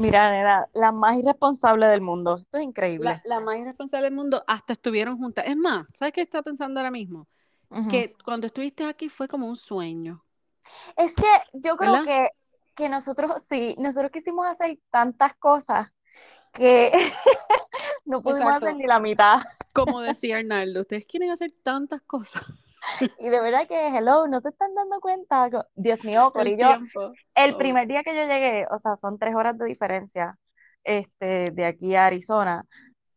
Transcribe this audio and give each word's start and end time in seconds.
Mira, 0.00 0.30
nena, 0.30 0.66
la 0.72 0.92
más 0.92 1.18
irresponsable 1.18 1.86
del 1.86 2.00
mundo. 2.00 2.38
Esto 2.38 2.56
es 2.56 2.64
increíble. 2.64 3.04
La, 3.04 3.22
la 3.24 3.40
más 3.40 3.58
irresponsable 3.58 4.04
del 4.04 4.14
mundo, 4.14 4.42
hasta 4.46 4.72
estuvieron 4.72 5.18
juntas. 5.18 5.44
Es 5.46 5.56
más, 5.56 5.86
¿sabes 5.92 6.14
qué 6.14 6.22
estaba 6.22 6.42
pensando 6.42 6.80
ahora 6.80 6.90
mismo? 6.90 7.28
Que 7.90 8.14
cuando 8.24 8.46
estuviste 8.46 8.84
aquí 8.84 9.08
fue 9.08 9.28
como 9.28 9.46
un 9.46 9.56
sueño. 9.56 10.24
Es 10.96 11.14
que 11.14 11.26
yo 11.52 11.76
creo 11.76 11.92
¿Verdad? 11.92 12.04
que, 12.04 12.28
que 12.74 12.88
nosotros, 12.88 13.42
sí, 13.48 13.74
nosotros 13.78 14.10
quisimos 14.10 14.46
hacer 14.46 14.78
tantas 14.90 15.34
cosas 15.34 15.92
que 16.52 16.92
no 18.06 18.22
pudimos 18.22 18.42
Exacto. 18.44 18.66
hacer 18.66 18.76
ni 18.76 18.86
la 18.86 18.98
mitad. 18.98 19.38
Como 19.72 20.00
decía 20.00 20.38
Arnaldo, 20.38 20.80
ustedes 20.80 21.06
quieren 21.06 21.30
hacer 21.30 21.52
tantas 21.62 22.00
cosas. 22.02 22.42
Y 23.18 23.28
de 23.28 23.40
verdad 23.40 23.66
que, 23.68 23.88
hello, 23.96 24.26
no 24.28 24.40
te 24.40 24.48
están 24.50 24.74
dando 24.74 25.00
cuenta. 25.00 25.48
Dios 25.74 26.02
mío, 26.04 26.32
El 26.34 26.56
Corillo, 26.56 26.66
el 27.34 27.54
Oh. 27.54 27.58
primer 27.58 27.86
día 27.88 28.02
que 28.02 28.14
yo 28.14 28.22
llegué, 28.26 28.66
o 28.70 28.78
sea, 28.78 28.96
son 28.96 29.18
tres 29.18 29.34
horas 29.34 29.56
de 29.58 29.66
diferencia, 29.66 30.36
este, 30.84 31.50
de 31.52 31.64
aquí 31.66 31.94
a 31.94 32.06
Arizona. 32.06 32.64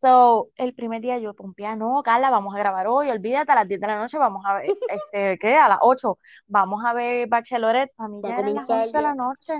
So, 0.00 0.50
el 0.56 0.74
primer 0.74 1.00
día 1.00 1.18
yo 1.18 1.34
pompía, 1.34 1.76
no, 1.76 2.02
Carla, 2.02 2.30
vamos 2.30 2.54
a 2.54 2.58
grabar 2.58 2.86
hoy, 2.88 3.08
olvídate, 3.10 3.52
a 3.52 3.54
las 3.54 3.68
10 3.68 3.80
de 3.80 3.86
la 3.86 3.96
noche 3.98 4.18
vamos 4.18 4.44
a 4.46 4.54
ver, 4.56 4.74
este, 4.86 5.38
¿qué? 5.38 5.56
A 5.56 5.68
las 5.68 5.78
8, 5.82 6.18
vamos 6.46 6.84
a 6.84 6.92
ver 6.92 7.26
Bachelorette, 7.28 7.92
para 7.96 8.08
mí 8.10 8.22
a 8.22 8.22
ya 8.26 8.38
eran 8.38 8.54
las 8.54 8.68
comenzar 8.68 8.68
11 8.68 8.98
de 8.98 9.02
la 9.02 9.14
noche. 9.14 9.54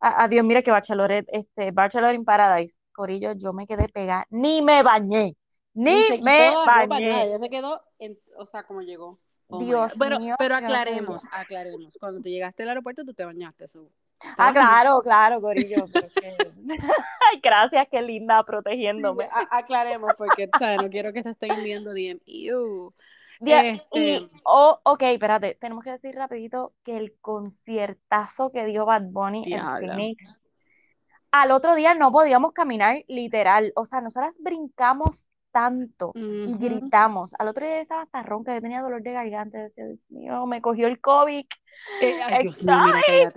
A- 0.00 0.24
Adiós, 0.24 0.44
mira 0.44 0.62
que 0.62 0.70
Bachelorette, 0.72 1.28
este, 1.32 1.70
Bachelor 1.72 2.14
in 2.14 2.24
Paradise, 2.24 2.76
Corillo, 2.92 3.32
yo 3.34 3.52
me 3.52 3.66
quedé 3.66 3.88
pegada, 3.88 4.26
ni 4.30 4.62
me 4.62 4.82
bañé, 4.84 5.36
Ni 5.84 5.94
ni 5.94 6.02
se 6.02 6.18
quitó 6.20 6.24
me 6.24 6.50
la 6.50 6.68
ropa, 6.70 7.00
nada, 7.00 7.26
bañé. 7.26 7.26
ya 7.26 7.38
se 7.38 7.50
quedó, 7.50 7.82
en, 7.98 8.18
o 8.36 8.46
sea, 8.46 8.64
como 8.64 8.80
llegó. 8.82 9.18
Oh 9.52 9.64
Dios. 9.64 9.92
Bueno, 9.96 10.18
mío, 10.18 10.34
pero 10.38 10.56
aclaremos, 10.56 11.22
aclaremos. 11.30 11.96
Cuando 12.00 12.20
te 12.20 12.30
llegaste 12.30 12.62
al 12.62 12.70
aeropuerto, 12.70 13.04
tú 13.04 13.14
te 13.14 13.24
bañaste. 13.24 13.66
Te 13.66 13.78
Ah, 14.38 14.52
claro, 14.52 15.00
claro, 15.02 15.40
que... 15.40 15.74
Ay, 16.68 17.40
gracias, 17.42 17.88
qué 17.90 18.02
linda, 18.02 18.42
protegiéndome. 18.44 19.24
a- 19.24 19.58
aclaremos, 19.58 20.12
porque, 20.16 20.48
¿sabes? 20.58 20.80
No 20.80 20.88
quiero 20.88 21.12
que 21.12 21.22
te 21.22 21.30
estén 21.30 21.52
enviando 21.52 21.92
DM. 21.92 22.20
Este, 23.44 23.98
Y, 23.98 24.30
oh, 24.44 24.78
ok, 24.84 25.02
espérate, 25.02 25.56
tenemos 25.60 25.82
que 25.82 25.90
decir 25.90 26.14
rapidito 26.14 26.74
que 26.84 26.96
el 26.96 27.14
conciertazo 27.20 28.52
que 28.52 28.64
dio 28.64 28.86
Bad 28.86 29.02
Bunny 29.10 29.38
en 29.38 29.44
diablo. 29.44 29.88
Phoenix, 29.88 30.38
al 31.32 31.50
otro 31.50 31.74
día 31.74 31.94
no 31.94 32.12
podíamos 32.12 32.52
caminar 32.52 33.02
literal, 33.08 33.72
o 33.74 33.84
sea, 33.84 34.00
nosotras 34.00 34.36
brincamos 34.40 35.28
tanto 35.52 36.12
y 36.14 36.56
gritamos. 36.58 37.34
Al 37.38 37.48
otro 37.48 37.64
día 37.64 37.76
yo 37.76 37.82
estaba 37.82 38.02
hasta 38.02 38.22
ronca, 38.22 38.54
yo 38.54 38.60
tenía 38.60 38.80
dolor 38.82 39.02
de 39.02 39.12
garganta, 39.12 39.58
decía, 39.58 39.86
Dios 39.86 40.10
mío, 40.10 40.46
me 40.46 40.60
cogió 40.60 40.88
el 40.88 41.00
COVID. 41.00 41.44
Eh, 42.00 42.16
ay, 42.24 42.42
Dios 42.42 42.62
mío, 42.62 42.76
mira. 42.84 43.32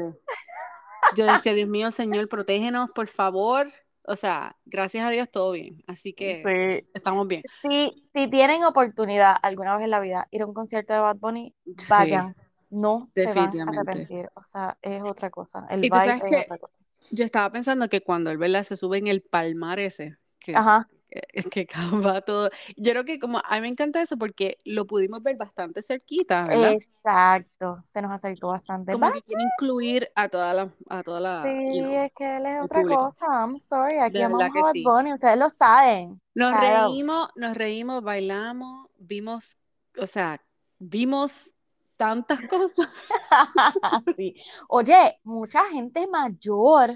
Yo 1.16 1.26
decía, 1.26 1.54
Dios 1.54 1.70
mío, 1.70 1.92
Señor, 1.92 2.28
protégenos, 2.28 2.90
por 2.92 3.08
favor. 3.08 3.72
O 4.08 4.16
sea, 4.16 4.56
gracias 4.66 5.06
a 5.06 5.10
Dios, 5.10 5.30
todo 5.32 5.52
bien. 5.52 5.84
Así 5.88 6.14
que 6.14 6.42
Sí. 6.44 6.90
estamos 6.94 7.28
bien. 7.28 7.44
Si, 7.62 7.96
si 8.14 8.28
tienen 8.30 8.64
oportunidad 8.64 9.36
alguna 9.42 9.76
vez 9.76 9.84
en 9.86 9.92
la 9.92 10.00
vida 10.00 10.28
ir 10.32 10.44
a 10.44 10.46
un 10.46 10.54
concierto 10.54 10.94
de 10.94 11.00
Bad 11.00 11.18
Bunny, 11.18 11.54
Sí, 11.66 11.86
vayan. 11.90 12.36
No 12.70 13.08
se 13.14 13.26
van 13.34 13.60
a 13.70 13.72
arrepentir. 13.72 14.30
O 14.36 14.44
sea, 14.44 14.78
es 14.82 15.02
otra 15.04 15.30
cosa. 15.30 15.66
El 15.70 15.84
Y 15.86 15.90
tú 15.90 15.96
vibe 15.96 16.06
sabes 16.08 16.24
es 16.24 16.30
que 16.30 16.42
otra 16.46 16.58
cosa. 16.58 16.74
yo 17.12 17.26
estaba 17.26 17.52
pensando 17.52 17.88
que 17.90 18.02
cuando 18.02 18.32
él, 18.32 18.38
¿verdad? 18.38 18.64
Se 18.64 18.76
sube 18.76 18.98
en 18.98 19.08
el 19.08 19.22
palmar 19.22 19.80
ese, 19.80 20.18
que, 20.40 20.56
Ajá. 20.56 20.88
Que, 21.16 21.66
que 21.68 21.68
va 22.06 22.22
todo. 22.22 22.50
Yo 22.78 22.92
creo 22.92 23.06
que 23.06 23.20
como 23.20 23.40
a 23.44 23.56
mí 23.56 23.62
me 23.62 23.68
encanta 23.70 24.02
eso 24.02 24.18
porque 24.18 24.60
lo 24.66 24.86
pudimos 24.88 25.22
ver 25.24 25.38
bastante 25.38 25.82
cerquita, 25.82 26.48
¿verdad? 26.48 26.78
Exacto. 26.78 27.84
Se 27.86 28.02
nos 28.02 28.12
acercó 28.12 28.50
bastante. 28.50 28.94
Como 28.94 29.12
que 29.12 29.22
quiere 29.22 29.44
incluir 29.44 30.10
a 30.16 30.28
toda 30.30 30.54
la, 30.56 30.74
a 30.90 31.04
toda 31.04 31.20
la, 31.20 31.56
you 31.68 31.82
Sí, 31.82 31.84
know, 31.84 31.96
es 31.96 32.12
que 32.14 32.38
él 32.38 32.46
es 32.48 32.62
otra 32.62 32.84
público. 32.84 33.16
cosa. 33.16 33.26
I'm 33.28 33.60
sorry. 33.60 34.00
Aquí 34.00 34.22
amamos 34.22 34.56
a 34.56 34.74
sí. 34.74 34.84
Bunny. 34.84 35.14
Ustedes 35.14 35.38
lo 35.38 35.50
saben. 35.50 36.22
Nos 36.34 36.58
Claro. 36.58 36.58
reímos, 36.58 37.30
nos 37.36 37.56
reímos, 37.56 38.04
bailamos, 38.04 38.90
vimos, 38.98 39.58
o 39.98 40.08
sea, 40.08 40.42
vimos 40.80 41.55
tantas 41.98 42.40
cosas. 42.50 42.90
Sí. 44.18 44.36
Oye, 44.70 45.20
mucha 45.24 45.66
gente 45.66 46.08
mayor. 46.08 46.92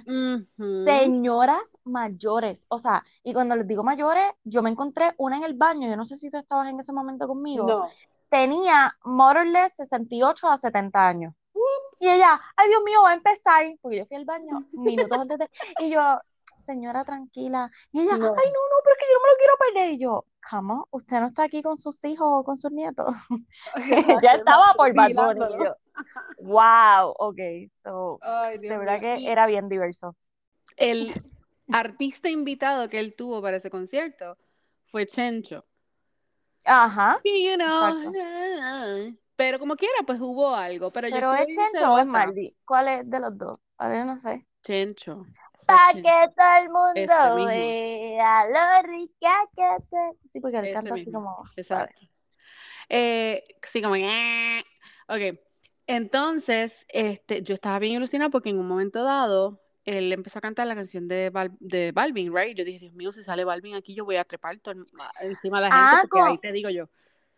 Señoras 0.85 1.61
mayores, 1.83 2.65
o 2.69 2.77
sea, 2.77 3.03
y 3.23 3.33
cuando 3.33 3.55
les 3.55 3.67
digo 3.67 3.83
mayores, 3.83 4.23
yo 4.43 4.61
me 4.61 4.69
encontré 4.69 5.13
una 5.17 5.37
en 5.37 5.43
el 5.43 5.53
baño, 5.55 5.87
yo 5.89 5.97
no 5.97 6.05
sé 6.05 6.15
si 6.15 6.29
tú 6.29 6.37
estabas 6.37 6.69
en 6.69 6.79
ese 6.79 6.93
momento 6.93 7.27
conmigo, 7.27 7.65
No. 7.67 7.87
tenía 8.29 8.95
more 9.03 9.41
or 9.41 9.47
less 9.47 9.73
68 9.75 10.47
a 10.47 10.57
70 10.57 11.07
años. 11.07 11.33
Y 11.99 12.07
ella, 12.07 12.39
ay 12.55 12.69
Dios 12.69 12.81
mío, 12.85 13.01
va 13.03 13.11
a 13.11 13.15
empezar, 13.15 13.65
porque 13.81 13.97
yo 13.97 14.05
fui 14.05 14.17
al 14.17 14.25
baño 14.25 14.59
minutos 14.73 15.17
antes 15.17 15.39
de, 15.39 15.49
y 15.79 15.89
yo, 15.89 16.01
señora, 16.73 17.03
tranquila. 17.03 17.69
Y 17.91 18.01
ella, 18.01 18.17
No. 18.17 18.25
ay 18.27 18.47
no, 18.47 18.61
no, 18.71 18.75
pero 18.83 18.95
es 18.95 18.99
que 18.99 19.05
yo 19.11 19.15
no 19.15 19.21
me 19.25 19.31
lo 19.31 19.37
quiero 19.37 19.53
perder. 19.57 19.91
Y 19.93 19.99
yo, 19.99 20.25
¿cómo? 20.49 20.87
¿Usted 20.91 21.19
no 21.19 21.27
está 21.27 21.43
aquí 21.43 21.61
con 21.61 21.77
sus 21.77 22.03
hijos 22.05 22.27
o 22.29 22.43
con 22.43 22.57
sus 22.57 22.71
nietos? 22.71 23.07
Ya 24.23 24.33
estaba 24.33 24.73
por 24.75 24.93
Bad 24.93 25.11
Bunny. 25.15 25.45
Y 25.55 25.63
yo, 25.65 25.75
wow, 26.39 27.13
ok, 27.17 27.39
so, 27.83 28.19
Ay, 28.21 28.57
de 28.59 28.77
verdad 28.77 28.99
que 28.99 29.29
era 29.31 29.45
bien 29.47 29.67
diverso. 29.69 30.15
el 30.77 31.13
artista 31.71 32.29
invitado 32.29 32.89
que 32.89 32.99
él 32.99 33.15
tuvo 33.15 33.41
para 33.41 33.57
ese 33.57 33.69
concierto 33.69 34.37
fue 34.85 35.05
Chencho. 35.05 35.65
Ajá. 36.65 37.19
Y, 37.23 37.49
you 37.49 37.55
know, 37.57 39.13
pero 39.35 39.59
como 39.59 39.75
quiera, 39.75 39.93
pues 40.05 40.19
hubo 40.19 40.53
algo. 40.53 40.91
Pero 40.91 41.07
yo 41.07 41.15
Pero 41.15 41.33
estuve 41.33 41.51
es 41.51 41.71
Chencho 41.71 41.93
o 41.93 41.97
es. 41.99 42.05
Maldi. 42.07 42.55
¿Cuál 42.65 42.87
es 42.89 43.09
de 43.09 43.19
los 43.19 43.37
dos? 43.37 43.57
A 43.77 43.87
ver, 43.89 44.05
no 44.05 44.17
sé. 44.17 44.45
Chencho. 44.63 45.25
Fue 45.69 45.77
Pa' 45.77 45.93
Chencho. 45.93 46.09
que 46.09 46.33
todo 46.35 46.63
el 46.63 46.69
mundo 46.69 47.45
vea 47.45 48.45
lo 48.47 48.87
rica 48.87 49.33
que 49.55 49.83
te... 49.89 50.29
Sí, 50.29 50.39
porque 50.39 50.57
Ese 50.57 50.73
canta 50.73 50.95
así 50.95 51.11
como... 51.11 51.43
Exacto. 51.55 52.01
Eh, 52.89 53.43
sí, 53.61 53.81
como. 53.81 53.95
Ok. 53.95 55.39
Entonces, 55.87 56.85
este, 56.89 57.41
yo 57.43 57.53
estaba 57.53 57.79
bien 57.79 57.93
ilusionada 57.93 58.29
porque 58.29 58.49
en 58.49 58.59
un 58.59 58.67
momento 58.67 59.03
dado 59.03 59.61
él 59.85 60.11
empezó 60.13 60.37
a 60.37 60.41
cantar 60.41 60.67
la 60.67 60.75
canción 60.75 61.07
de, 61.07 61.31
Bal- 61.31 61.57
de 61.59 61.91
Balvin, 61.91 62.35
right? 62.35 62.55
Yo 62.55 62.63
dije, 62.63 62.79
Dios 62.79 62.93
mío, 62.93 63.11
si 63.11 63.23
sale 63.23 63.43
Balvin 63.43 63.75
aquí, 63.75 63.95
yo 63.95 64.05
voy 64.05 64.17
a 64.17 64.23
trepar 64.23 64.59
todo 64.59 64.75
encima 65.21 65.57
de 65.57 65.69
la 65.69 65.75
gente 65.75 65.95
Ah, 65.95 66.01
porque 66.01 66.19
ahí 66.21 66.37
te 66.37 66.51
digo 66.51 66.69
yo. 66.69 66.89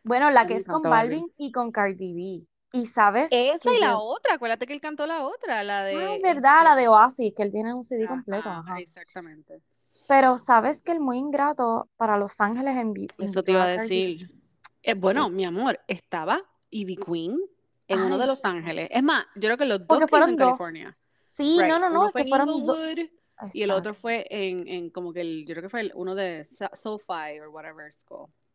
Bueno, 0.03 0.31
la 0.31 0.47
que 0.47 0.55
es 0.55 0.67
con. 0.67 0.81
Balvin 0.81 1.31
y 1.37 1.51
con 1.51 1.71
Cardi 1.71 2.13
B. 2.13 2.47
Y 2.73 2.85
sabes 2.85 3.29
Esa 3.31 3.73
y 3.75 3.79
la 3.79 3.91
yo... 3.91 3.99
otra, 3.99 4.35
acuérdate 4.35 4.65
que 4.65 4.73
él 4.73 4.81
cantó 4.81 5.05
la 5.05 5.25
otra, 5.25 5.63
la 5.63 5.85
Ay, 5.85 6.19
de 6.21 6.33
verdad, 6.33 6.63
la 6.63 6.75
de 6.75 6.87
Oasis, 6.87 7.33
que 7.35 7.43
él 7.43 7.51
tiene 7.51 7.73
un 7.73 7.83
CD 7.83 8.07
completo, 8.07 8.49
Ajá, 8.49 8.79
exactamente. 8.79 9.61
Pero 10.07 10.37
sabes 10.37 10.81
que 10.81 10.91
el 10.91 10.99
muy 10.99 11.17
ingrato 11.17 11.89
para 11.97 12.17
Los 12.17 12.39
Ángeles 12.41 12.75
envi- 12.75 13.11
Eso 13.19 13.43
te 13.43 13.51
iba 13.51 13.63
a 13.63 13.67
decir. 13.67 14.29
Eh, 14.83 14.93
bueno, 14.99 15.29
mi 15.29 15.45
amor, 15.45 15.79
estaba 15.87 16.41
Ivy 16.69 16.95
Queen 16.97 17.37
en 17.87 17.99
uno 18.01 18.17
de 18.17 18.27
Los 18.27 18.43
Ángeles. 18.45 18.89
Es 18.91 19.03
más, 19.03 19.25
yo 19.35 19.41
creo 19.41 19.57
que 19.57 19.65
los 19.65 19.85
dos 19.85 19.99
que 19.99 20.15
en 20.15 20.37
dos. 20.37 20.37
California. 20.37 20.97
Sí, 21.27 21.57
no, 21.57 21.63
Right. 21.63 21.71
no, 21.79 21.89
no, 21.89 22.05
es 22.07 22.11
fue 22.11 22.21
que 22.21 22.23
en 22.23 22.29
fueron 22.29 22.65
dos. 22.65 22.77
Y 23.53 23.63
el 23.63 23.71
otro 23.71 23.93
fue 23.93 24.27
en, 24.29 24.67
en 24.67 24.89
como 24.89 25.13
que 25.13 25.21
el, 25.21 25.45
yo 25.45 25.53
creo 25.55 25.63
que 25.63 25.69
fue 25.69 25.81
el- 25.81 25.91
uno 25.95 26.13
de 26.15 26.43
SoFi 26.73 27.39
or 27.39 27.49
whatever 27.49 27.87
it's 27.87 28.03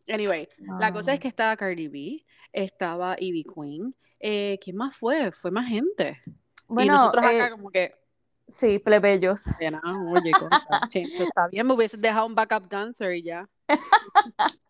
Anyway, 0.09 0.49
la 0.78 0.93
cosa 0.93 1.15
es 1.15 1.21
que 1.21 1.28
estaba 1.28 1.56
Cardi 1.56 1.89
B, 1.89 2.25
estaba 2.53 3.17
Ivy 3.19 3.44
Queen. 3.44 3.94
Eh, 4.21 4.59
¿quién 4.62 4.77
más 4.77 4.97
fue? 4.97 5.33
Fue 5.33 5.50
más 5.50 5.67
gente. 5.69 6.21
Y 6.27 6.33
Bueno, 6.69 6.94
nosotros 6.94 7.25
acá 7.25 7.47
eh, 7.47 7.50
como 7.50 7.71
que, 7.71 7.94
sí, 8.49 8.78
plebeyos. 8.78 9.45
"Ya 9.61 9.71
no, 9.71 9.81
oye, 10.12 10.33
Chencho, 10.89 11.22
está 11.25 11.49
bien, 11.49 11.66
me 11.66 11.75
hubiese 11.75 11.97
dejado 11.97 12.27
un 12.27 12.34
backup 12.34 12.69
dancer 12.69 13.15
y 13.15 13.22
ya. 13.22 13.49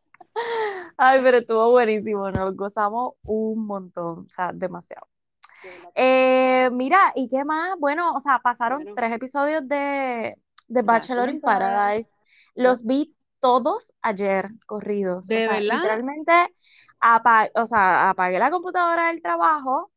Ay, 0.97 1.21
pero 1.23 1.39
estuvo 1.39 1.71
buenísimo, 1.71 2.31
nos 2.31 2.55
gozamos 2.57 3.15
un 3.23 3.67
montón, 3.67 4.27
o 4.27 4.29
sea, 4.29 4.53
demasiado. 4.53 5.07
Sí. 5.63 5.69
Eh, 5.95 6.69
mira, 6.73 7.13
¿y 7.15 7.29
qué 7.29 7.45
más? 7.45 7.79
Bueno, 7.79 8.13
o 8.15 8.21
sea, 8.21 8.39
pasaron 8.41 8.81
Bueno, 8.83 8.95
tres 8.95 9.13
episodios 9.13 9.67
de, 9.69 10.37
de 10.69 10.83
Bachelor 10.83 11.31
in 11.31 11.41
Paradise. 11.41 12.11
Los 12.55 12.85
vi 12.85 13.16
todos 13.47 13.95
ayer 14.03 14.49
corridos. 14.67 15.31
O 15.33 15.41
¿De 15.41 15.41
sea, 15.41 15.61
verdad? 15.61 15.81
literalmente 15.81 16.33
apa- 17.01 17.51
o 17.55 17.67
sea, 17.67 18.11
apagué 18.11 18.39
la 18.39 18.51
computadora 18.51 19.09
del 19.09 19.23
trabajo 19.23 19.93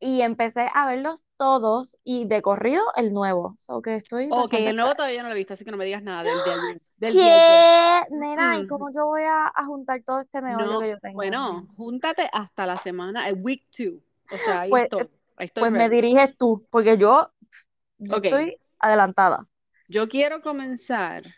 y 0.00 0.22
empecé 0.22 0.68
a 0.74 0.86
verlos 0.86 1.26
todos 1.38 1.98
y 2.04 2.26
de 2.28 2.42
corrido 2.42 2.82
el 2.96 3.12
nuevo. 3.14 3.54
So 3.58 3.82
que 3.82 3.96
estoy 3.96 4.32
Ok, 4.32 4.54
el 4.54 4.76
nuevo 4.76 4.94
todavía 4.94 5.22
no 5.22 5.28
lo 5.28 5.34
he 5.34 5.38
visto, 5.38 5.54
así 5.54 5.64
que 5.64 5.70
no 5.72 5.76
me 5.76 5.84
digas 5.84 6.02
nada 6.02 6.24
del 6.24 6.42
de. 6.42 6.80
Del 6.96 7.20
de 7.22 7.32
ayer. 7.32 7.66
¿Qué? 7.76 8.02
Nena, 8.10 8.58
¿y 8.58 8.64
Mm, 8.64 8.66
cómo 8.66 8.90
yo 8.94 9.06
voy 9.06 9.22
a, 9.22 9.46
a 9.48 9.64
juntar 9.66 10.02
todo 10.04 10.20
este 10.20 10.40
meollo 10.42 10.76
No, 10.76 10.78
que 10.78 10.88
yo 10.90 10.98
tengo? 11.00 11.40
bueno, 11.46 11.66
júntate 11.76 12.28
hasta 12.32 12.66
la 12.66 12.76
semana, 12.78 13.28
el 13.28 13.36
week 13.40 13.66
two. 13.70 14.02
O 14.28 14.38
sea, 14.38 14.60
ahí 14.60 14.74
Pues, 14.74 14.88
estoy, 14.92 15.08
ahí 15.36 15.46
estoy 15.46 15.66
pues 15.66 15.72
me 15.72 15.88
diriges 15.90 16.36
tú, 16.38 16.66
porque 16.70 16.98
yo, 16.98 17.32
estoy 18.12 18.56
adelantada. 18.80 19.48
yo 19.88 20.08
quiero 20.08 20.40
comenzar, 20.42 21.34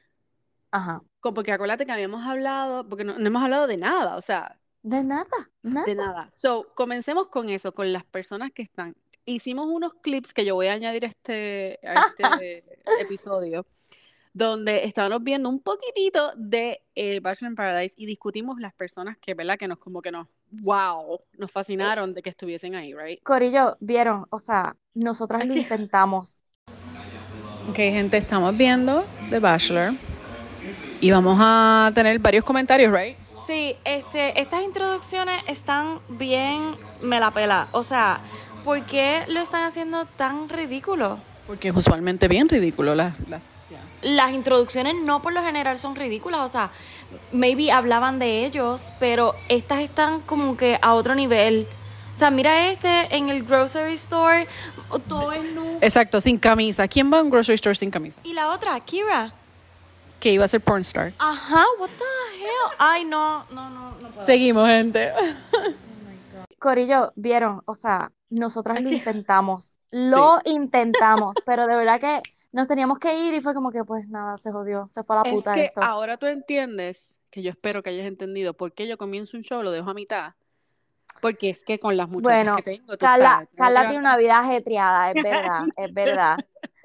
Ajá. 0.73 1.03
porque 1.21 1.53
acuérdate 1.53 1.87
que 1.87 1.93
habíamos 1.93 2.27
hablado, 2.27 2.89
porque 2.89 3.05
no, 3.05 3.19
no 3.19 3.27
hemos 3.27 3.43
hablado 3.43 3.67
de 3.67 3.77
nada, 3.77 4.17
o 4.17 4.21
sea, 4.23 4.59
De 4.83 5.05
nada, 5.05 5.29
nada. 5.63 5.87
de 5.87 5.95
nada. 5.95 6.29
So, 6.33 6.73
comencemos 6.75 7.29
con 7.29 7.49
eso, 7.51 7.73
con 7.75 7.93
las 7.93 8.05
personas 8.05 8.51
que 8.53 8.63
están. 8.63 8.97
hicimos 9.27 9.69
unos 9.69 9.95
clips 10.03 10.33
que 10.35 10.45
yo 10.45 10.55
voy 10.57 10.67
a 10.69 10.73
añadir 10.73 11.05
a 11.05 11.09
este, 11.09 11.79
a 11.85 12.07
este 12.19 12.65
episodio, 13.01 13.67
donde 14.33 14.85
estábamos 14.87 15.23
viendo 15.23 15.49
un 15.51 15.61
poquitito 15.61 16.33
de 16.37 16.83
eh, 16.95 17.21
Bachelor 17.21 17.51
in 17.53 17.57
Paradise 17.57 17.95
y 17.99 18.07
discutimos 18.07 18.59
las 18.59 18.73
personas 18.75 19.19
que, 19.19 19.35
¿verdad? 19.35 19.59
Que 19.59 19.69
nos 19.69 19.79
como 19.79 20.01
que 20.03 20.11
nos, 20.11 20.27
wow, 20.51 21.21
nos 21.39 21.51
fascinaron 21.53 22.15
de 22.15 22.23
que 22.23 22.31
estuviesen 22.31 22.75
ahí, 22.75 22.95
right? 22.95 23.23
Corillo, 23.23 23.77
vieron, 23.81 24.27
o 24.31 24.39
sea, 24.39 24.75
nosotras 24.95 25.47
lo 25.47 25.55
intentamos. 25.55 26.43
Ok, 27.69 27.77
gente, 27.77 28.17
estamos 28.17 28.57
viendo 28.57 29.05
The 29.29 29.39
Bachelor 29.39 29.93
y 31.03 31.11
vamos 31.11 31.37
a 31.41 31.91
tener 31.95 32.19
varios 32.19 32.45
comentarios, 32.45 32.91
right? 32.93 33.17
Sí, 33.47 33.77
este, 33.85 34.41
estas 34.41 34.63
introducciones 34.63 35.43
están 35.49 35.99
bien, 36.09 36.75
me 37.03 37.19
la 37.21 37.31
pela. 37.33 37.67
O 37.73 37.83
sea, 37.83 38.21
¿por 38.65 38.83
qué 38.87 39.25
lo 39.29 39.41
están 39.41 39.65
haciendo 39.65 40.07
tan 40.07 40.49
ridículo? 40.49 41.19
Porque 41.47 41.69
es 41.69 41.77
usualmente 41.77 42.29
bien 42.29 42.49
ridículo 42.49 42.95
las... 42.95 43.13
las- 43.29 43.43
Las 44.03 44.33
introducciones 44.33 44.95
no 45.05 45.23
por 45.23 45.33
lo 45.33 45.43
general 45.43 45.79
son 45.79 45.95
ridículas, 45.95 46.41
o 46.41 46.49
sea, 46.49 46.71
maybe 47.33 47.71
hablaban 47.71 48.19
de 48.19 48.45
ellos, 48.45 48.93
pero 48.99 49.35
estas 49.49 49.81
están 49.81 50.21
como 50.23 50.57
que 50.57 50.77
a 50.83 50.95
otro 50.95 51.15
nivel. 51.15 51.67
O 52.15 52.19
sea, 52.19 52.31
mira 52.31 52.69
este 52.69 53.15
en 53.17 53.29
el 53.29 53.45
grocery 53.45 53.95
store, 53.95 54.47
todo 55.09 55.33
es 55.33 55.45
nude. 55.55 55.79
Exacto, 55.81 56.21
sin 56.21 56.37
camisa. 56.39 56.87
¿Quién 56.89 57.13
va 57.13 57.19
a 57.19 57.23
un 57.23 57.31
grocery 57.31 57.55
store 57.55 57.75
sin 57.77 57.91
camisa? 57.91 58.21
Y 58.25 58.33
la 58.35 58.51
otra, 58.51 58.79
Kira. 58.81 59.33
Que 60.23 60.31
iba 60.31 60.45
a 60.45 60.49
ser 60.49 60.61
pornstar. 60.61 61.13
Ajá, 61.19 61.65
what 61.81 61.91
the 61.99 62.05
hell? 62.39 62.77
Ay, 62.79 63.05
no, 63.05 63.45
no, 63.51 63.69
no, 63.71 63.91
no 63.91 63.99
puedo. 63.99 64.13
Seguimos, 64.13 64.69
gente. 64.69 65.11
Corillo, 66.61 67.13
vieron, 67.17 67.61
o 67.65 67.75
sea, 67.75 68.13
nosotras 68.31 68.81
lo 68.83 68.89
intentamos, 68.89 69.79
lo 69.91 70.39
intentamos, 70.45 71.35
pero 71.45 71.67
de 71.67 71.75
verdad 71.75 71.99
que 71.99 72.23
nos 72.53 72.69
teníamos 72.69 73.01
que 73.01 73.19
ir 73.19 73.35
y 73.35 73.41
fue 73.41 73.53
como 73.53 73.73
que 73.73 73.83
pues 73.83 74.07
nada, 74.09 74.39
se 74.39 74.53
jodió, 74.53 74.87
se 74.89 75.03
fue 75.03 75.17
a 75.17 75.23
la 75.25 75.29
Es 75.29 75.35
puta 75.35 75.55
que 75.55 75.65
esto. 75.65 75.83
ahora 75.83 76.17
tú 76.19 76.27
entiendes, 76.27 77.03
que 77.31 77.43
yo 77.43 77.51
espero 77.51 77.83
que 77.83 77.91
hayas 77.91 78.07
entendido, 78.07 78.55
por 78.55 78.73
qué 78.75 78.87
yo 78.87 78.97
comienzo 78.97 79.37
un 79.37 79.43
show, 79.43 79.61
lo 79.65 79.73
dejo 79.73 79.91
a 79.91 79.95
mitad. 79.95 80.35
Porque 81.21 81.51
es 81.51 81.65
que 81.65 81.81
con 81.81 81.97
las 81.97 82.09
muchachas 82.09 82.45
Bueno, 82.45 82.57
que 82.57 82.63
tengo, 82.63 82.97
tú 82.97 82.99
Carla, 83.05 83.31
sabes, 83.35 83.49
Carla 83.57 83.83
tiene 83.89 83.99
una 83.99 84.17
vida 84.17 84.39
ajetreada, 84.39 85.11
es 85.11 85.23
verdad, 85.23 85.65
es 85.77 85.93
verdad. 85.95 86.37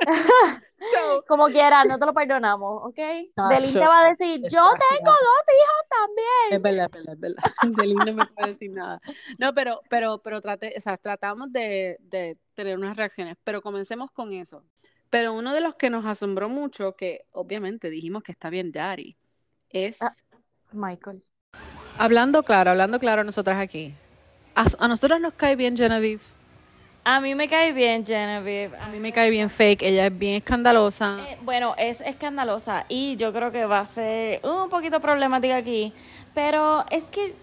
So, 0.05 1.23
Como 1.27 1.47
quiera, 1.47 1.83
no 1.85 1.97
te 1.97 2.05
lo 2.05 2.13
perdonamos, 2.13 2.77
¿ok? 2.83 2.99
No, 3.35 3.49
Delin 3.49 3.69
yo- 3.69 3.79
te 3.81 3.87
va 3.87 4.01
a 4.05 4.09
decir, 4.09 4.41
yo 4.43 4.63
tengo 4.89 5.11
dos 5.11 5.43
hijos 5.57 5.87
también. 5.89 6.51
Es 6.51 6.61
verdad, 6.61 6.85
es 6.85 6.91
verdad, 6.91 7.13
es 7.13 7.19
verdad. 7.19 7.43
No 8.11 8.13
me 8.13 8.25
puede 8.27 8.47
decir 8.49 8.71
nada. 8.71 9.01
No, 9.39 9.53
pero, 9.53 9.81
pero, 9.89 10.21
pero 10.23 10.41
trate, 10.41 10.73
o 10.77 10.79
sea, 10.79 10.97
tratamos 10.97 11.51
de, 11.51 11.97
de 11.99 12.37
tener 12.53 12.77
unas 12.77 12.95
reacciones, 12.95 13.37
pero 13.43 13.61
comencemos 13.61 14.11
con 14.11 14.31
eso. 14.33 14.63
Pero 15.09 15.33
uno 15.33 15.53
de 15.53 15.61
los 15.61 15.75
que 15.75 15.89
nos 15.89 16.05
asombró 16.05 16.47
mucho, 16.49 16.95
que 16.95 17.21
obviamente 17.31 17.89
dijimos 17.89 18.23
que 18.23 18.31
está 18.33 18.49
bien 18.49 18.71
Daddy, 18.71 19.17
es 19.69 19.97
Ah. 20.01 20.13
Michael. 20.73 21.23
hablando 21.97 22.43
claro, 22.43 22.71
hablando 22.71 22.99
claro 22.99 23.23
nosotras 23.23 23.57
aquí. 23.59 23.95
A, 24.55 24.65
a 24.79 24.87
nosotros 24.87 25.19
nos 25.21 25.33
cae 25.33 25.55
bien 25.55 25.75
Genevieve. 25.77 26.21
A 27.09 27.21
mí 27.21 27.35
me 27.35 27.47
cae 27.47 27.71
bien 27.71 28.05
Genevieve. 28.05 28.75
A 28.81 28.89
mí 28.89 28.99
me 28.99 29.13
cae 29.13 29.29
bien 29.29 29.49
fake, 29.49 29.81
ella 29.83 30.07
es 30.07 30.19
bien 30.19 30.35
escandalosa. 30.35 31.19
Eh, 31.25 31.37
bueno, 31.41 31.73
es 31.77 32.01
escandalosa 32.01 32.83
y 32.89 33.15
yo 33.15 33.31
creo 33.31 33.49
que 33.49 33.63
va 33.63 33.79
a 33.79 33.85
ser 33.85 34.41
un 34.43 34.67
poquito 34.67 34.99
problemática 34.99 35.55
aquí, 35.55 35.93
pero 36.33 36.83
es 36.91 37.05
que 37.05 37.33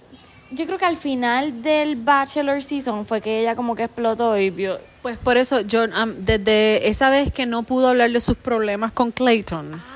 yo 0.51 0.67
creo 0.67 0.77
que 0.77 0.85
al 0.85 0.99
final 0.99 1.63
del 1.63 1.97
Bachelor 1.97 2.63
Season 2.63 3.07
fue 3.07 3.23
que 3.23 3.41
ella 3.41 3.57
como 3.57 3.75
que 3.75 3.85
explotó 3.85 4.37
y 4.37 4.51
vio... 4.51 4.81
Pues 5.01 5.17
por 5.17 5.39
eso, 5.39 5.63
yo 5.63 5.87
am, 5.95 6.15
desde 6.19 6.87
esa 6.87 7.09
vez 7.09 7.33
que 7.33 7.47
no 7.47 7.63
pudo 7.63 7.89
hablar 7.89 8.11
de 8.11 8.21
sus 8.21 8.37
problemas 8.37 8.93
con 8.93 9.13
Clayton, 9.13 9.73
Ay, 9.73 9.81
es 9.81 9.94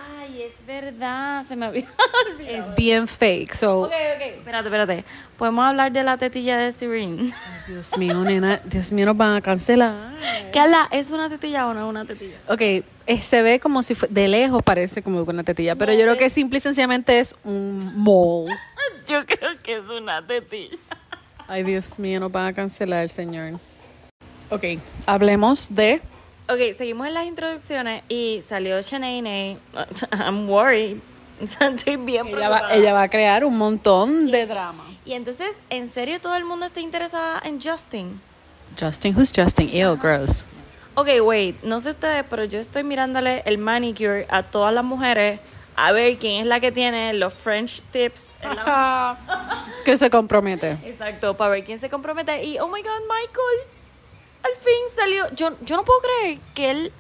verdad, 0.69 1.43
se 1.45 1.57
me 1.57 1.65
había 1.67 1.87
olvidado. 2.31 2.59
es 2.59 2.75
bien 2.75 3.09
fake. 3.09 3.55
So, 3.55 3.81
Ok, 3.81 3.87
ok, 3.87 4.23
espérate, 4.37 4.69
espérate. 4.69 5.05
Podemos 5.39 5.65
hablar 5.67 5.91
de 5.91 6.05
la 6.05 6.19
tetilla 6.19 6.59
de 6.59 6.71
Serene. 6.73 7.33
Dios 7.67 7.97
mío, 7.97 8.23
nena, 8.23 8.61
Dios 8.65 8.93
mío, 8.93 9.07
nos 9.07 9.17
van 9.17 9.37
a 9.37 9.41
cancelar. 9.41 9.95
Carla, 10.53 10.87
¿es 10.91 11.11
una 11.11 11.31
tetilla 11.31 11.67
o 11.67 11.75
no 11.75 11.87
es 11.87 11.91
una 11.91 12.05
tetilla? 12.05 12.37
Ok, 12.49 12.61
eh, 12.61 12.85
se 13.21 13.43
ve 13.43 13.59
como 13.61 13.83
si 13.83 13.95
fue, 13.95 14.09
de 14.11 14.29
lejos 14.29 14.63
parece 14.63 15.03
como 15.03 15.23
una 15.23 15.43
tetilla, 15.43 15.75
pero 15.75 15.93
yo 15.95 16.01
creo 16.01 16.17
que 16.19 16.29
simple 16.29 16.59
y 16.59 16.61
sencillamente 16.61 17.19
es 17.19 17.35
un 17.45 17.95
mole. 17.97 18.55
Yo 19.09 19.25
creo 19.25 19.59
que 19.65 19.79
es 19.79 19.89
una 19.89 20.27
tetilla. 20.27 20.77
Ay, 21.47 21.63
Dios 21.63 21.99
mío, 21.99 22.21
nos 22.21 22.31
van 22.31 22.49
a 22.49 22.53
cancelar, 22.53 23.09
señor. 23.09 23.59
Ok, 24.51 24.65
hablemos 25.07 25.73
de... 25.75 26.03
Ok, 26.49 26.77
seguimos 26.77 27.07
en 27.07 27.15
las 27.15 27.27
introducciones 27.27 28.03
y 28.09 28.41
salió 28.47 28.81
Shanae. 28.81 29.59
I'm 30.13 30.49
worried. 30.49 30.97
Estoy 31.41 31.97
bien 31.97 32.27
Ella 32.29 32.49
va, 32.49 32.75
ella 32.75 32.93
va 32.95 33.03
a 33.03 33.09
crear 33.09 33.45
un 33.45 33.57
montón 33.59 34.31
de 34.31 34.47
drama. 34.47 34.85
Y 35.05 35.13
entonces, 35.13 35.61
¿en 35.71 35.89
serio 35.89 36.21
todo 36.21 36.35
el 36.37 36.45
mundo 36.45 36.67
está 36.67 36.81
interesada 36.81 37.41
en 37.45 37.61
Justin? 37.61 38.21
Justin, 38.81 39.17
who's 39.17 39.33
Justin? 39.35 39.69
Ew, 39.73 39.97
gross. 39.97 40.45
Ok, 40.95 41.09
wait, 41.23 41.63
no 41.63 41.79
sé 41.81 41.91
ustedes, 41.91 42.25
pero 42.29 42.45
yo 42.45 42.59
estoy 42.59 42.83
mirándole 42.83 43.43
el 43.47 43.59
manicure 43.59 44.27
a 44.31 44.43
todas 44.43 44.75
las 44.75 44.85
mujeres 44.85 45.39
a 45.77 45.93
ver 45.93 46.17
quién 46.19 46.41
es 46.41 46.47
la 46.47 46.59
que 46.59 46.73
tiene 46.73 47.13
los 47.15 47.33
French 47.33 47.83
tips. 47.93 48.31
la- 48.43 49.17
que 49.85 49.97
se 49.97 50.11
compromete. 50.11 50.73
Exacto, 50.85 51.37
para 51.37 51.53
ver 51.53 51.65
quién 51.65 51.79
se 51.79 51.89
compromete. 51.89 52.43
Y, 52.43 52.59
oh 52.59 52.67
my 52.67 52.83
God, 52.83 53.03
Michael, 53.03 53.78
al 54.43 54.53
fin 54.53 54.97
salió. 54.97 55.27
Yo, 55.35 55.51
yo 55.63 55.77
no 55.77 55.85
puedo 55.85 56.01
creer 56.01 56.39
que 56.55 56.71
él 56.71 56.93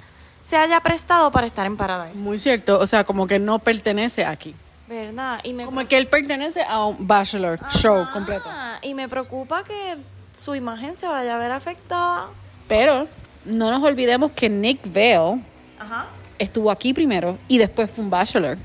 se 0.42 0.56
haya 0.56 0.80
prestado 0.80 1.30
para 1.30 1.46
estar 1.46 1.66
en 1.66 1.76
Paradise. 1.76 2.16
Muy 2.16 2.38
cierto, 2.38 2.78
o 2.78 2.86
sea, 2.86 3.04
como 3.04 3.26
que 3.26 3.38
no 3.38 3.58
pertenece 3.58 4.24
aquí. 4.24 4.54
¿Verdad? 4.86 5.40
Y 5.44 5.52
me, 5.52 5.66
Como 5.66 5.86
que 5.86 5.98
él 5.98 6.06
pertenece 6.06 6.62
a 6.62 6.86
un 6.86 7.06
bachelor 7.06 7.60
show 7.68 8.06
completo. 8.12 8.48
Y 8.80 8.94
me 8.94 9.08
preocupa 9.08 9.62
que 9.62 9.98
su 10.32 10.54
imagen 10.54 10.96
se 10.96 11.06
vaya 11.06 11.34
a 11.34 11.38
ver 11.38 11.52
afectada. 11.52 12.28
Pero 12.66 13.06
no 13.44 13.70
nos 13.70 13.82
olvidemos 13.82 14.32
que 14.32 14.48
Nick 14.48 14.80
Vale 14.86 15.42
Ajá. 15.78 16.06
estuvo 16.38 16.70
aquí 16.70 16.94
primero 16.94 17.36
y 17.48 17.58
después 17.58 17.90
fue 17.90 18.04
un 18.04 18.10
bachelor. 18.10 18.56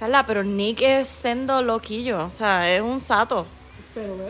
Carla, 0.00 0.26
pero 0.26 0.42
Nick 0.42 0.82
es 0.82 1.08
sendo 1.08 1.62
loquillo, 1.62 2.24
o 2.24 2.30
sea, 2.30 2.68
es 2.70 2.82
un 2.82 3.00
sato. 3.00 3.46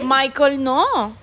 Michael 0.03 0.63
no. 0.63 1.15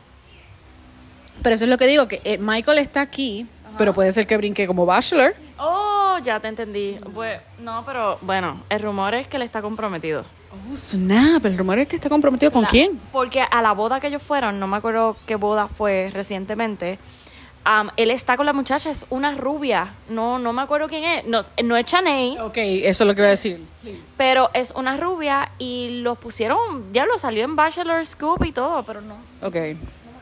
Pero 1.41 1.55
eso 1.55 1.63
es 1.65 1.69
lo 1.69 1.77
que 1.77 1.87
digo, 1.87 2.07
que 2.07 2.21
eh, 2.23 2.37
Michael 2.39 2.79
está 2.79 3.01
aquí, 3.01 3.47
pero 3.77 3.93
puede 3.93 4.11
ser 4.11 4.25
que 4.27 4.37
brinque 4.37 4.65
como 4.67 4.85
bachelor. 4.85 5.35
Oh, 5.59 6.17
ya 6.23 6.39
te 6.39 6.47
entendí. 6.47 6.97
Pues, 7.13 7.39
no, 7.59 7.83
pero 7.85 8.17
bueno, 8.21 8.61
el 8.69 8.79
rumor 8.81 9.13
es 9.15 9.27
que 9.27 9.37
él 9.37 9.43
está 9.43 9.61
comprometido. 9.61 10.25
Oh, 10.51 10.77
snap, 10.77 11.45
el 11.45 11.57
rumor 11.57 11.79
es 11.79 11.87
que 11.87 11.95
está 11.97 12.09
comprometido 12.09 12.51
con 12.51 12.63
La- 12.63 12.67
quién. 12.69 12.99
Porque 13.11 13.41
a 13.41 13.61
la 13.61 13.73
boda 13.73 13.99
que 13.99 14.07
ellos 14.07 14.21
fueron, 14.21 14.59
no 14.59 14.67
me 14.67 14.77
acuerdo 14.77 15.17
qué 15.25 15.35
boda 15.35 15.67
fue 15.67 16.09
recientemente, 16.13 16.97
am, 17.65 17.89
él 17.97 18.09
está 18.11 18.37
con 18.37 18.45
la 18.45 18.53
muchacha, 18.53 18.89
es 18.89 19.05
una 19.09 19.35
rubia. 19.35 19.93
No, 20.09 20.39
no 20.39 20.53
me 20.53 20.61
acuerdo 20.61 20.87
quién 20.87 21.03
es. 21.03 21.25
No, 21.27 21.41
no 21.63 21.75
es 21.77 21.85
Chaney, 21.85 22.37
Ok, 22.39 22.57
eso 22.57 23.03
es 23.03 23.07
lo 23.07 23.13
que 23.13 23.21
iba 23.21 23.27
a 23.27 23.31
decir. 23.31 23.61
pero 24.17 24.49
es 24.53 24.71
una 24.71 24.95
rubia 24.97 25.51
y 25.59 25.99
los 26.01 26.17
pusieron, 26.17 26.91
ya 26.93 27.05
lo 27.05 27.17
salió 27.17 27.43
en 27.43 27.55
Bachelor 27.57 28.05
Scoop 28.05 28.43
y 28.45 28.51
todo, 28.53 28.81
pero 28.83 29.01
no. 29.01 29.15
Ok, 29.41 29.55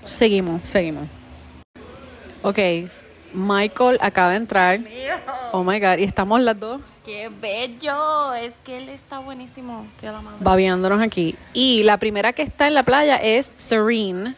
seguimos, 0.06 0.62
seguimos. 0.68 1.08
Ok, 2.42 2.60
Michael 3.34 3.98
acaba 4.02 4.32
de 4.32 4.38
entrar. 4.38 4.80
Oh 5.52 5.64
my 5.64 5.80
god, 5.80 5.98
y 5.98 6.04
estamos 6.04 6.40
las 6.42 6.60
dos 6.60 6.82
¡Qué 7.06 7.30
bello! 7.30 8.34
Es 8.34 8.56
que 8.64 8.78
él 8.78 8.88
está 8.88 9.20
buenísimo. 9.20 9.86
Sí, 10.00 10.06
a 10.06 10.14
la 10.14 10.22
madre. 10.22 10.38
babeándonos 10.40 11.02
aquí. 11.02 11.36
Y 11.52 11.84
la 11.84 11.98
primera 11.98 12.32
que 12.32 12.44
está 12.44 12.66
en 12.68 12.74
la 12.74 12.84
playa 12.84 13.18
es 13.18 13.52
Serene. 13.58 14.36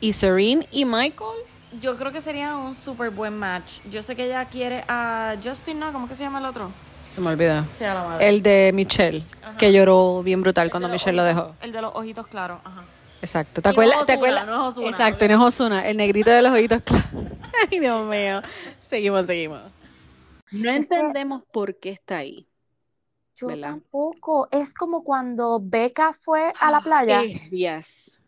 Y 0.00 0.12
Serene 0.12 0.68
y 0.70 0.84
Michael. 0.84 1.40
Yo 1.80 1.96
creo 1.96 2.12
que 2.12 2.20
sería 2.20 2.56
un 2.56 2.74
súper 2.74 3.10
buen 3.10 3.38
match. 3.38 3.80
Yo 3.90 4.02
sé 4.02 4.14
que 4.16 4.26
ella 4.26 4.44
quiere 4.44 4.84
a 4.86 5.36
Justin, 5.42 5.80
¿no? 5.80 5.92
¿Cómo 5.92 6.08
que 6.08 6.14
se 6.14 6.24
llama 6.24 6.40
el 6.40 6.44
otro? 6.44 6.70
Se 7.06 7.22
me 7.22 7.28
olvidó. 7.28 7.64
Sí, 7.78 7.84
a 7.84 7.94
la 7.94 8.04
madre. 8.04 8.28
El 8.28 8.42
de 8.42 8.70
Michelle, 8.74 9.24
que 9.56 9.72
lloró 9.72 10.22
bien 10.22 10.42
brutal 10.42 10.70
cuando 10.70 10.88
El 10.88 10.92
Michelle 10.92 11.16
lo 11.16 11.24
dejó. 11.24 11.54
El 11.62 11.72
de 11.72 11.80
los 11.80 11.94
ojitos 11.94 12.26
claros, 12.26 12.60
ajá. 12.64 12.84
Exacto. 13.20 13.60
¿Te 13.62 13.70
Y 13.70 13.72
no 13.72 13.82
es 13.82 13.88
acuerdas? 13.88 14.06
¿Te 14.06 14.12
acuerdas? 14.12 14.46
no 14.46 14.54
es 14.54 14.72
Ozuna, 14.72 14.88
Exacto, 14.90 15.28
no 15.28 15.34
es 15.34 15.40
Ozuna, 15.40 15.88
el 15.88 15.96
negrito 15.96 16.30
de 16.30 16.42
los 16.42 16.52
ojitos. 16.52 16.82
Ay, 17.70 17.80
Dios 17.80 18.06
mío. 18.06 18.40
Seguimos, 18.80 19.26
seguimos. 19.26 19.60
No 20.52 20.70
entendemos 20.70 21.42
por 21.52 21.76
qué 21.78 21.90
está 21.90 22.18
ahí. 22.18 22.48
Yo 23.36 23.48
¿Verdad? 23.48 23.70
tampoco. 23.70 24.48
Es 24.50 24.72
como 24.74 25.02
cuando 25.04 25.60
Becca 25.62 26.12
fue 26.12 26.52
a 26.60 26.70
la 26.70 26.80
playa, 26.80 27.22
Eh, 27.22 27.40
yes. 27.50 28.18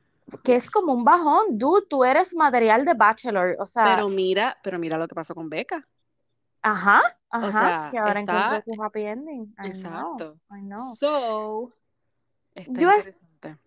que 0.44 0.56
es 0.56 0.70
como 0.70 0.92
un 0.92 1.04
bajón. 1.04 1.58
Dude, 1.58 1.86
tú 1.88 2.04
eres 2.04 2.34
material 2.34 2.84
de 2.84 2.94
Bachelor. 2.94 3.56
O 3.58 3.66
sea, 3.66 3.96
Pero 3.96 4.08
mira, 4.08 4.58
pero 4.62 4.78
mira 4.78 4.98
lo 4.98 5.08
que 5.08 5.14
pasó 5.14 5.34
con 5.34 5.48
Beca. 5.48 5.86
ajá, 6.62 7.00
ajá. 7.30 7.50
sea, 7.52 7.88
que 7.90 7.98
ahora 7.98 8.20
está- 8.20 8.32
encontró 8.56 8.74
su 8.74 8.82
happy 8.82 9.02
ending. 9.02 9.42
I 9.42 9.54
know, 9.54 9.66
Exacto. 9.66 10.34
I 10.50 10.60
know. 10.60 10.94
So, 10.96 11.72
está 12.54 12.80
Yo 12.80 12.90
es- 12.90 13.20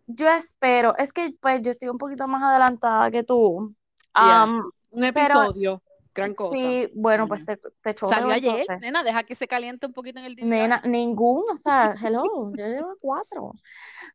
Yo 0.07 0.29
espero, 0.29 0.95
es 0.97 1.13
que 1.13 1.35
pues 1.39 1.61
yo 1.61 1.71
estoy 1.71 1.89
un 1.89 1.97
poquito 1.97 2.27
más 2.27 2.43
adelantada 2.43 3.09
que 3.11 3.23
tú. 3.23 3.73
Yes. 4.15 4.49
Un 4.91 5.11
pero- 5.13 5.43
episodio. 5.43 5.81
gran 6.13 6.35
cosa. 6.35 6.55
Sí, 6.55 6.91
bueno, 6.93 7.27
pues 7.27 7.43
te, 7.45 7.57
te 7.57 7.97
Salió 7.97 8.29
ayer, 8.29 8.59
entonces. 8.61 8.81
nena, 8.81 9.03
deja 9.03 9.23
que 9.23 9.33
se 9.33 9.47
caliente 9.47 9.87
un 9.87 9.93
poquito 9.93 10.19
en 10.19 10.25
el 10.25 10.35
DVR. 10.35 10.45
Nena, 10.45 10.81
ningún, 10.85 11.43
o 11.51 11.57
sea, 11.57 11.93
hello, 12.03 12.51
yo 12.55 12.67
llevo 12.67 12.95
cuatro. 13.01 13.53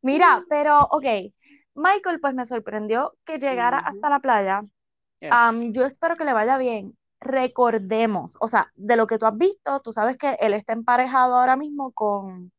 Mira, 0.01 0.45
pero, 0.49 0.79
ok, 0.91 1.05
Michael 1.75 2.19
pues 2.21 2.33
me 2.33 2.45
sorprendió 2.45 3.13
que 3.25 3.37
llegara 3.37 3.79
hasta 3.79 4.09
la 4.09 4.19
playa. 4.19 4.63
Yes. 5.19 5.29
Yo 5.73 5.83
espero 5.83 6.15
que 6.15 6.23
le 6.23 6.31
vaya 6.33 6.57
bien. 6.57 6.95
Recordemos, 7.19 8.37
o 8.39 8.47
sea, 8.47 8.71
de 8.75 8.95
lo 8.95 9.05
que 9.05 9.17
tú 9.17 9.25
has 9.25 9.37
visto, 9.37 9.81
tú 9.81 9.91
sabes 9.91 10.15
que 10.17 10.37
él 10.39 10.53
está 10.53 10.71
emparejado 10.71 11.35
ahora 11.35 11.57
mismo 11.57 11.91
con, 11.91 12.53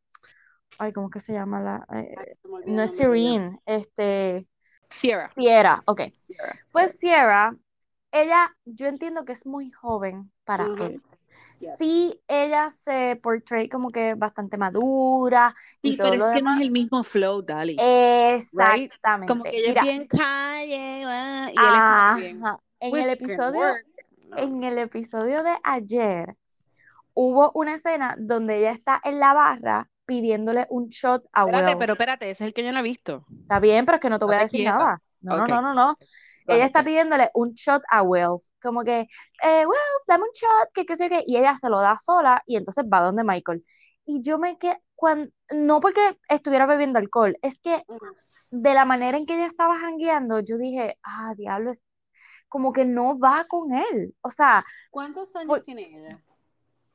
ay, 0.80 0.92
¿cómo 0.92 1.10
que 1.10 1.20
se 1.20 1.32
llama 1.32 1.60
la? 1.60 1.86
eh, 1.94 2.14
Ay, 2.16 2.32
no 2.66 2.82
es. 2.82 2.96
Serene, 2.96 3.58
este, 3.66 4.48
Sierra. 4.90 5.30
Sierra, 5.34 5.82
ok. 5.86 6.00
Sierra, 6.26 6.54
Pues 6.72 6.92
Sierra, 6.98 7.56
ella, 8.12 8.56
yo 8.64 8.86
entiendo 8.88 9.24
que 9.24 9.32
es 9.32 9.46
muy 9.46 9.70
joven 9.70 10.32
para 10.44 10.66
él. 10.80 11.02
Yes. 11.58 11.76
Sí, 11.78 12.20
ella 12.26 12.70
se 12.70 13.16
portray 13.22 13.68
como 13.68 13.90
que 13.90 14.14
bastante 14.14 14.56
madura 14.56 15.54
y 15.82 15.90
Sí, 15.90 15.96
todo 15.96 16.10
pero 16.10 16.16
lo 16.16 16.26
es 16.26 16.30
que 16.36 16.42
no 16.42 16.54
es 16.54 16.60
el 16.62 16.70
mismo 16.70 17.04
flow, 17.04 17.42
Dali. 17.42 17.76
Right? 17.76 18.90
Como 19.26 19.44
Exactamente. 19.44 19.50
que 19.50 19.58
ella 19.58 19.68
Mira, 19.68 19.82
es 19.82 19.86
bien 19.88 20.06
calle, 20.08 21.04
ah, 21.06 21.50
y 21.52 21.56
él 21.58 21.74
es 21.74 21.82
como 21.82 22.06
que 22.14 22.20
bien 22.20 22.42
en 22.80 22.96
el 22.96 23.10
episodio. 23.10 23.60
No. 24.28 24.36
en 24.38 24.64
el 24.64 24.78
episodio 24.78 25.42
de 25.42 25.56
ayer, 25.64 26.36
hubo 27.14 27.50
una 27.54 27.74
escena 27.74 28.16
donde 28.18 28.58
ella 28.58 28.72
está 28.72 29.00
en 29.04 29.20
la 29.20 29.34
barra 29.34 29.89
pidiéndole 30.10 30.66
un 30.70 30.88
shot 30.88 31.22
a 31.32 31.42
Espérate, 31.42 31.64
Wells. 31.66 31.78
pero 31.78 31.92
espérate, 31.92 32.30
ese 32.30 32.42
es 32.44 32.48
el 32.48 32.54
que 32.54 32.64
yo 32.64 32.72
no 32.72 32.80
he 32.80 32.82
visto. 32.82 33.24
Está 33.42 33.60
bien, 33.60 33.86
pero 33.86 33.96
es 33.96 34.02
que 34.02 34.10
no 34.10 34.18
te 34.18 34.24
voy 34.24 34.34
a 34.34 34.40
decir 34.40 34.60
quieta. 34.60 34.78
nada. 34.78 35.02
No, 35.20 35.36
no, 35.36 35.42
Ok. 35.44 35.48
no, 35.50 35.62
no, 35.62 35.74
no. 35.74 35.96
Go 36.46 36.54
Ella 36.54 36.64
está 36.64 36.82
pidiéndole 36.82 37.30
un 37.34 37.52
shot 37.54 37.82
a 37.88 38.02
Wells, 38.02 38.52
como 38.60 38.82
que, 38.82 39.00
eh, 39.42 39.64
Wells, 39.66 40.04
dame 40.08 40.24
un 40.24 40.30
shot, 40.34 40.72
que 40.74 40.84
qué 40.84 40.96
sé 40.96 41.04
yo 41.04 41.10
qué, 41.10 41.24
y 41.26 41.36
ella 41.36 41.56
se 41.56 41.68
lo 41.68 41.78
da 41.80 41.96
sola 41.98 42.42
y 42.46 42.56
entonces 42.56 42.84
va 42.92 43.00
donde 43.02 43.22
Michael. 43.22 43.64
Y 44.04 44.20
yo 44.22 44.38
me 44.38 44.58
quedé, 44.58 44.82
cuando, 44.96 45.30
no 45.52 45.78
porque 45.80 46.00
estuviera 46.28 46.66
bebiendo 46.66 46.98
alcohol, 46.98 47.36
es 47.42 47.60
que 47.60 47.84
de 48.50 48.74
la 48.74 48.84
manera 48.84 49.16
en 49.16 49.26
que 49.26 49.34
ella 49.36 49.46
estaba 49.46 49.78
jangueando, 49.78 50.40
yo 50.40 50.58
dije, 50.58 50.98
ah, 51.04 51.34
diablo, 51.36 51.70
es 51.70 51.80
como 52.48 52.72
que 52.72 52.84
no 52.84 53.16
va 53.18 53.44
con 53.48 53.72
él. 53.72 54.14
O 54.22 54.30
sea, 54.32 54.64
¿Cuántos 54.90 55.36
años 55.36 55.46
Pues- 55.48 55.62
tiene 55.62 55.82
ella? 55.82 56.20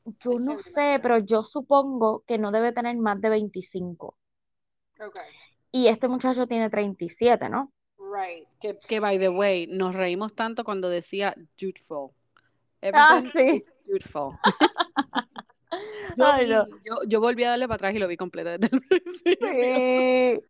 Yo 0.05 0.39
no 0.39 0.59
sé, 0.59 0.99
pero 1.01 1.17
yo 1.19 1.43
supongo 1.43 2.23
que 2.27 2.37
no 2.37 2.51
debe 2.51 2.71
tener 2.71 2.95
más 2.97 3.19
de 3.21 3.29
25. 3.29 4.17
Okay. 4.99 5.23
Y 5.71 5.87
este 5.87 6.07
muchacho 6.07 6.47
tiene 6.47 6.69
37, 6.69 7.49
¿no? 7.49 7.73
Right. 7.97 8.47
Que, 8.59 8.77
que, 8.77 8.99
by 8.99 9.17
the 9.19 9.29
way, 9.29 9.67
nos 9.67 9.95
reímos 9.95 10.33
tanto 10.33 10.63
cuando 10.63 10.89
decía 10.89 11.35
Juteful. 11.59 12.11
Ah, 12.93 13.17
Everything 13.17 13.31
sí. 13.31 13.57
is 13.57 13.71
Juteful. 13.85 14.37
Yo, 16.15 16.25
Ay, 16.25 16.45
vi- 16.45 16.49
no. 16.49 16.65
yo, 16.83 16.99
yo 17.07 17.19
volví 17.19 17.43
a 17.43 17.49
darle 17.51 17.67
para 17.67 17.75
atrás 17.75 17.95
y 17.95 17.99
lo 17.99 18.07
vi 18.07 18.17
completo 18.17 18.49
desde 18.57 18.69
el 18.75 18.81
principio. 18.89 19.83
Sí. 19.83 20.41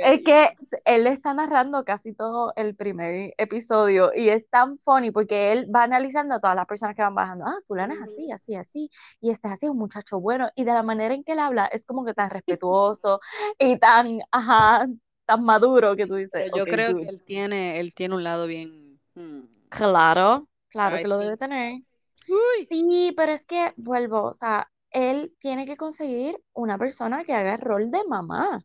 Es 0.00 0.22
que 0.24 0.48
él 0.84 1.06
está 1.06 1.34
narrando 1.34 1.84
casi 1.84 2.14
todo 2.14 2.52
el 2.56 2.74
primer 2.76 3.34
episodio 3.38 4.10
y 4.14 4.28
es 4.30 4.48
tan 4.50 4.78
funny 4.78 5.10
porque 5.12 5.52
él 5.52 5.66
va 5.74 5.84
analizando 5.84 6.34
a 6.34 6.40
todas 6.40 6.56
las 6.56 6.66
personas 6.66 6.96
que 6.96 7.02
van 7.02 7.14
bajando. 7.14 7.44
Ah, 7.46 7.56
fulano 7.66 7.94
es 7.94 8.00
así, 8.02 8.30
así, 8.32 8.54
así. 8.56 8.90
Y 9.20 9.30
este 9.30 9.48
es 9.48 9.54
así, 9.54 9.68
un 9.68 9.78
muchacho 9.78 10.20
bueno. 10.20 10.50
Y 10.56 10.64
de 10.64 10.72
la 10.72 10.82
manera 10.82 11.14
en 11.14 11.24
que 11.24 11.32
él 11.32 11.38
habla 11.40 11.66
es 11.66 11.84
como 11.84 12.04
que 12.04 12.14
tan 12.14 12.30
respetuoso 12.30 13.20
y 13.58 13.78
tan, 13.78 14.20
ajá, 14.32 14.86
tan 15.26 15.44
maduro 15.44 15.96
que 15.96 16.06
tú 16.06 16.14
dices, 16.16 16.32
Pero 16.32 16.56
yo 16.56 16.64
creo 16.66 16.94
que 16.96 17.08
él 17.08 17.22
tiene, 17.22 17.80
él 17.80 17.94
tiene 17.94 18.14
un 18.16 18.24
lado 18.24 18.46
bien. 18.46 18.98
hmm, 19.14 19.40
Claro, 19.70 20.48
claro 20.68 21.00
que 21.00 21.08
lo 21.08 21.18
debe 21.18 21.36
tener. 21.36 21.80
Uy. 22.28 22.66
Sí, 22.68 23.12
pero 23.16 23.32
es 23.32 23.44
que 23.44 23.72
vuelvo, 23.76 24.22
o 24.24 24.32
sea, 24.34 24.70
él 24.92 25.34
tiene 25.40 25.66
que 25.66 25.76
conseguir 25.76 26.36
una 26.54 26.78
persona 26.78 27.24
que 27.24 27.34
haga 27.34 27.54
el 27.54 27.60
rol 27.60 27.90
de 27.90 28.04
mamá. 28.08 28.62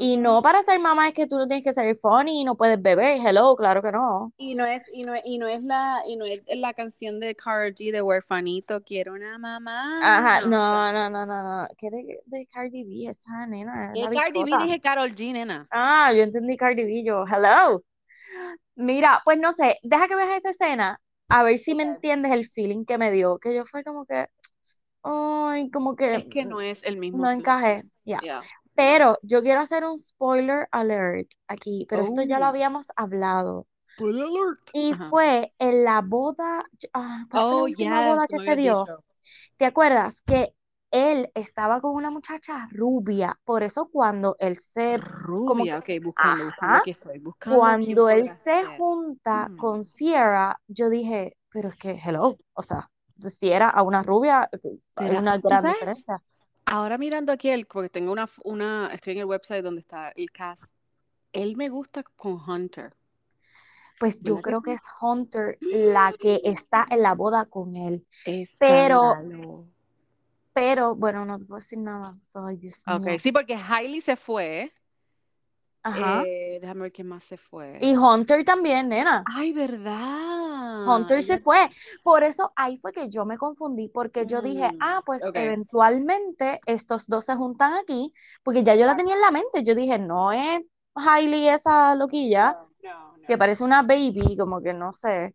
Y 0.00 0.16
no 0.16 0.42
para 0.42 0.62
ser 0.62 0.80
mamá 0.80 1.08
es 1.08 1.14
que 1.14 1.26
tú 1.26 1.38
no 1.38 1.46
tienes 1.46 1.64
que 1.64 1.72
ser 1.72 1.96
funny 1.96 2.40
y 2.42 2.44
no 2.44 2.56
puedes 2.56 2.80
beber, 2.82 3.20
hello, 3.24 3.56
claro 3.56 3.82
que 3.82 3.92
no. 3.92 4.32
Y 4.36 4.54
no 4.54 4.66
es, 4.66 4.84
y 4.92 5.04
no 5.04 5.14
es, 5.14 5.22
y 5.24 5.38
no 5.38 5.46
es 5.46 5.62
la, 5.62 6.02
y 6.06 6.16
no 6.16 6.24
es 6.24 6.42
la 6.56 6.74
canción 6.74 7.20
de 7.20 7.36
G 7.36 7.92
de 7.92 8.02
huerfanito, 8.02 8.82
quiero 8.82 9.12
una 9.12 9.38
mamá. 9.38 10.00
Ajá, 10.02 10.40
No, 10.42 10.92
no, 10.92 10.92
no, 10.92 11.10
no, 11.10 11.26
no, 11.26 11.42
no. 11.62 11.68
¿Qué 11.78 11.90
de, 11.90 12.20
de 12.26 12.46
Cardi 12.46 12.84
B? 12.84 13.08
Esa 13.10 13.46
nena 13.46 13.92
¿Qué 13.94 14.08
Cardi 14.08 14.42
B 14.44 14.56
dije 14.58 14.80
Karol 14.80 15.14
G, 15.14 15.32
nena? 15.32 15.68
Ah, 15.70 16.12
yo 16.12 16.22
entendí 16.22 16.56
Cardi 16.56 16.82
B, 16.84 17.04
yo, 17.04 17.24
hello. 17.26 17.82
Mira, 18.74 19.20
pues 19.24 19.38
no 19.38 19.52
sé, 19.52 19.78
deja 19.82 20.08
que 20.08 20.16
veas 20.16 20.38
esa 20.38 20.50
escena, 20.50 21.00
a 21.28 21.42
ver 21.42 21.58
si 21.58 21.74
me 21.74 21.82
entiendes 21.82 22.32
el 22.32 22.46
feeling 22.48 22.84
que 22.84 22.98
me 22.98 23.10
dio, 23.12 23.38
que 23.38 23.54
yo 23.54 23.64
fue 23.66 23.84
como 23.84 24.06
que, 24.06 24.26
ay, 25.02 25.70
como 25.70 25.96
que 25.96 26.20
Es 26.20 26.26
que 26.26 26.44
no 26.44 26.60
es 26.60 26.82
el 26.84 26.96
mismo 26.96 27.26
no 27.26 27.30
flow. 27.30 27.46
encajé, 27.50 27.84
ya. 28.04 28.22
Yeah. 28.22 28.42
Pero 28.74 29.18
yo 29.22 29.42
quiero 29.42 29.60
hacer 29.60 29.84
un 29.84 29.98
spoiler 29.98 30.68
alert 30.72 31.28
aquí, 31.48 31.86
pero 31.90 32.02
esto 32.02 32.22
ya 32.22 32.38
lo 32.38 32.46
Oh, 32.46 32.48
habíamos 32.48 32.88
hablado. 32.96 33.66
spoiler 33.94 34.24
alert. 34.26 34.74
Y 34.74 34.94
Ajá. 34.94 35.08
fue 35.08 35.52
en 35.58 35.84
la 35.84 36.00
boda, 36.00 36.64
ah, 36.94 37.26
¿cuál 37.30 37.44
fue 37.44 37.56
la 37.56 37.62
Oh, 37.62 37.68
yes, 37.68 37.76
boda 38.00 38.26
tú 38.26 38.34
que 38.34 38.36
me 38.36 38.40
se 38.40 38.56
habías 38.56 38.60
dio? 38.60 38.92
dicho. 38.92 39.04
¿Te 39.58 39.66
acuerdas 39.66 40.22
que 40.22 40.54
él 40.92 41.30
estaba 41.34 41.80
con 41.82 41.94
una 41.94 42.10
muchacha 42.10 42.68
rubia? 42.72 43.38
Por 43.44 43.64
eso 43.64 43.88
cuando 43.90 44.36
él 44.40 44.58
se, 44.58 45.04
como 45.44 45.68
que, 45.68 45.74
Rubia, 45.74 45.78
ok, 45.78 45.90
buscando, 46.02 46.44
buscando, 46.44 46.76
aquí 46.76 46.90
estoy, 46.90 47.18
buscando 47.18 47.76
cuando 47.76 48.10
él 48.10 48.30
se 48.30 48.64
junta 48.66 49.52
Mm. 49.52 49.56
con 49.56 49.84
Sierra, 49.84 50.60
yo 50.68 50.90
dije, 50.90 51.38
pero 51.50 51.70
es 51.70 51.76
que, 51.78 51.92
hello, 52.04 52.38
o 52.54 52.62
sea, 52.64 52.91
si 53.30 53.50
era 53.50 53.68
a 53.68 53.82
una 53.82 54.02
rubia, 54.02 54.48
eh, 54.52 54.58
Será- 54.96 55.20
una 55.20 55.38
¿Tú 55.38 55.48
gran 55.48 55.62
sabes? 55.62 55.74
diferencia. 55.74 56.22
Ahora 56.66 56.96
mirando 56.98 57.32
aquí, 57.32 57.48
el, 57.50 57.66
porque 57.66 57.88
tengo 57.88 58.12
una, 58.12 58.28
una, 58.44 58.90
estoy 58.92 59.14
en 59.14 59.18
el 59.20 59.24
website 59.26 59.62
donde 59.64 59.80
está 59.80 60.10
el 60.16 60.30
cast. 60.30 60.62
Él 61.32 61.56
me 61.56 61.68
gusta 61.68 62.02
con 62.16 62.38
Hunter. 62.48 62.94
Pues 63.98 64.20
yo 64.20 64.34
¿Verdad 64.36 64.42
que 64.42 64.42
creo 64.42 64.62
que 64.62 64.72
es 64.74 64.82
Hunter 65.00 65.58
la 65.60 66.12
que 66.18 66.40
está 66.44 66.86
en 66.90 67.02
la 67.02 67.14
boda 67.14 67.46
con 67.46 67.76
él. 67.76 68.06
Pero, 68.58 69.00
Escándalo. 69.14 69.66
pero, 70.52 70.94
bueno, 70.94 71.24
no 71.24 71.38
te 71.38 71.44
puedo 71.44 71.60
decir 71.60 71.78
nada. 71.78 72.16
Ok, 72.34 73.06
mío. 73.06 73.16
sí, 73.18 73.32
porque 73.32 73.54
Hailey 73.56 74.00
se 74.00 74.16
fue. 74.16 74.72
Ajá. 75.82 76.22
Eh, 76.26 76.58
déjame 76.60 76.82
ver 76.82 76.92
quién 76.92 77.08
más 77.08 77.24
se 77.24 77.36
fue. 77.36 77.78
Y 77.80 77.96
Hunter 77.96 78.44
también, 78.44 78.88
nena. 78.88 79.22
Ay, 79.26 79.52
¿verdad? 79.52 80.86
Hunter 80.86 81.22
se 81.22 81.38
fue. 81.40 81.68
Por 82.02 82.22
eso 82.22 82.52
ahí 82.56 82.78
fue 82.78 82.92
que 82.92 83.08
yo 83.10 83.24
me 83.24 83.36
confundí, 83.38 83.88
porque 83.88 84.26
yo 84.26 84.42
dije, 84.42 84.70
Mm, 84.72 84.78
ah, 84.80 85.02
pues 85.04 85.22
eventualmente 85.24 86.60
estos 86.66 87.06
dos 87.06 87.24
se 87.24 87.34
juntan 87.36 87.74
aquí, 87.74 88.12
porque 88.42 88.62
ya 88.62 88.74
yo 88.74 88.86
la 88.86 88.96
tenía 88.96 89.14
en 89.14 89.20
la 89.20 89.30
mente. 89.30 89.62
Yo 89.64 89.74
dije, 89.74 89.98
no 89.98 90.32
es 90.32 90.62
Hailey 90.94 91.48
esa 91.48 91.94
loquilla, 91.94 92.52
No, 92.52 92.68
no, 92.82 93.16
no. 93.18 93.26
que 93.26 93.38
parece 93.38 93.64
una 93.64 93.82
baby, 93.82 94.36
como 94.36 94.60
que 94.62 94.72
no 94.74 94.92
sé. 94.92 95.34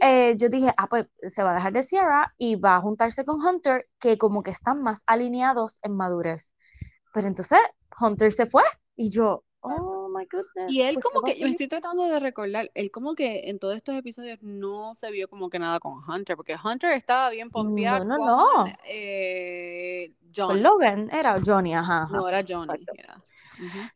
Eh, 0.00 0.34
yo 0.36 0.48
dije, 0.48 0.72
ah, 0.76 0.88
pues 0.88 1.06
se 1.28 1.42
va 1.42 1.52
a 1.52 1.54
dejar 1.54 1.72
de 1.72 1.82
Sierra 1.82 2.34
y 2.36 2.56
va 2.56 2.76
a 2.76 2.80
juntarse 2.80 3.24
con 3.24 3.40
Hunter, 3.44 3.86
que 4.00 4.18
como 4.18 4.42
que 4.42 4.50
están 4.50 4.82
más 4.82 5.02
alineados 5.06 5.78
en 5.82 5.96
madurez. 5.96 6.54
Pero 7.12 7.28
entonces 7.28 7.58
Hunter 8.00 8.32
se 8.32 8.46
fue 8.46 8.62
y 8.96 9.10
yo, 9.10 9.44
oh 9.64 10.08
my 10.08 10.26
goodness. 10.26 10.72
Y 10.72 10.80
él 10.82 10.94
pues, 10.94 11.04
como 11.04 11.20
¿qué 11.20 11.20
va 11.20 11.28
a 11.30 11.32
que, 11.32 11.32
seguir? 11.32 11.50
estoy 11.50 11.68
tratando 11.68 12.04
de 12.04 12.18
recordar, 12.20 12.70
él 12.74 12.90
como 12.90 13.14
que 13.14 13.48
en 13.50 13.58
todos 13.58 13.76
estos 13.76 13.94
episodios 13.96 14.38
no 14.42 14.94
se 14.94 15.10
vio 15.10 15.28
como 15.28 15.50
que 15.50 15.58
nada 15.58 15.78
con 15.80 16.00
Hunter, 16.08 16.36
porque 16.36 16.56
Hunter 16.62 16.92
estaba 16.92 17.28
bien 17.30 17.50
pompeado 17.50 18.00
No, 18.00 18.04
no, 18.04 18.16
con 18.16 18.26
no. 18.26 18.78
eh, 18.86 20.14
Con 20.46 20.62
Johnny. 20.62 20.62
Logan 20.62 21.10
era 21.12 21.38
Johnny, 21.44 21.74
ajá, 21.74 22.04
ajá. 22.04 22.18
No, 22.18 22.28
era 22.28 22.42
Johnny. 22.42 22.88
Yeah. 22.92 23.22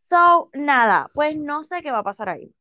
So, 0.01 0.51
nada, 0.55 1.11
pues 1.15 1.37
no 1.37 1.65
sé 1.65 1.83
qué 1.83 1.91
va 1.93 1.99
a 2.01 2.03
pasar 2.05 2.29
ahí. 2.29 2.55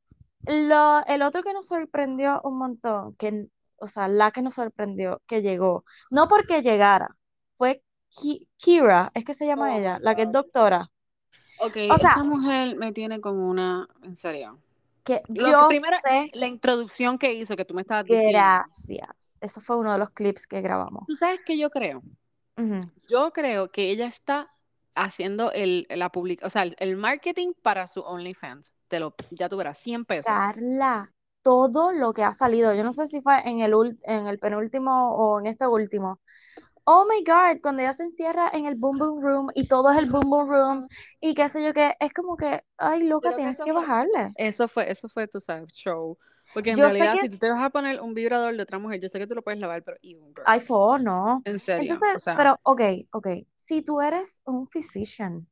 Lo, 0.45 1.05
el 1.07 1.21
otro 1.23 1.43
que 1.43 1.53
nos 1.53 1.67
sorprendió 1.67 2.41
un 2.43 2.57
montón, 2.57 3.15
que, 3.17 3.47
o 3.77 3.87
sea, 3.87 4.07
la 4.07 4.31
que 4.31 4.41
nos 4.41 4.55
sorprendió 4.55 5.21
que 5.27 5.41
llegó, 5.41 5.85
no 6.11 6.27
porque 6.27 6.61
llegara, 6.61 7.17
fue 7.55 7.83
Ki- 8.09 8.49
Kira, 8.57 9.11
es 9.15 9.25
que 9.25 9.33
se 9.33 9.45
llama 9.47 9.75
Oh 9.75 9.77
ella, 9.77 9.99
la 10.01 10.15
que 10.15 10.23
es 10.23 10.31
doctora. 10.31 10.91
Ok, 11.59 11.77
O 11.91 11.97
sea- 11.99 12.11
esa 12.11 12.23
mujer 12.23 12.75
me 12.77 12.91
tiene 12.91 13.19
como 13.21 13.47
una, 13.49 13.87
en 14.03 14.15
serio. 14.15 14.59
Que 15.03 15.21
Lo 15.29 15.67
que 15.69 15.79
primero, 15.79 15.97
sé, 16.03 16.29
la 16.33 16.47
introducción 16.47 17.17
que 17.17 17.33
hizo, 17.33 17.55
que 17.55 17.65
tú 17.65 17.73
me 17.73 17.81
estabas 17.81 18.05
diciendo. 18.05 18.31
gracias. 18.31 19.35
Eso 19.39 19.61
fue 19.61 19.77
uno 19.77 19.93
de 19.93 19.99
los 19.99 20.09
clips 20.11 20.47
que 20.47 20.61
grabamos. 20.61 21.05
¿Tú 21.07 21.15
sabes 21.15 21.41
qué 21.45 21.57
yo 21.57 21.69
creo? 21.69 22.01
Yo 23.07 23.31
creo 23.31 23.71
que 23.71 23.89
ella 23.91 24.07
está 24.07 24.51
haciendo 24.95 25.51
el, 25.51 25.85
la 25.89 26.09
public, 26.11 26.43
o 26.43 26.49
sea, 26.49 26.63
el, 26.63 26.75
el 26.79 26.97
marketing 26.97 27.53
para 27.61 27.87
su 27.87 28.01
OnlyFans. 28.01 28.73
Te 28.87 28.99
lo, 28.99 29.15
ya 29.29 29.47
tú 29.47 29.57
verás, 29.57 29.77
100 29.77 30.05
pesos. 30.05 30.25
Carla, 30.25 31.13
todo 31.43 31.91
lo 31.93 32.13
que 32.13 32.23
ha 32.23 32.33
salido, 32.33 32.73
yo 32.73 32.83
no 32.83 32.91
sé 32.91 33.05
si 33.05 33.21
fue 33.21 33.47
en 33.47 33.59
el, 33.61 33.73
ul- 33.73 33.99
en 34.03 34.27
el 34.27 34.39
penúltimo 34.39 35.15
o 35.15 35.39
en 35.39 35.47
este 35.47 35.67
último. 35.67 36.19
Oh 36.89 37.05
my 37.07 37.21
God, 37.23 37.61
cuando 37.61 37.81
ella 37.83 37.93
se 37.93 38.03
encierra 38.03 38.49
en 38.53 38.65
el 38.65 38.75
Boom 38.75 38.97
Boom 38.97 39.21
Room 39.21 39.47
y 39.55 39.67
todo 39.67 39.91
es 39.91 39.97
el 39.97 40.05
Boom 40.09 40.29
Boom 40.29 40.49
Room 40.49 40.87
y 41.19 41.35
qué 41.35 41.49
sé 41.49 41.63
yo 41.63 41.73
qué, 41.73 41.95
es 41.99 42.13
como 42.13 42.37
que, 42.37 42.63
ay, 42.77 43.03
loca, 43.03 43.29
Creo 43.29 43.35
tienes 43.35 43.57
que 43.57 43.71
fue- 43.73 43.73
bajarle. 43.73 44.33
Eso 44.35 44.67
fue, 44.67 44.89
eso 44.91 45.09
fue, 45.09 45.27
tú 45.27 45.39
sabes, 45.39 45.71
show. 45.73 46.17
Porque 46.53 46.69
en 46.71 46.77
Yo 46.77 46.83
realidad, 46.83 47.13
que 47.13 47.19
si 47.19 47.29
tú 47.29 47.37
te 47.37 47.49
vas 47.49 47.63
a 47.63 47.69
poner 47.69 47.99
un 48.01 48.13
vibrador 48.13 48.55
de 48.55 48.63
otra 48.63 48.79
mujer, 48.79 49.01
yo 49.01 49.09
sé 49.09 49.19
que 49.19 49.27
tú 49.27 49.35
lo 49.35 49.41
puedes 49.43 49.59
lavar, 49.59 49.83
pero 49.83 49.97
fo, 50.65 50.97
no. 50.97 51.43
En 51.45 51.59
serio, 51.59 51.93
Entonces, 51.93 52.09
o 52.13 52.19
sea, 52.19 52.35
pero, 52.35 52.59
ok, 52.63 52.81
ok. 53.11 53.27
Si 53.55 53.81
tú 53.81 54.01
eres 54.01 54.41
un 54.45 54.67
physician, 54.67 55.47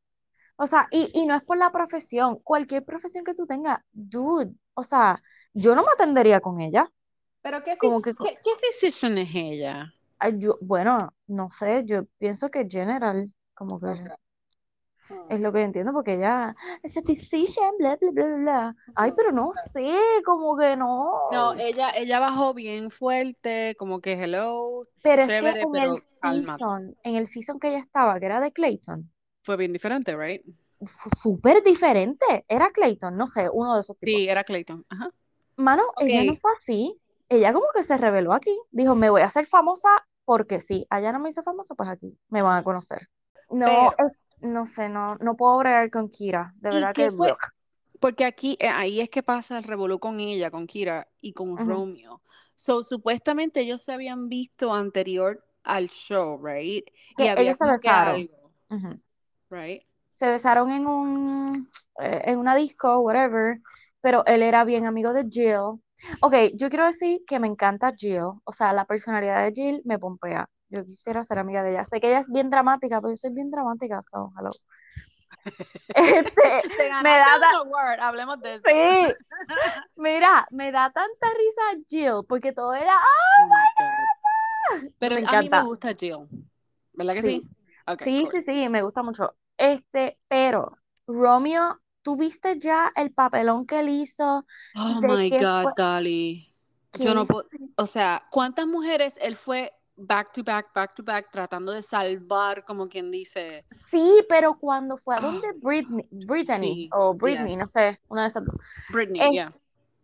o 0.58 0.68
sea, 0.68 0.88
y, 0.92 1.12
y 1.14 1.26
no 1.28 1.36
es 1.36 1.44
por 1.44 1.58
la 1.58 1.72
profesión, 1.72 2.40
cualquier 2.44 2.86
profesión 2.86 3.24
que 3.26 3.36
tú 3.36 3.48
tengas, 3.48 3.80
dude, 3.94 4.54
o 4.76 4.84
sea, 4.84 5.22
yo 5.54 5.76
no 5.76 5.84
me 5.84 5.90
atendería 5.94 6.42
con 6.42 6.60
ella. 6.62 6.92
¿pero 7.42 7.64
qué, 7.64 7.78
Como 7.78 8.02
phys- 8.02 8.04
que, 8.04 8.16
co- 8.16 8.32
qué, 8.32 8.40
qué 8.44 8.52
physician 8.62 9.18
es 9.18 9.30
ella? 9.34 9.94
yo, 10.40 10.58
bueno, 10.62 11.14
no 11.28 11.50
sé, 11.52 11.84
yo 11.86 12.06
pienso 12.20 12.50
que 12.52 12.68
general, 12.70 13.34
como 13.54 13.80
que 13.80 13.88
es 15.30 15.40
lo 15.40 15.52
que 15.52 15.60
yo 15.60 15.66
entiendo, 15.66 15.94
porque 15.94 16.16
ella 16.16 16.56
es 16.84 16.96
a 16.98 17.02
physician, 17.02 17.72
bla, 17.80 17.98
bla, 17.98 18.12
bla, 18.12 18.26
bla. 18.38 18.76
Ay, 18.96 19.12
pero 19.16 19.32
no 19.32 19.52
sé, 19.54 19.88
como 20.26 20.58
que 20.58 20.76
No, 21.30 21.54
no. 21.54 21.56
ella, 21.56 21.92
ella 21.92 22.20
bajó 22.20 22.54
bien 22.54 22.90
fuerte, 22.92 23.76
como 23.78 24.02
que 24.02 24.14
hello, 24.14 24.88
Pero 25.02 25.22
es 25.24 25.36
que 25.36 25.46
en 25.62 25.68
pero 25.72 25.84
el 25.86 26.04
calma. 26.22 26.60
season, 26.60 26.98
en 27.04 27.16
el 27.16 27.28
season 27.28 27.62
que 27.62 27.70
ella 27.70 27.80
estaba, 27.80 28.20
que 28.20 28.26
era 28.26 28.42
de 28.42 28.52
Clayton, 28.52 29.10
Fue 29.44 29.56
bien 29.56 29.72
diferente, 29.72 30.14
right? 30.18 30.42
fue 30.88 31.12
súper 31.12 31.62
diferente. 31.64 32.46
Era 32.48 32.72
Clayton, 32.72 33.18
no 33.18 33.28
sé, 33.28 33.50
uno 33.52 33.76
de 33.76 33.82
esos 33.82 33.98
tipos. 33.98 34.22
Sí, 34.22 34.28
era 34.30 34.44
Clayton. 34.44 34.86
Ajá. 34.90 35.12
Mano, 35.58 35.84
ella 36.00 36.24
no 36.24 36.36
fue 36.36 36.52
así. 36.54 37.00
Ella 37.30 37.54
como 37.54 37.66
que 37.74 37.84
se 37.84 37.98
reveló 37.98 38.34
aquí. 38.34 38.58
Dijo, 38.72 38.96
me 38.96 39.10
voy 39.10 39.22
a 39.22 39.26
hacer 39.26 39.46
famosa 39.48 39.90
porque 40.26 40.60
sí. 40.60 40.86
Allá 40.90 41.12
no 41.14 41.20
me 41.20 41.30
hice 41.30 41.44
famosa, 41.44 41.76
pues 41.76 41.90
aquí 41.90 42.18
me 42.30 42.42
van 42.42 42.58
a 42.58 42.64
conocer. 42.64 43.10
No, 43.50 43.64
Pero, 43.64 43.96
es- 43.98 44.18
no 44.42 44.66
sé, 44.66 44.90
no, 44.90 45.16
no 45.18 45.36
puedo 45.36 45.58
bregar 45.60 45.90
con 45.92 46.10
Kira. 46.10 46.54
De 46.58 46.70
¿y 46.70 46.88
verdad 46.88 46.96
que... 46.96 47.12
fue? 47.12 47.36
Porque 48.00 48.26
aquí, 48.26 48.58
eh, 48.60 48.68
ahí 48.68 49.02
es 49.02 49.10
que 49.10 49.24
pasa 49.24 49.58
el 49.58 49.64
revolú 49.64 50.00
con 50.00 50.20
ella, 50.20 50.52
con 50.52 50.68
Kira 50.68 51.08
y 51.22 51.34
con. 51.34 51.58
Romeo. 51.60 52.22
So, 52.56 52.84
supuestamente 52.84 53.62
ellos 53.62 53.84
se 53.84 53.94
habían 53.94 54.30
visto 54.30 54.74
anterior 54.74 55.44
al 55.64 55.90
show, 55.90 56.40
right? 56.46 56.86
Y 57.18 57.26
Que 57.26 57.28
había 57.28 57.36
ellos 57.42 57.58
se 57.58 57.66
besaron. 57.68 58.30
algo, 58.30 58.52
right? 59.50 59.84
Se 60.16 60.28
besaron 60.30 60.72
en 60.72 60.88
un, 60.88 61.70
eh, 62.00 62.22
en 62.26 62.40
una 62.40 62.56
disco, 62.56 63.00
whatever, 63.00 63.60
pero 64.02 64.26
él 64.26 64.44
era 64.44 64.64
bien 64.64 64.86
amigo 64.86 65.14
de 65.14 65.26
Jill. 65.30 65.82
Ok, 66.22 66.34
yo 66.56 66.70
quiero 66.70 66.86
decir 66.86 67.22
que 67.28 67.40
me 67.40 67.48
encanta 67.48 67.94
Jill, 67.98 68.22
o 68.44 68.52
sea, 68.52 68.74
la 68.74 68.86
personalidad 68.86 69.44
de 69.46 69.52
Jill 69.54 69.82
me 69.86 70.00
pompea. 70.00 70.50
Yo 70.70 70.84
quisiera 70.86 71.24
ser 71.24 71.40
amiga 71.40 71.64
de 71.64 71.72
ella. 71.72 71.86
Sé 71.86 72.00
que 72.02 72.08
ella 72.08 72.20
es 72.20 72.30
bien 72.32 72.50
dramática, 72.50 73.00
pero 73.02 73.12
yo 73.14 73.18
soy 73.18 73.32
bien 73.34 73.52
dramática, 73.52 74.02
so, 74.12 74.32
hello. 74.38 74.52
Este, 75.94 76.66
Te 76.78 76.90
me 77.00 77.18
da 77.18 77.40
ta- 77.40 77.58
award, 77.62 78.00
hablemos 78.00 78.42
de 78.42 78.56
eso. 78.56 78.66
sí, 78.66 79.16
mira, 79.96 80.48
me 80.52 80.72
da 80.72 80.92
tanta 80.92 81.28
risa 81.38 81.84
Jill, 81.88 82.26
porque 82.28 82.54
todo 82.54 82.74
era, 82.74 82.94
Oh 83.38 83.48
my 83.50 83.70
God. 83.78 84.08
Pero 85.00 85.16
me 85.16 85.22
a 85.26 85.36
mí 85.36 85.50
me 85.50 85.62
gusta 85.62 85.94
Jill, 85.96 86.28
¿verdad 86.94 87.14
que 87.16 87.22
Sí, 87.22 87.42
sí? 87.42 87.48
Ok, 87.88 88.02
sí, 88.04 88.12
cool. 88.20 88.32
sí, 88.32 88.42
sí, 88.42 88.70
me 88.70 88.82
gusta 88.84 89.04
mucho. 89.04 89.36
Este, 89.58 90.20
pero, 90.28 90.78
Romeo, 91.08 91.80
¿tú 92.06 92.16
viste 92.16 92.60
ya 92.60 92.94
el 92.96 93.12
papelón 93.12 93.66
que 93.66 93.80
él 93.80 93.90
hizo 93.90 94.46
Oh 94.76 95.02
my 95.02 95.28
que 95.30 95.44
God, 95.44 95.64
fue, 95.64 95.74
Dali. 95.76 96.54
Yo 96.94 97.10
que 97.10 97.14
no 97.16 97.26
puedo, 97.26 97.48
o 97.78 97.88
sea, 97.88 98.24
¿cuántas 98.32 98.68
mujeres 98.68 99.16
él 99.20 99.36
fue 99.36 99.74
back 99.98 100.32
to 100.34 100.44
back, 100.44 100.72
back 100.74 100.94
to 100.94 101.04
back, 101.04 101.32
tratando 101.32 101.72
de 101.72 101.82
salvar, 101.82 102.64
como 102.64 102.88
quien 102.88 103.10
dice? 103.10 103.66
Sí, 103.90 104.24
pero 104.30 104.54
cuando 104.60 104.98
fue 104.98 105.16
a 105.16 105.20
donde 105.20 105.48
Ah, 105.50 105.54
Britney, 105.62 106.06
Brittany 106.12 106.74
sí, 106.76 106.90
o 106.94 107.14
Britney, 107.16 107.56
no 107.56 107.64
yes. 107.66 107.72
sé, 107.72 108.00
una 108.08 108.22
de 108.22 108.28
esas 108.28 108.46
dos, 108.46 108.56
Britney, 108.94 109.22
es 109.22 109.32
yeah. 109.32 109.54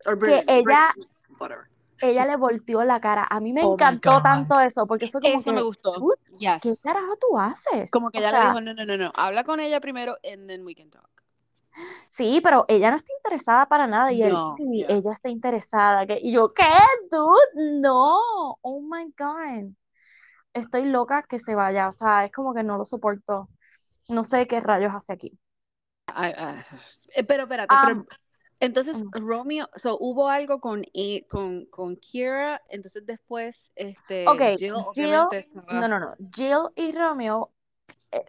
Or 0.06 0.18
que 0.18 0.26
Brittany, 0.26 0.60
ella, 0.60 0.96
whatever. 1.40 1.68
ella 2.02 2.26
le 2.26 2.36
volteó 2.36 2.84
la 2.84 3.00
cara. 3.00 3.28
A 3.30 3.40
mí 3.40 3.54
me 3.54 3.64
Oh 3.64 3.74
encantó 3.74 4.20
tanto 4.22 4.60
eso, 4.60 4.88
porque 4.88 5.08
fue 5.12 5.22
como 5.22 5.40
Eso 5.40 5.52
me 5.52 5.58
que, 5.60 5.64
gustó. 5.64 5.94
"Dude, 6.00 6.18
¿qué 6.62 6.70
Yes. 6.70 6.82
carajo 6.82 7.16
tú 7.18 7.38
haces? 7.38 7.92
Como 7.92 8.10
que 8.10 8.18
O 8.18 8.22
ella 8.22 8.32
le 8.32 8.38
sea, 8.38 8.48
dijo, 8.48 8.62
no, 8.62 8.74
no, 8.74 8.86
no, 8.86 8.98
no, 8.98 9.12
habla 9.16 9.44
con 9.44 9.60
ella 9.60 9.80
primero 9.80 10.18
and 10.24 10.48
then 10.50 10.66
we 10.66 10.74
can 10.74 10.90
talk. 10.90 11.21
Sí, 12.08 12.42
pero 12.44 12.66
ella 12.68 12.92
no 12.92 12.98
está 12.98 13.12
interesada 13.14 13.66
para 13.68 13.88
nada. 13.88 14.12
Y 14.12 14.22
él, 14.24 14.34
No, 14.34 14.56
sí, 14.58 14.80
yeah. 14.80 14.90
ella 14.90 15.12
está 15.14 15.30
interesada. 15.30 16.06
Y 16.22 16.32
yo, 16.32 16.50
¿qué, 16.50 16.64
dude? 17.10 17.80
No, 17.82 18.58
oh 18.62 18.82
my 18.82 19.14
God. 19.18 19.72
Estoy 20.54 20.86
loca 20.86 21.24
que 21.24 21.40
se 21.40 21.56
vaya. 21.56 21.88
O 21.88 21.92
sea, 21.92 22.26
es 22.26 22.32
como 22.32 22.54
que 22.54 22.64
no 22.64 22.78
lo 22.78 22.86
soporto. 22.86 23.50
No 24.10 24.24
sé 24.24 24.48
qué 24.48 24.60
rayos 24.60 24.94
hace 24.94 25.14
aquí. 25.14 25.38
Ay, 26.08 26.34
ay. 26.38 26.62
Eh, 27.16 27.24
Pero 27.24 27.44
espérate, 27.44 27.74
Ah, 27.74 27.84
pero 27.86 28.06
entonces 28.60 28.96
mm. 28.96 29.10
Romeo, 29.28 29.70
so, 29.76 29.98
hubo 30.00 30.30
algo 30.30 30.60
con, 30.60 30.84
e- 30.94 31.26
con, 31.30 31.66
con 31.66 31.96
Kira, 31.96 32.62
entonces 32.70 33.06
después, 33.06 33.72
este, 33.76 34.26
Jill 34.58 34.74
no, 35.72 35.88
no, 35.88 36.00
no. 36.00 36.16
Jill 36.32 36.70
y 36.76 36.92
Romeo 36.92 37.52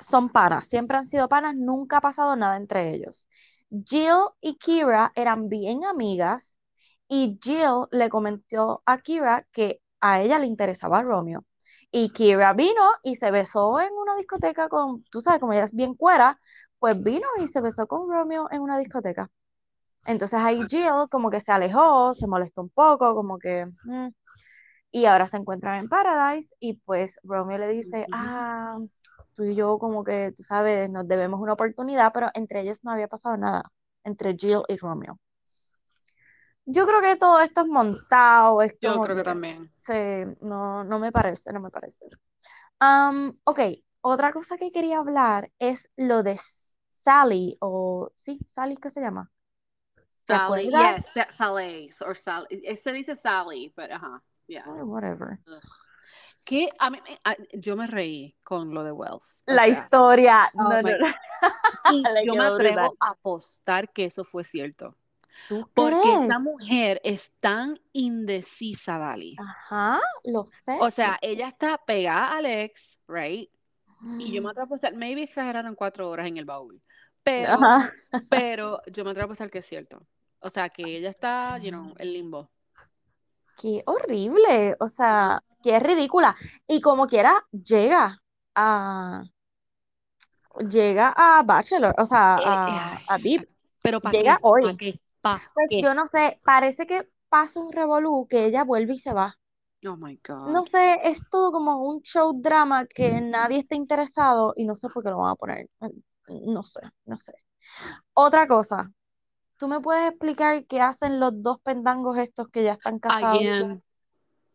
son 0.00 0.30
panas, 0.30 0.66
siempre 0.68 0.96
han 0.96 1.06
sido 1.06 1.28
panas, 1.28 1.54
nunca 1.56 1.98
ha 1.98 2.00
pasado 2.00 2.36
nada 2.36 2.56
entre 2.56 2.94
ellos. 2.94 3.28
Jill 3.70 4.28
y 4.40 4.56
Kira 4.58 5.12
eran 5.14 5.48
bien 5.48 5.84
amigas 5.84 6.58
y 7.08 7.38
Jill 7.42 7.86
le 7.90 8.08
comentó 8.08 8.82
a 8.86 8.98
Kira 8.98 9.46
que 9.52 9.80
a 10.00 10.20
ella 10.20 10.38
le 10.38 10.46
interesaba 10.46 11.02
Romeo. 11.02 11.44
Y 11.90 12.10
Kira 12.12 12.52
vino 12.54 12.82
y 13.02 13.16
se 13.16 13.30
besó 13.30 13.80
en 13.80 13.92
una 13.94 14.16
discoteca 14.16 14.68
con, 14.68 15.02
tú 15.10 15.20
sabes, 15.20 15.40
como 15.40 15.52
ella 15.52 15.64
es 15.64 15.74
bien 15.74 15.94
cuera, 15.94 16.38
pues 16.78 17.02
vino 17.02 17.26
y 17.40 17.48
se 17.48 17.60
besó 17.60 17.86
con 17.86 18.10
Romeo 18.10 18.48
en 18.50 18.60
una 18.62 18.78
discoteca. 18.78 19.30
Entonces 20.06 20.40
ahí 20.40 20.62
Jill 20.68 21.08
como 21.10 21.30
que 21.30 21.40
se 21.40 21.52
alejó, 21.52 22.14
se 22.14 22.26
molestó 22.26 22.62
un 22.62 22.70
poco, 22.70 23.14
como 23.14 23.38
que... 23.38 23.66
mm, 23.84 24.08
y 24.90 25.06
ahora 25.06 25.26
se 25.26 25.36
encuentran 25.38 25.78
en 25.78 25.88
Paradise 25.88 26.54
y 26.60 26.74
pues 26.74 27.18
Romeo 27.22 27.58
le 27.58 27.68
dice, 27.68 28.08
ah, 28.12 28.78
tú 29.34 29.44
y 29.44 29.54
yo 29.56 29.78
como 29.78 30.04
que, 30.04 30.32
tú 30.36 30.42
sabes, 30.42 30.90
nos 30.90 31.06
debemos 31.08 31.40
una 31.40 31.54
oportunidad, 31.54 32.12
pero 32.12 32.30
entre 32.34 32.60
ellos 32.62 32.82
no 32.84 32.90
había 32.92 33.08
pasado 33.08 33.36
nada, 33.36 33.64
entre 34.04 34.36
Jill 34.36 34.62
y 34.68 34.76
Romeo. 34.76 35.18
Yo 36.64 36.86
creo 36.86 37.00
que 37.00 37.16
todo 37.16 37.40
esto 37.40 37.62
es 37.62 37.66
montado, 37.68 38.62
es 38.62 38.74
Yo 38.80 39.00
creo 39.00 39.16
que 39.16 39.22
que, 39.22 39.24
también. 39.24 39.72
sí, 39.78 39.92
no, 40.40 40.84
no 40.84 40.98
me 40.98 41.10
parece, 41.12 41.52
no 41.52 41.60
me 41.60 41.70
parece. 41.70 42.08
Am, 42.80 43.38
ok, 43.44 43.60
otra 44.02 44.32
cosa 44.32 44.58
que 44.58 44.72
quería 44.72 44.98
hablar 45.00 45.50
es 45.58 45.90
lo 45.96 46.22
de 46.22 46.40
Sally, 46.90 47.56
o 47.60 48.12
sí, 48.16 48.40
Sally, 48.46 48.76
¿qué 48.78 48.90
se 48.90 49.00
llama? 49.00 49.30
¿Te 50.26 50.40
Sally, 50.40 50.70
yes, 50.72 51.06
Sa- 51.12 51.30
Sally, 51.30 51.90
or 52.00 52.14
Sally, 52.14 52.76
se 52.76 52.92
dice 52.92 53.14
Sally, 53.16 53.72
pero 53.76 53.94
ajá, 53.94 54.22
yeah. 54.48 54.64
Eh, 54.66 54.82
whatever. 54.82 55.38
Ugh. 55.46 55.62
Que 56.44 56.68
a 56.78 56.90
mí, 56.90 56.98
me- 57.04 57.20
a- 57.24 57.36
yo 57.54 57.76
me 57.76 57.86
reí 57.86 58.36
con 58.42 58.74
lo 58.74 58.84
de 58.84 58.92
Wells, 58.92 59.44
La 59.46 59.68
sea, 59.68 59.68
historia, 59.68 60.52
oh 60.56 60.64
no, 60.68 60.82
my 60.82 60.94
no, 60.94 60.98
God. 60.98 61.14
no, 61.84 61.92
Y 61.92 62.02
le 62.14 62.26
yo 62.26 62.36
me 62.36 62.44
brutal. 62.44 62.90
atrevo 62.90 62.96
a 63.00 63.10
apostar 63.10 63.92
que 63.92 64.06
eso 64.06 64.24
fue 64.24 64.44
cierto. 64.44 64.96
¿Tú 65.46 65.68
Porque 65.74 66.14
esa 66.14 66.38
mujer 66.38 67.00
es 67.04 67.32
tan 67.40 67.80
indecisa, 67.92 68.98
Dali. 68.98 69.36
Ajá, 69.36 70.00
lo 70.24 70.44
sé. 70.44 70.78
O 70.80 70.90
sea, 70.90 71.18
ella 71.22 71.48
está 71.48 71.78
pegada 71.78 72.28
a 72.34 72.36
Alex, 72.38 72.98
right? 73.08 73.50
Y 74.16 74.32
yo 74.32 74.42
me 74.42 74.50
atrevo 74.50 74.64
a 74.64 74.66
apostar, 74.66 74.94
maybe 74.96 75.22
exageraron 75.24 75.74
cuatro 75.76 76.08
horas 76.10 76.26
en 76.28 76.36
el 76.38 76.44
baúl, 76.44 76.82
pero, 77.22 77.54
Ajá. 77.54 77.92
pero 78.28 78.82
yo 78.86 79.04
me 79.04 79.10
atrevo 79.12 79.24
a 79.24 79.26
apostar 79.26 79.50
que 79.50 79.58
es 79.60 79.66
cierto. 79.66 80.06
O 80.40 80.50
sea, 80.50 80.68
que 80.70 80.96
ella 80.98 81.10
está, 81.10 81.58
you 81.58 81.70
know, 81.70 81.94
en 81.98 82.12
limbo. 82.14 82.50
Qué 83.56 83.82
horrible, 83.86 84.76
o 84.80 84.88
sea, 84.88 85.42
qué 85.62 85.78
ridícula. 85.80 86.36
Y 86.66 86.80
como 86.80 87.06
quiera, 87.06 87.44
llega 87.52 88.16
a, 88.54 89.24
llega 90.70 91.12
a 91.16 91.42
Bachelor, 91.42 91.94
o 91.98 92.06
sea, 92.06 92.36
Eh, 92.36 92.62
a, 92.66 92.96
a 93.06 93.18
ay, 93.18 93.18
VIP. 93.18 93.46
pero 93.82 94.00
¿para 94.00 94.14
Llega 94.14 94.38
qué? 94.38 94.40
¿Para 94.58 94.74
hoy. 94.74 94.76
qué? 94.76 95.00
¿Para 95.20 95.42
Pues 95.54 95.68
qué? 95.68 95.80
yo 95.80 95.94
no 95.94 96.06
sé, 96.08 96.40
parece 96.44 96.86
que 96.86 97.08
pasa 97.30 97.60
un 97.60 97.72
revolú, 97.72 98.26
que 98.28 98.46
ella 98.46 98.64
vuelve 98.64 98.94
y 98.94 98.98
se 98.98 99.12
va. 99.14 99.36
Oh 99.84 99.94
my 99.96 100.16
No 100.44 100.60
God. 100.64 100.64
sé, 100.64 101.00
es 101.08 101.28
todo 101.28 101.50
como 101.52 101.84
un 101.84 102.00
show 102.02 102.32
drama 102.40 102.86
que 102.86 103.20
nadie 103.20 103.58
está 103.60 103.74
interesado 103.74 104.52
y 104.56 104.64
no 104.64 104.74
sé 104.76 104.88
por 104.88 105.02
qué 105.02 105.10
lo 105.10 105.18
van 105.18 105.32
a 105.32 105.36
poner. 105.36 105.68
No 106.28 106.62
sé, 106.64 106.80
no 107.06 107.18
sé. 107.18 107.32
Otra 108.14 108.48
cosa, 108.48 108.92
¿tú 109.58 109.68
me 109.68 109.80
puedes 109.80 110.10
explicar 110.10 110.66
qué 110.66 110.80
hacen 110.82 111.20
los 111.20 111.42
dos 111.42 111.60
pendangos 111.62 112.18
estos 112.18 112.48
que 112.50 112.64
ya 112.64 112.74
están 112.74 112.98
casados? 113.00 113.48
Again, 113.58 113.82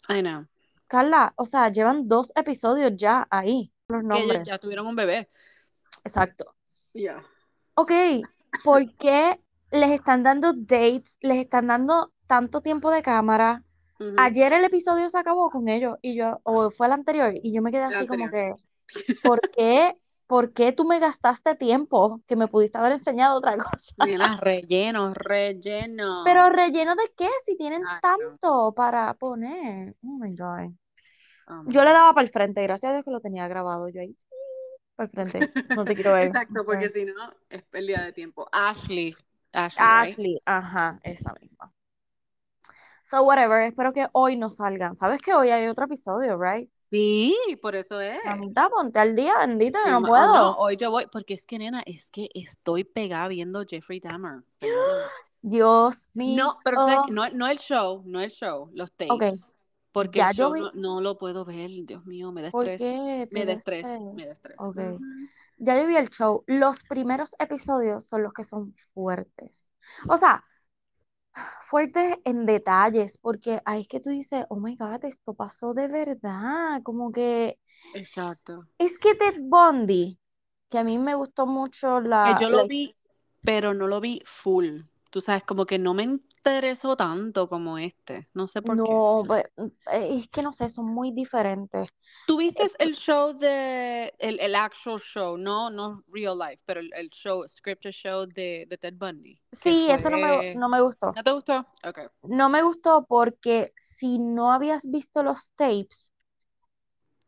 I 0.10 0.22
know. 0.22 0.48
Carla, 0.88 1.34
o 1.36 1.46
sea, 1.46 1.70
llevan 1.70 2.08
dos 2.08 2.32
episodios 2.36 2.94
ya 2.96 3.28
ahí, 3.30 3.74
los 3.88 4.02
Que 4.02 4.08
nombres. 4.08 4.48
ya 4.48 4.58
tuvieron 4.58 4.88
un 4.88 4.96
bebé. 4.96 5.30
Exacto. 6.04 6.56
Yeah. 6.94 7.22
Ok, 7.76 7.92
¿por 8.64 8.96
qué 8.96 9.40
les 9.72 9.92
están 9.92 10.24
dando 10.24 10.54
dates, 10.54 11.18
les 11.22 11.38
están 11.38 11.68
dando 11.68 12.12
tanto 12.26 12.62
tiempo 12.62 12.90
de 12.90 13.02
cámara? 13.02 13.64
Ayer 14.18 14.54
el 14.54 14.64
episodio 14.64 15.10
se 15.10 15.18
acabó 15.18 15.50
con 15.50 15.68
ellos 15.70 15.98
y 16.02 16.16
yo, 16.16 16.40
o 16.44 16.70
fue 16.70 16.88
el 16.88 16.94
anterior, 16.94 17.34
y 17.42 17.52
yo 17.52 17.62
me 17.62 17.72
quedé 17.72 17.84
así 17.84 18.06
como 18.06 18.30
que, 18.30 18.54
¿por 19.24 19.42
qué 19.52 19.98
¿por 20.28 20.54
qué 20.54 20.72
tú 20.74 20.86
me 20.86 21.00
gastaste 21.00 21.56
tiempo 21.56 22.22
que 22.28 22.36
me 22.36 22.48
pudiste 22.48 22.78
haber 22.78 22.94
enseñado 22.94 23.38
otra 23.38 23.58
cosa? 23.58 23.94
Nena, 23.98 24.38
relleno, 24.38 25.14
relleno. 25.14 26.24
Pero 26.26 26.50
relleno 26.50 26.96
de 26.96 27.12
qué 27.18 27.30
si 27.46 27.58
tienen 27.58 27.84
Ay, 27.84 28.00
no. 28.02 28.02
tanto 28.02 28.74
para 28.74 29.14
poner. 29.16 29.96
Oh 30.04 30.18
my 30.20 30.36
God. 30.36 30.72
Oh 31.50 31.64
Yo 31.68 31.84
le 31.84 31.92
daba 31.92 32.14
para 32.14 32.26
el 32.26 32.32
frente, 32.32 32.62
gracias 32.64 32.90
a 32.90 32.94
Dios 32.94 33.06
que 33.06 33.12
lo 33.12 33.22
tenía 33.22 33.48
grabado 33.48 33.88
yo 33.90 34.02
ahí. 34.02 34.16
Para 34.96 35.06
el 35.06 35.12
frente. 35.12 35.52
No 35.76 35.86
te 35.86 35.96
quiero 35.96 36.14
ver. 36.14 36.26
Exacto, 36.28 36.66
porque 36.66 36.90
si 36.90 37.06
no, 37.06 37.14
es 37.50 37.64
pérdida 37.64 38.04
de 38.04 38.14
tiempo. 38.14 38.48
Ashley. 38.52 39.16
Ashley, 39.54 39.88
right? 39.88 40.14
Ashley, 40.14 40.42
ajá, 40.46 41.00
esa 41.04 41.34
misma. 41.40 41.72
So, 43.04 43.24
whatever, 43.24 43.62
espero 43.62 43.94
que 43.94 44.08
hoy 44.12 44.36
no 44.36 44.50
salgan. 44.50 44.96
¿Sabes 44.96 45.22
que 45.22 45.34
hoy 45.34 45.50
hay 45.50 45.68
otro 45.68 45.86
episodio, 45.86 46.38
right? 46.38 46.70
Sí, 46.90 47.36
por 47.62 47.76
eso 47.76 48.00
es. 48.00 48.24
Mamita, 48.24 48.70
ponte 48.70 49.00
al 49.00 49.16
día, 49.16 49.38
bendito, 49.40 49.78
que 49.84 49.92
no 49.92 50.00
oh, 50.00 50.04
puedo. 50.04 50.36
no, 50.36 50.56
hoy 50.56 50.78
yo 50.78 50.90
voy, 50.90 51.06
porque 51.12 51.34
es 51.34 51.46
que, 51.46 51.60
nena, 51.60 51.84
es 51.86 52.10
que 52.10 52.30
estoy 52.34 52.84
pegada 52.86 53.28
viendo 53.28 53.64
Jeffrey 53.68 54.00
Dahmer. 54.00 54.44
Dios 55.42 56.10
mío. 56.14 56.44
No, 56.44 56.58
pero 56.64 56.82
no, 57.10 57.30
no 57.30 57.48
el 57.48 57.58
show, 57.58 58.04
no 58.06 58.22
el 58.22 58.32
show, 58.32 58.70
los 58.74 58.92
tapes. 58.94 59.56
Porque 59.92 60.20
Ya 60.20 60.30
el 60.30 60.36
yo 60.36 60.52
vi- 60.52 60.62
no, 60.62 60.72
no 60.74 61.02
lo 61.02 61.18
puedo 61.18 61.44
ver, 61.44 61.72
Dios 61.86 62.06
mío, 62.06 62.32
me 62.32 62.42
da 62.42 62.52
¿Por 62.52 62.68
estrés. 62.68 63.30
Me 63.32 63.42
¿Te 63.42 63.46
da 63.46 63.54
estrés, 63.54 63.86
me 64.14 64.26
da 64.26 64.32
estrés. 64.32 64.58
Ya 65.58 65.80
yo 65.80 65.88
vi 65.88 65.96
el 65.96 66.10
show. 66.10 66.44
Los 66.46 66.84
primeros 66.84 67.36
episodios 67.40 68.06
son 68.06 68.24
los 68.24 68.32
que 68.32 68.44
son 68.44 68.76
fuertes. 68.94 69.72
O 70.08 70.18
sea, 70.18 70.44
fuertes 71.70 72.18
en 72.24 72.46
detalles, 72.46 73.18
porque 73.18 73.62
ahí 73.66 73.82
es 73.82 73.88
que 73.88 74.00
tú 74.00 74.10
dices, 74.10 74.46
oh 74.50 74.60
my 74.60 74.76
God, 74.76 75.04
esto 75.06 75.34
pasó 75.34 75.74
de 75.74 75.88
verdad. 75.88 76.82
Como 76.84 77.12
que 77.12 77.60
Exacto. 77.94 78.66
es 78.78 78.98
que 79.00 79.16
Ted 79.16 79.36
Bundy, 79.40 80.20
que 80.70 80.78
a 80.78 80.84
mí 80.84 80.98
me 80.98 81.16
gustó 81.16 81.46
mucho 81.46 82.00
la, 82.00 82.38
Que 82.38 82.44
yo 82.44 82.50
la 82.50 82.58
lo 82.58 82.68
vi, 82.68 82.96
pero 83.44 83.74
no 83.74 83.88
lo 83.88 84.00
vi 84.02 84.22
full. 84.26 84.82
Tú 85.12 85.22
sabes, 85.22 85.44
como 85.44 85.66
que 85.66 85.80
no 85.80 85.94
me 85.94 86.04
interesó 86.04 86.96
tanto 86.96 87.48
como 87.50 87.78
este. 87.78 88.28
No 88.34 88.48
sé 88.48 88.62
por 88.62 88.76
qué. 88.76 88.84
No, 88.84 89.24
pues, 89.28 89.46
eh, 89.92 90.20
es 90.20 90.30
que 90.30 90.42
no 90.42 90.52
sé, 90.52 90.70
son 90.70 90.86
muy 90.86 91.12
diferentes. 91.12 91.90
¿Tuviste 92.26 92.64
Es- 92.64 92.76
el 92.80 92.94
show 92.94 93.38
de, 93.38 94.14
el, 94.20 94.40
el 94.40 94.56
actual 94.56 95.00
show, 95.00 95.38
no, 95.38 95.70
no 95.70 96.04
real 96.12 96.38
life, 96.38 96.62
pero 96.66 96.80
el, 96.80 96.92
el 96.94 97.10
show, 97.10 97.48
scripted 97.48 97.92
show 97.92 98.26
de, 98.26 98.66
de 98.70 98.78
Ted 98.78 98.94
Bundy? 98.96 99.40
Sí, 99.52 99.88
eso 99.90 100.10
no 100.10 100.18
me, 100.18 100.56
no 100.56 100.70
me 100.70 100.82
gustó. 100.82 101.12
¿No 101.16 101.24
te 101.24 101.32
gustó? 101.32 101.66
Ok. 101.84 102.00
No 102.24 102.50
me 102.50 102.62
gustó 102.64 103.06
porque 103.08 103.74
si 103.78 104.20
no 104.20 104.52
habías 104.52 104.90
visto 104.90 105.24
los 105.24 105.52
tapes, 105.56 106.14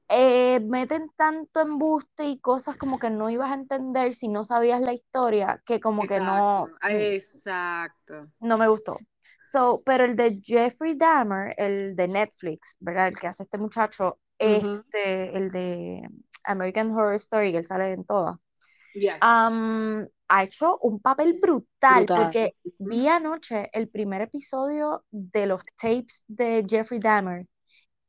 eh, 0.09 0.59
meten 0.61 1.09
tanto 1.15 1.61
embuste 1.61 2.25
y 2.25 2.39
cosas 2.39 2.75
como 2.77 2.99
que 2.99 3.09
no 3.09 3.29
ibas 3.29 3.51
a 3.51 3.55
entender 3.55 4.13
si 4.15 4.27
no 4.27 4.43
sabías 4.43 4.81
la 4.81 4.93
historia, 4.93 5.61
que 5.65 5.79
como 5.79 6.03
que 6.03 6.19
no, 6.19 6.67
Exacto. 6.81 8.15
Exacto. 8.15 8.31
no 8.39 8.57
me 8.57 8.67
gustó. 8.67 8.97
So, 9.43 9.81
pero 9.85 10.05
el 10.05 10.15
de 10.15 10.39
Jeffrey 10.43 10.95
Dahmer, 10.95 11.53
el 11.57 11.95
de 11.95 12.07
Netflix, 12.07 12.77
¿verdad? 12.79 13.07
El 13.09 13.19
que 13.19 13.27
hace 13.27 13.43
este 13.43 13.57
muchacho, 13.57 14.19
este, 14.37 15.35
el 15.37 15.51
de 15.51 16.07
American 16.43 16.91
Horror 16.91 17.15
Story, 17.15 17.51
que 17.51 17.59
él 17.59 17.65
sale 17.65 17.91
en 17.93 18.05
todas. 18.05 18.37
Yes. 18.93 19.17
Am, 19.21 20.07
ha 20.27 20.43
hecho 20.43 20.77
un 20.79 20.99
papel 20.99 21.39
brutal, 21.41 22.05
Brutal. 22.05 22.23
porque 22.23 22.55
vi 22.79 23.07
anoche 23.07 23.69
el 23.73 23.89
primer 23.89 24.21
episodio 24.21 25.03
de 25.11 25.47
los 25.47 25.63
tapes 25.81 26.23
de 26.27 26.63
Jeffrey 26.67 26.99
Dahmer 26.99 27.47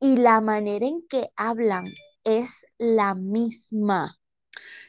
y 0.01 0.17
la 0.17 0.41
manera 0.41 0.85
en 0.85 1.07
que 1.07 1.29
hablan 1.37 1.85
es 2.25 2.49
la 2.77 3.15
misma. 3.15 4.17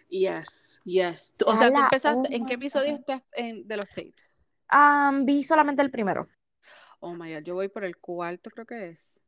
Yes, 0.09 0.81
yes. 0.85 1.33
O 1.47 1.55
sea, 1.55 1.71
tú 1.71 1.79
empezaste, 1.79 2.29
oh 2.29 2.37
¿en 2.37 2.47
qué 2.47 2.55
episodio 2.55 2.93
God. 2.93 2.99
estás 3.01 3.23
en- 3.35 3.69
de 3.69 3.77
los 3.77 3.89
tapes? 3.89 4.43
Am, 4.69 5.25
vi 5.25 5.45
solamente 5.45 5.83
el 5.83 5.91
primero. 5.91 6.27
Oh 7.01 7.15
my 7.15 7.35
God, 7.35 7.43
yo 7.45 7.55
voy 7.55 7.69
por 7.69 7.85
el 7.85 7.97
cuarto, 7.99 8.51
creo 8.51 8.67
que 8.67 8.89
es. 8.91 9.21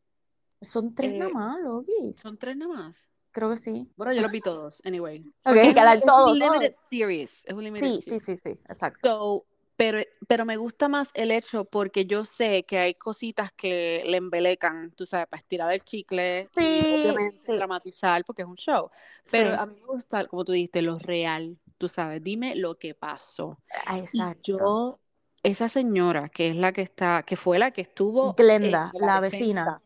Son 0.62 0.94
tres 0.94 1.12
nada 1.12 1.30
Eh, 1.30 1.34
más, 1.34 1.60
Logis. 1.60 2.16
Son 2.16 2.38
tres 2.38 2.56
nada 2.56 2.72
más. 2.72 3.10
Creo 3.32 3.50
que 3.50 3.58
sí. 3.58 3.90
Bueno, 3.96 4.12
yo 4.12 4.22
los 4.22 4.30
vi 4.30 4.40
todos, 4.40 4.80
anyway. 4.84 5.18
Ok, 5.44 5.54
Porque 5.54 5.60
hay 5.80 5.98
es 5.98 6.00
es 6.00 6.06
todo, 6.06 6.32
un 6.32 6.38
limited 6.38 6.72
todo. 6.72 6.82
series. 6.88 7.44
Es 7.44 7.52
un 7.52 7.64
limited 7.64 8.00
Sí, 8.00 8.02
sí, 8.02 8.20
sí, 8.20 8.36
sí, 8.36 8.50
exacto. 8.68 9.08
So, 9.08 9.46
pero, 9.76 9.98
pero 10.28 10.44
me 10.44 10.56
gusta 10.56 10.88
más 10.88 11.08
el 11.14 11.30
hecho 11.30 11.64
porque 11.64 12.06
yo 12.06 12.24
sé 12.24 12.64
que 12.64 12.78
hay 12.78 12.94
cositas 12.94 13.52
que 13.52 14.02
le 14.06 14.16
embelecan, 14.18 14.92
tú 14.92 15.06
sabes, 15.06 15.26
para 15.28 15.40
estirar 15.40 15.72
el 15.72 15.82
chicle 15.84 16.50
y 16.56 16.84
Sí, 16.84 16.84
obviamente 16.88 17.40
sí, 17.46 17.52
dramatizar 17.54 18.24
porque 18.24 18.42
es 18.42 18.48
un 18.48 18.56
show. 18.56 18.90
Pero 19.30 19.50
sí. 19.50 19.58
a 19.58 19.66
mí 19.66 19.74
me 19.76 19.86
gusta, 19.86 20.26
como 20.26 20.44
tú 20.44 20.52
dijiste, 20.52 20.82
lo 20.82 20.98
real, 20.98 21.58
tú 21.78 21.88
sabes, 21.88 22.22
dime 22.22 22.54
lo 22.56 22.78
que 22.78 22.94
pasó. 22.94 23.60
Ah, 23.86 23.98
Y 24.12 24.36
Exacto. 24.38 24.42
yo, 24.42 25.00
esa 25.42 25.68
señora 25.68 26.28
que 26.30 26.48
es 26.50 26.56
la 26.56 26.72
que 26.72 26.82
está, 26.82 27.24
que 27.24 27.36
fue 27.36 27.58
la 27.58 27.72
que 27.72 27.82
estuvo 27.82 28.40
en 28.60 28.82
Glenda, 28.82 28.92
la 28.92 29.20
vecina. 29.20 29.80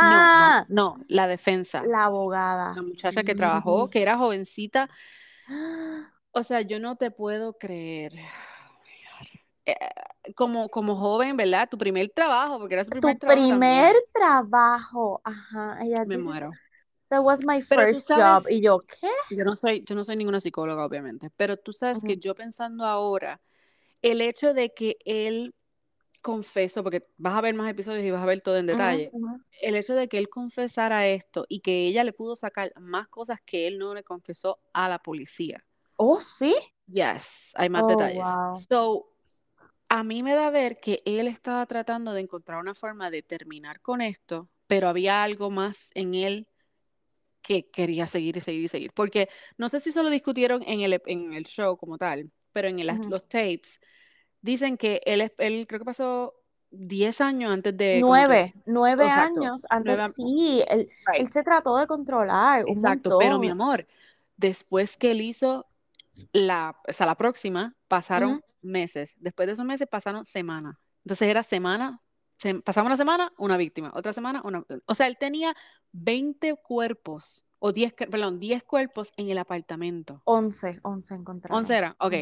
No, 0.00 0.30
no, 0.34 0.54
Ah, 0.54 0.66
no, 0.68 1.04
la 1.08 1.28
defensa. 1.28 1.90
la 1.90 2.04
abogada. 2.06 2.74
La 2.74 2.82
muchacha 2.82 3.24
que 3.24 3.34
trabajó, 3.34 3.88
Sí. 3.88 3.90
que 3.90 4.02
era 4.02 4.18
jovencita. 4.18 4.90
O 6.32 6.42
sea, 6.42 6.60
yo 6.62 6.78
no 6.80 6.96
te 6.96 7.10
puedo 7.10 7.56
creer. 7.58 8.12
Oh 8.14 8.78
my 8.84 8.94
God. 9.04 9.28
Eh, 9.59 9.59
como, 10.36 10.68
como 10.68 10.96
joven, 10.96 11.36
¿verdad? 11.36 11.68
Tu 11.70 11.78
primer 11.78 12.10
trabajo, 12.10 12.58
porque 12.58 12.74
era 12.74 12.84
su 12.84 12.90
Tu 12.90 13.00
primer 13.00 13.18
trabajo 13.18 13.46
primer 13.48 13.48
también. 13.48 13.96
trabajo. 14.12 15.20
Ajá. 15.24 15.78
Ella 15.82 16.04
Me 16.04 16.16
dice, 16.16 16.24
muero. 16.24 16.52
that 17.10 17.22
was 17.22 17.44
my 17.44 17.60
Pero 17.68 17.82
first 17.82 18.08
job. 18.08 18.46
Y 18.48 18.60
yo, 18.60 18.80
¿qué? 18.80 19.08
yo 19.30 19.44
no 19.44 19.56
soy, 19.56 19.84
yo 19.84 19.94
no 19.94 20.04
soy 20.04 20.16
ninguna 20.16 20.40
psicóloga, 20.40 20.84
obviamente, 20.84 21.30
pero 21.36 21.56
tú 21.56 21.72
sabes 21.72 22.02
que 22.04 22.16
yo 22.16 22.34
pensando 22.34 22.84
ahora, 22.84 23.40
el 24.02 24.20
hecho 24.20 24.54
de 24.54 24.72
que 24.74 24.98
él 25.04 25.54
confesó, 26.22 26.82
porque 26.82 27.06
vas 27.18 27.34
a 27.34 27.40
ver 27.40 27.54
más 27.54 27.70
episodios 27.70 28.04
y 28.04 28.10
vas 28.10 28.22
a 28.22 28.26
ver 28.26 28.40
todo 28.42 28.58
en 28.58 28.66
detalle, 28.66 29.12
el 29.62 29.76
hecho 29.76 29.94
de 29.94 30.08
que 30.08 30.18
él 30.18 30.28
confesara 30.28 31.06
esto 31.08 31.46
y 31.48 31.60
que 31.60 31.86
ella 31.86 32.04
le 32.04 32.12
pudo 32.12 32.36
sacar 32.36 32.72
más 32.80 33.08
cosas 33.08 33.38
que 33.44 33.66
él 33.66 33.78
no 33.78 33.94
le 33.94 34.04
confesó 34.04 34.58
a 34.72 34.88
la 34.88 34.98
policía. 34.98 35.64
Oh, 35.98 36.20
sí. 36.20 36.54
Yes, 36.86 37.52
hay 37.54 37.68
más 37.68 37.82
Oh, 37.84 37.88
detalles. 37.88 38.18
wow. 38.18 38.66
So, 38.68 39.06
a 39.90 40.04
mí 40.04 40.22
me 40.22 40.34
da 40.34 40.50
ver 40.50 40.78
que 40.80 41.02
él 41.04 41.26
estaba 41.26 41.66
tratando 41.66 42.12
de 42.12 42.20
encontrar 42.20 42.60
una 42.60 42.74
forma 42.74 43.10
de 43.10 43.22
terminar 43.22 43.80
con 43.80 44.00
esto, 44.00 44.48
pero 44.68 44.88
había 44.88 45.22
algo 45.24 45.50
más 45.50 45.90
en 45.94 46.14
él 46.14 46.46
que 47.42 47.68
quería 47.68 48.06
seguir 48.06 48.36
y 48.36 48.40
seguir 48.40 48.62
y 48.64 48.68
seguir. 48.68 48.92
Porque 48.94 49.28
no 49.58 49.68
sé 49.68 49.80
si 49.80 49.90
se 49.90 50.02
lo 50.02 50.08
discutieron 50.10 50.62
en 50.66 50.80
el, 50.80 51.02
en 51.06 51.34
el 51.34 51.44
show 51.44 51.76
como 51.76 51.98
tal, 51.98 52.30
pero 52.52 52.68
en 52.68 52.78
el- 52.78 52.88
Ujú. 52.90 53.10
los 53.10 53.28
tapes 53.28 53.80
dicen 54.40 54.76
que 54.76 55.02
él, 55.04 55.32
él 55.38 55.66
creo 55.66 55.80
que 55.80 55.84
pasó 55.84 56.34
10 56.70 57.20
años 57.20 57.50
antes 57.52 57.76
de 57.76 58.00
cometer. 58.06 58.28
Nueve, 58.28 58.54
nueve 58.66 59.04
Exacto, 59.04 59.40
años 59.40 59.66
antes. 59.70 59.96
nueve 59.96 60.12
Sí, 60.14 60.62
él, 60.68 60.88
él 61.18 61.28
se 61.28 61.42
trató 61.42 61.76
de 61.76 61.88
controlar 61.88 62.64
un 62.64 62.70
Exacto, 62.72 63.18
pero 63.18 63.40
mi 63.40 63.48
amor, 63.48 63.88
después 64.36 64.96
que 64.96 65.10
él 65.10 65.20
hizo 65.20 65.66
la, 66.32 66.76
o 66.86 66.92
sea, 66.92 67.06
la 67.06 67.16
próxima, 67.16 67.74
pasaron. 67.88 68.40
Meses. 68.62 69.14
Después 69.18 69.46
de 69.46 69.52
esos 69.54 69.64
meses 69.64 69.86
pasaron 69.90 70.24
semanas. 70.24 70.76
Entonces 71.04 71.28
era 71.28 71.42
semana, 71.42 72.02
se, 72.38 72.54
pasaba 72.60 72.86
una 72.86 72.96
semana, 72.96 73.32
una 73.38 73.56
víctima, 73.56 73.90
otra 73.94 74.12
semana, 74.12 74.42
una. 74.44 74.64
O 74.86 74.94
sea, 74.94 75.06
él 75.06 75.16
tenía 75.18 75.54
20 75.92 76.54
cuerpos, 76.56 77.44
o 77.58 77.72
10, 77.72 77.92
que- 77.94 78.06
perdón, 78.06 78.38
10 78.38 78.62
cuerpos 78.62 79.12
en 79.16 79.28
el 79.28 79.38
apartamento. 79.38 80.22
Once, 80.24 80.78
once 80.82 81.14
encontraron. 81.14 81.58
11 81.58 81.76
era, 81.76 81.96
ok. 81.98 82.12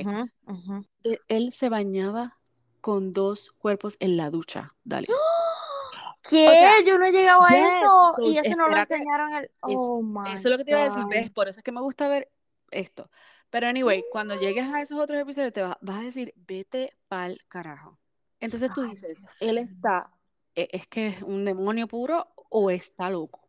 De- 1.03 1.21
él 1.29 1.53
se 1.53 1.69
bañaba 1.69 2.39
con 2.81 3.13
dos 3.13 3.53
cuerpos 3.59 3.97
en 4.01 4.17
la 4.17 4.31
ducha, 4.31 4.75
dale. 4.85 5.09
¿Qué? 6.29 6.47
O 6.47 6.51
sea, 6.51 6.81
Yo 6.85 6.99
no 6.99 7.07
he 7.07 7.13
llegado 7.13 7.43
a 7.43 7.57
eso. 7.57 8.13
so, 8.17 8.23
Y 8.31 8.39
eso 8.39 8.57
no 8.57 8.69
lo 8.69 8.77
enseñaron 8.77 9.33
el. 9.35 9.45
Es- 9.45 9.51
Oh 9.63 10.03
my 10.03 10.31
eso 10.35 10.49
es 10.49 10.53
lo 10.53 10.59
que 10.59 10.65
te 10.65 10.73
iba 10.73 10.83
a 10.83 10.85
decir. 10.85 11.05
¿ves? 11.09 11.31
Por 11.31 11.49
eso 11.49 11.61
es 11.61 11.65
que 11.65 11.73
me 11.73 11.81
gusta 11.81 12.09
ver 12.09 12.31
esto. 12.71 13.11
Pero 13.51 13.67
anyway, 13.67 14.05
cuando 14.13 14.39
llegues 14.39 14.67
a 14.73 14.81
esos 14.83 14.99
otros 14.99 15.19
episodios 15.21 15.53
te 15.53 15.63
va- 15.63 15.79
vas 15.81 15.99
a 16.01 16.03
decir, 16.03 16.35
vete 16.37 16.97
pa'l 17.09 17.41
carajo. 17.49 17.99
Entonces 18.41 18.73
tú 18.75 18.83
dices, 18.83 19.27
él 19.41 19.59
está, 19.59 20.11
e- 20.55 20.69
es 20.73 20.87
que 20.87 21.09
es 21.09 21.23
un 21.23 21.45
demonio 21.45 21.89
puro 21.89 22.29
o 22.51 22.71
está 22.71 23.11
loco. 23.11 23.49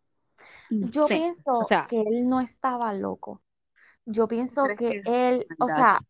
Yo 0.69 1.05
Insane. 1.07 1.21
O 1.45 1.63
pienso 1.63 1.65
sea, 1.65 1.87
que 1.89 2.01
él 2.01 2.27
no 2.29 2.41
estaba 2.41 2.93
loco. 2.93 3.41
Yo 4.05 4.23
¿tú 4.23 4.29
pienso 4.29 4.67
que 4.67 4.75
que 4.75 5.01
él, 5.05 5.47
o 5.59 5.67
sea, 5.67 6.01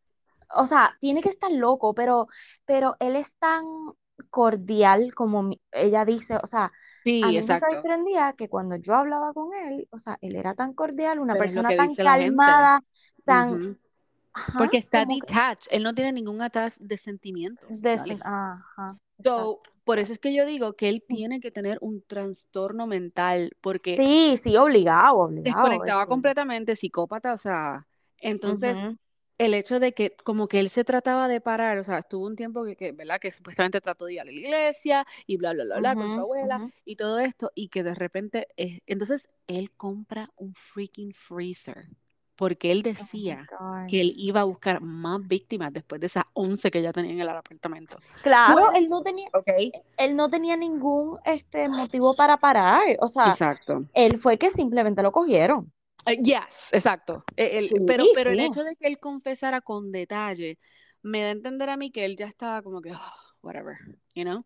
o 0.56 0.66
sea, 0.66 0.98
tiene 1.00 1.22
que 1.22 1.30
estar 1.30 1.52
loco, 1.52 1.94
pero, 1.94 2.28
pero 2.66 2.96
él 3.00 3.16
es 3.16 3.34
tan 3.36 3.64
cordial 4.30 5.14
como 5.16 5.52
ella 5.72 6.06
dice, 6.06 6.38
o 6.42 6.48
sea, 6.48 6.72
a 7.22 7.32
Sí, 7.32 7.34
mí 7.34 7.46
me 7.46 7.58
sorprendía 7.58 8.34
que 8.34 8.50
cuando 8.50 8.76
yo 8.78 8.96
hablaba 8.96 9.34
con 9.34 9.54
él, 9.54 9.88
o 9.92 10.00
sea, 10.00 10.18
él 10.22 10.36
era 10.36 10.56
tan 10.56 10.74
cordial, 10.74 11.20
una 11.20 11.34
Pero 11.34 11.38
persona 11.38 11.74
tan 11.74 11.96
calmada, 11.98 12.82
tan, 13.26 13.78
ajá, 14.34 14.58
Porque 14.58 14.78
está 14.78 15.06
como 15.06 15.18
que, 15.18 15.26
detached. 15.26 15.68
Él 15.72 15.82
no 15.84 15.94
tiene 15.96 16.12
ningún 16.14 16.42
attach 16.42 16.76
de 16.78 16.98
sentimientos. 16.98 17.82
de, 17.82 18.20
ajá. 18.22 18.98
So, 19.24 19.62
por 19.84 20.00
eso 20.00 20.14
es 20.14 20.20
que 20.20 20.34
yo 20.34 20.46
digo 20.46 20.76
que 20.76 20.90
él 20.90 21.04
tiene 21.08 21.40
que 21.40 21.52
tener 21.52 21.78
un 21.82 22.02
trastorno 22.04 22.88
mental, 22.88 23.52
porque 23.62 24.02
Sí, 24.02 24.38
sí, 24.38 24.56
obligado, 24.58 25.18
obligado, 25.20 25.84
desconectaba 25.84 26.06
este, 26.08 26.08
completamente, 26.08 26.76
psicópata, 26.76 27.34
o 27.34 27.38
sea, 27.38 27.88
Entonces. 28.20 28.90
El 29.40 29.54
hecho 29.56 29.80
de 29.80 29.94
que 29.94 30.16
como 30.24 30.48
que 30.48 30.60
él 30.60 30.70
se 30.70 30.84
trataba 30.84 31.28
de 31.28 31.42
parar, 31.42 31.80
o 31.80 31.84
sea, 31.84 31.98
estuvo 32.00 32.28
un 32.28 32.36
tiempo 32.36 32.64
que, 32.64 32.76
que, 32.76 32.92
¿verdad? 32.92 33.20
Que 33.20 33.32
supuestamente 33.32 33.82
trató 33.82 34.06
de 34.06 34.14
ir 34.14 34.22
a 34.22 34.26
la 34.26 34.32
iglesia 34.32 35.06
y 35.26 35.38
bla, 35.38 35.54
bla, 35.54 35.64
bla, 35.64 35.80
bla, 35.80 35.96
con 35.96 36.08
su 36.10 36.20
abuela 36.20 36.70
y 36.86 36.96
todo 36.96 37.20
esto, 37.20 37.52
y 37.56 37.70
que 37.70 37.82
de 37.84 37.96
repente, 37.96 38.48
entonces 38.86 39.30
él 39.48 39.72
compra 39.72 40.30
un 40.38 40.54
freaking 40.54 41.14
freezer, 41.14 41.88
porque 42.36 42.72
él 42.72 42.80
Oh 42.80 42.84
decía 42.84 43.48
que 43.88 44.02
él 44.02 44.14
iba 44.18 44.42
a 44.42 44.44
buscar 44.44 44.82
más 44.82 45.26
víctimas 45.28 45.74
después 45.74 46.00
de 46.00 46.08
esas 46.08 46.26
11 46.34 46.70
que 46.70 46.82
ya 46.82 46.92
tenía 46.94 47.14
en 47.14 47.22
el 47.22 47.30
apartamento. 47.30 47.98
Claro, 48.22 48.72
él 48.76 48.88
no 48.90 49.02
tenía, 49.02 49.28
Ok. 49.34 49.50
él 49.98 50.16
no 50.16 50.30
tenía 50.30 50.56
ningún 50.58 51.18
este 51.26 51.68
motivo 51.70 52.14
para 52.14 52.38
parar. 52.38 52.82
O 53.02 53.08
sea, 53.08 53.32
Exacto. 53.32 53.86
él 53.94 54.20
fue 54.20 54.38
que 54.38 54.50
simplemente 54.52 55.02
lo 55.02 55.12
cogieron. 55.12 55.72
Eh, 56.06 56.18
yes, 56.24 56.70
exacto. 56.74 57.24
Eh, 57.36 57.60
el- 57.60 57.68
Sí, 57.68 57.76
pero 57.86 58.06
pero 58.14 58.32
el 58.32 58.40
sí. 58.40 58.46
hecho 58.46 58.64
de 58.64 58.76
que 58.76 58.88
él 58.88 59.00
confesara 59.00 59.62
con 59.62 59.92
detalle 59.92 60.58
me 61.02 61.22
da 61.22 61.28
a 61.30 61.32
entender 61.32 61.70
a 61.70 61.78
mí 61.78 61.92
que 61.92 62.06
él 62.06 62.16
ya 62.18 62.28
estaba 62.28 62.62
como 62.62 62.82
que, 62.82 62.92
"Oh, 62.94 62.98
whatever, 63.42 63.78
you 64.16 64.24
know? 64.24 64.44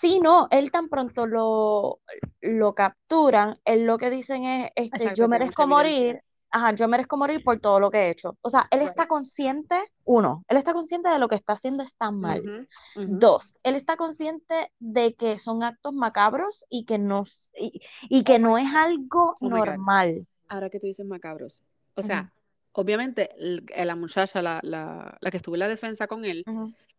Sí, 0.00 0.18
no, 0.20 0.48
él 0.50 0.70
tan 0.70 0.88
pronto 0.88 1.26
lo, 1.26 2.00
lo 2.40 2.74
capturan, 2.74 3.58
él 3.64 3.84
lo 3.84 3.98
que 3.98 4.08
dicen 4.10 4.44
es, 4.44 4.70
este, 4.74 4.96
Exacto, 4.96 5.22
yo 5.22 5.28
merezco 5.28 5.66
morir, 5.66 6.20
ajá, 6.50 6.74
yo 6.74 6.88
merezco 6.88 7.16
morir 7.18 7.42
por 7.44 7.60
todo 7.60 7.80
lo 7.80 7.90
que 7.90 7.98
he 8.06 8.10
hecho. 8.10 8.38
O 8.40 8.48
sea, 8.48 8.66
él 8.70 8.80
está 8.80 9.02
Right. 9.02 9.08
consciente, 9.10 9.76
uno, 10.04 10.44
él 10.48 10.56
está 10.56 10.72
consciente 10.72 11.08
de 11.10 11.18
lo 11.18 11.28
que 11.28 11.34
está 11.34 11.52
haciendo 11.54 11.82
está 11.82 12.10
mal. 12.10 12.40
Ujú, 12.40 12.66
ujú. 12.96 13.18
Dos, 13.18 13.54
él 13.62 13.74
está 13.74 13.96
consciente 13.96 14.72
de 14.78 15.14
que 15.14 15.38
son 15.38 15.62
actos 15.62 15.92
macabros 15.92 16.64
y 16.70 16.84
que 16.86 16.98
no, 16.98 17.24
y, 17.58 17.80
y 18.08 18.20
Oh 18.20 18.24
que 18.24 18.38
my 18.38 18.38
no 18.38 18.56
es 18.58 18.74
algo 18.74 19.36
Oh 19.42 19.48
normal. 19.50 20.26
Ahora 20.50 20.68
que 20.68 20.80
tú 20.80 20.86
dices 20.86 21.06
macabros. 21.06 21.62
O 21.94 22.02
sea, 22.02 22.34
obviamente 22.72 23.30
eh, 23.38 23.84
la 23.86 23.96
muchacha, 23.96 24.42
la, 24.42 24.60
la, 24.62 25.16
la 25.20 25.30
que 25.30 25.38
estuvo 25.38 25.54
en 25.54 25.60
la 25.60 25.68
defensa 25.68 26.06
con 26.06 26.24
él, 26.26 26.44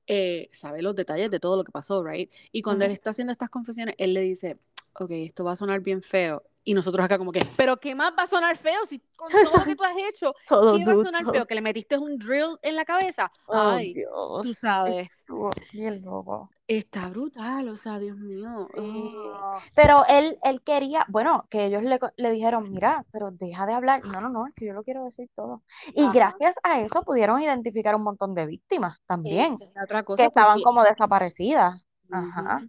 eh, 0.07 0.49
sabe 0.53 0.81
los 0.81 0.95
detalles 0.95 1.29
de 1.29 1.39
todo 1.39 1.57
lo 1.57 1.63
que 1.63 1.71
pasó, 1.71 2.03
right? 2.03 2.33
Y 2.51 2.61
cuando 2.63 2.85
él 2.85 2.91
ujú. 2.91 2.93
está 2.93 3.11
haciendo 3.11 3.31
estas 3.31 3.49
confesiones, 3.49 3.95
él 3.99 4.13
le 4.13 4.21
dice, 4.21 4.57
ok, 4.99 5.11
esto 5.11 5.43
va 5.43 5.53
a 5.53 5.55
sonar 5.55 5.81
bien 5.81 6.01
feo. 6.01 6.43
Y 6.63 6.74
nosotros 6.76 7.04
acá 7.04 7.17
como 7.17 7.32
que, 7.32 7.43
pero 7.58 7.78
¿qué 7.78 7.95
más 7.95 8.13
va 8.17 8.24
a 8.24 8.28
sonar 8.28 8.56
feo 8.56 8.86
si 8.88 9.00
con 9.15 9.32
todo 9.32 9.41
lo 9.60 9.63
que 9.65 9.76
tú 9.76 9.84
has 9.84 9.95
hecho, 10.13 10.34
Todo 10.47 10.78
qué 10.78 10.86
va 10.86 10.93
a 10.93 10.95
sonar 11.04 11.26
feo? 11.32 11.45
¿Que 11.47 11.56
le 11.56 11.62
metiste 11.62 11.97
un 11.97 12.17
drill 12.17 12.58
en 12.62 12.76
la 12.76 12.86
cabeza? 12.86 13.32
Oh, 13.47 13.58
Ay, 13.58 13.93
tú 13.93 14.00
Dios. 14.43 14.58
sabes, 14.60 15.10
Estuvo 15.10 15.50
bien 15.74 16.04
loco. 16.04 16.52
está 16.67 17.10
brutal, 17.10 17.67
o 17.67 17.76
sea, 17.76 17.97
Dios 17.97 18.15
mío. 18.17 18.67
Sí. 18.76 19.13
ah. 19.34 19.60
Pero 19.74 20.04
él, 20.08 20.38
él 20.43 20.62
quería, 20.62 21.04
bueno, 21.10 21.47
que 21.50 21.65
ellos 21.65 21.82
le, 21.82 22.00
le 22.17 22.32
dijeron, 22.32 22.69
mira, 22.71 23.06
pero 23.12 23.32
deja 23.32 23.65
de 23.65 23.74
hablar. 23.74 24.06
No, 24.06 24.21
no, 24.21 24.30
no, 24.30 24.45
es 24.45 24.54
que 24.54 24.67
yo 24.67 24.74
lo 24.74 24.84
quiero 24.84 25.04
decir 25.04 25.30
todo. 25.36 25.63
Y 25.95 26.04
Ajá. 26.04 26.12
gracias 26.13 26.56
a 26.63 26.80
eso 26.80 27.02
pudieron 27.04 27.41
identificar 27.41 27.95
un 27.95 28.04
montón 28.04 28.36
de 28.36 28.45
víctimas 28.45 29.00
también, 29.08 29.54
Esa 29.54 29.65
es 29.65 29.71
la 29.74 29.84
otra 29.84 30.04
que 30.04 30.26
estaban 30.26 30.54
porque... 30.54 30.63
como 30.63 30.84
desaparecidas. 30.84 31.84
Ajá. 32.12 32.62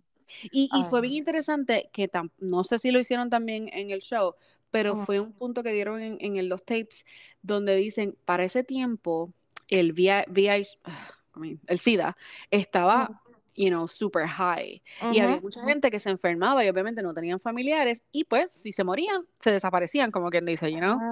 Y, 0.50 0.68
y 0.72 0.84
fue 0.84 1.00
bien 1.00 1.14
Ay. 1.14 1.18
interesante 1.18 1.90
que 1.92 2.08
no 2.38 2.64
sé 2.64 2.78
si 2.78 2.90
lo 2.90 2.98
hicieron 3.00 3.30
también 3.30 3.68
en 3.72 3.90
el 3.90 4.00
show, 4.00 4.34
pero 4.70 4.96
fue 4.96 5.20
un 5.20 5.32
punto 5.32 5.62
que 5.62 5.72
dieron 5.72 6.00
en, 6.00 6.16
en 6.20 6.36
el- 6.36 6.48
los 6.48 6.64
tapes 6.64 7.04
donde 7.42 7.76
dicen, 7.76 8.16
para 8.24 8.44
ese 8.44 8.64
tiempo, 8.64 9.32
el 9.68 9.92
VI, 9.92 10.24
VI 10.28 10.66
el 11.66 11.78
SIDA 11.78 12.16
estaba, 12.50 13.12
you 13.54 13.68
know, 13.68 13.88
super 13.88 14.26
high. 14.26 14.82
Y 15.08 15.18
había 15.20 15.38
mucha 15.38 15.62
gente 15.64 15.90
que 15.90 15.98
se 15.98 16.10
enfermaba 16.10 16.64
y 16.64 16.68
obviamente 16.68 17.02
no 17.02 17.14
tenían 17.14 17.40
familiares 17.40 18.02
y 18.12 18.24
pues 18.24 18.52
si 18.52 18.72
se 18.72 18.84
morían, 18.84 19.26
se 19.40 19.50
desaparecían, 19.52 20.10
como 20.10 20.30
quien 20.30 20.44
dice, 20.44 20.70
you 20.72 20.78
know. 20.78 21.02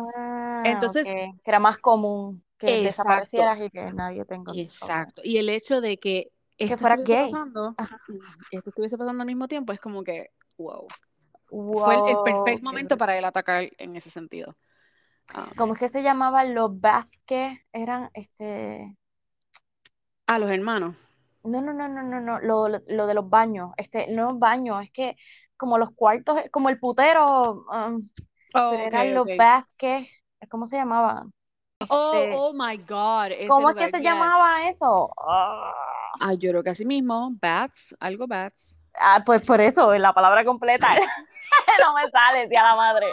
Ah, 0.62 0.62
Entonces, 0.62 0.90
ok. 0.90 1.40
Que 1.42 1.50
era 1.50 1.58
más 1.60 1.78
común 1.78 2.44
que 2.58 2.76
exacto, 2.76 2.78
desaparecieras 2.78 3.60
y 3.60 3.70
que 3.70 3.92
nadie 3.92 4.24
te 4.24 4.34
encontrara. 4.34 5.08
exacto. 5.08 5.22
Y 5.24 5.38
el 5.38 5.48
hecho 5.48 5.80
de 5.80 5.98
Que 5.98 6.32
esto 6.68 6.78
fueras 6.78 7.00
estuviese 7.00 7.16
gay. 7.22 7.24
pasando, 7.32 7.76
esto 8.50 8.70
estuviese 8.70 8.98
pasando 8.98 9.22
al 9.22 9.26
mismo 9.26 9.48
tiempo, 9.48 9.72
es 9.72 9.80
como 9.80 10.02
que, 10.04 10.30
wow. 10.58 10.86
Fue 11.82 11.94
el, 11.96 12.02
el 12.06 12.22
perfecto 12.22 12.64
momento 12.64 12.96
para 12.96 13.18
él 13.18 13.24
atacar 13.24 13.68
en 13.78 13.96
ese 13.96 14.10
sentido. 14.10 14.56
Ah, 15.34 15.50
¿Cómo 15.56 15.74
es 15.74 15.78
que 15.80 15.88
se 15.88 16.02
llamaban 16.02 16.54
los 16.54 16.80
Vázquez? 16.80 17.58
Eran 17.72 18.10
este. 18.14 18.96
a 20.26 20.38
los 20.38 20.50
hermanos. 20.50 20.96
No, 21.42 21.60
no, 21.62 21.72
no, 21.72 21.88
no, 21.88 22.02
no, 22.02 22.20
no. 22.20 22.40
Lo, 22.40 22.68
lo, 22.68 22.80
lo 22.86 23.06
de 23.06 23.14
los 23.14 23.28
baños. 23.28 23.72
Este, 23.76 24.08
no 24.12 24.38
baños, 24.38 24.82
es 24.82 24.90
que 24.90 25.16
como 25.56 25.78
los 25.78 25.90
cuartos, 25.94 26.40
como 26.50 26.68
el 26.68 26.78
putero, 26.78 27.64
um, 27.72 28.00
Oh, 28.54 28.72
eran 28.74 29.14
los 29.14 29.26
ok. 29.26 29.36
Vázquez. 29.36 30.08
¿Cómo 30.50 30.66
se 30.66 30.76
llamaban? 30.76 31.32
Oh, 31.88 32.12
Este, 32.14 32.32
oh 32.32 32.52
my 32.54 32.76
God, 32.78 33.32
ese 33.32 33.48
¿cómo 33.48 33.70
es 33.70 33.76
que 33.76 33.90
se 33.90 33.98
yes. 33.98 34.04
llamaba 34.04 34.68
eso? 34.68 35.08
Ah, 35.18 35.72
Ah, 36.18 36.34
yo 36.34 36.50
creo 36.50 36.62
que 36.62 36.70
así 36.70 36.84
mismo, 36.84 37.30
Bats, 37.40 37.94
algo 38.00 38.26
Bats. 38.26 38.78
ah, 38.94 39.22
pues 39.24 39.42
por 39.42 39.60
eso, 39.60 39.92
la 39.94 40.12
palabra 40.12 40.44
completa 40.44 40.86
no 41.80 41.94
me 41.94 42.10
sale, 42.10 42.48
tía 42.48 42.62
la 42.62 42.76
madre. 42.76 43.06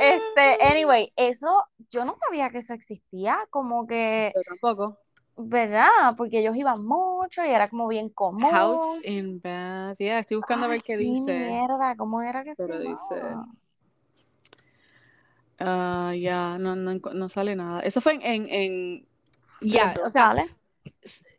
Este, 0.00 0.64
anyway, 0.64 1.12
eso, 1.16 1.64
yo 1.90 2.04
no 2.04 2.14
sabía 2.14 2.50
que 2.50 2.58
eso 2.58 2.72
existía, 2.74 3.38
como 3.50 3.86
que, 3.86 4.32
Yo 4.34 4.42
tampoco. 4.42 4.98
¿verdad? 5.36 6.14
Porque 6.16 6.40
ellos 6.40 6.56
iban 6.56 6.84
mucho 6.84 7.44
y 7.44 7.48
era 7.48 7.68
como 7.68 7.88
bien 7.88 8.08
House 8.08 9.00
común. 9.00 9.00
in 9.04 9.40
Bath. 9.40 9.98
Yeah, 9.98 10.20
estoy 10.20 10.36
buscando 10.36 10.66
a 10.66 10.68
Ay, 10.68 10.76
ver 10.76 10.82
qué 10.82 10.92
qué 10.92 10.98
dice. 10.98 11.32
mierda, 11.48 11.96
¿cómo 11.96 12.22
era 12.22 12.44
que 12.44 12.54
se 12.54 12.62
Pero 12.62 12.78
dice. 12.80 13.14
llamaba? 13.14 13.46
Ah, 15.60 16.14
ya, 16.16 16.56
no, 16.58 16.76
no, 16.76 16.92
encu- 16.92 17.12
no 17.14 17.28
sale 17.28 17.56
nada. 17.56 17.80
Eso 17.80 18.00
fue 18.00 18.14
en, 18.14 18.22
en, 18.22 18.48
en- 18.48 19.08
ya, 19.60 19.92
Pero 19.94 20.06
o 20.06 20.10
sea, 20.10 20.28
sale. 20.28 20.46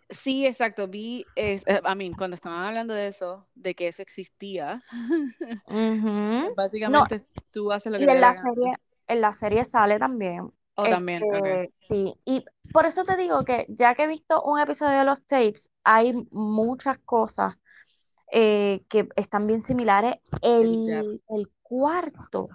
Sí, 0.10 0.45
exacto, 0.45 0.88
vi, 0.88 1.26
es, 1.36 1.63
eh, 1.67 1.82
I 1.86 1.95
mean, 1.95 2.13
cuando 2.13 2.36
estaban 2.36 2.65
hablando 2.65 2.93
de 2.93 3.08
eso, 3.08 3.48
de 3.56 3.76
que 3.76 3.88
eso 3.88 4.02
existía, 4.02 4.84
básicamente 6.56 7.22
tú 7.52 7.72
haces 7.72 7.91
lo 7.91 7.98
y 7.98 8.00
que 8.00 8.06
te 8.06 8.12
en 8.13 8.22
la 8.22 8.34
gana. 8.34 8.41
serie, 8.41 8.74
en 9.08 9.22
la 9.22 9.34
serie 9.34 9.65
sale 9.65 10.00
también. 10.00 10.52
Oh, 10.76 10.88
también. 10.88 11.22
Este, 11.24 11.74
sí, 11.84 12.15
y 12.26 12.45
por 12.72 12.86
eso 12.86 13.04
te 13.04 13.17
digo 13.17 13.43
que 13.43 13.65
ya 13.69 13.95
que 13.95 14.04
he 14.04 14.08
visto 14.08 14.41
un 14.43 14.60
episodio 14.60 15.00
de 15.00 15.06
los 15.06 15.26
tapes, 15.26 15.69
hay 15.84 16.13
muchas 16.32 17.00
cosas 17.00 17.60
eh, 18.32 18.84
que 18.89 19.08
están 19.15 19.48
bien 19.48 19.62
similares. 19.62 20.15
El 20.41 21.48
cuarto, 21.63 22.50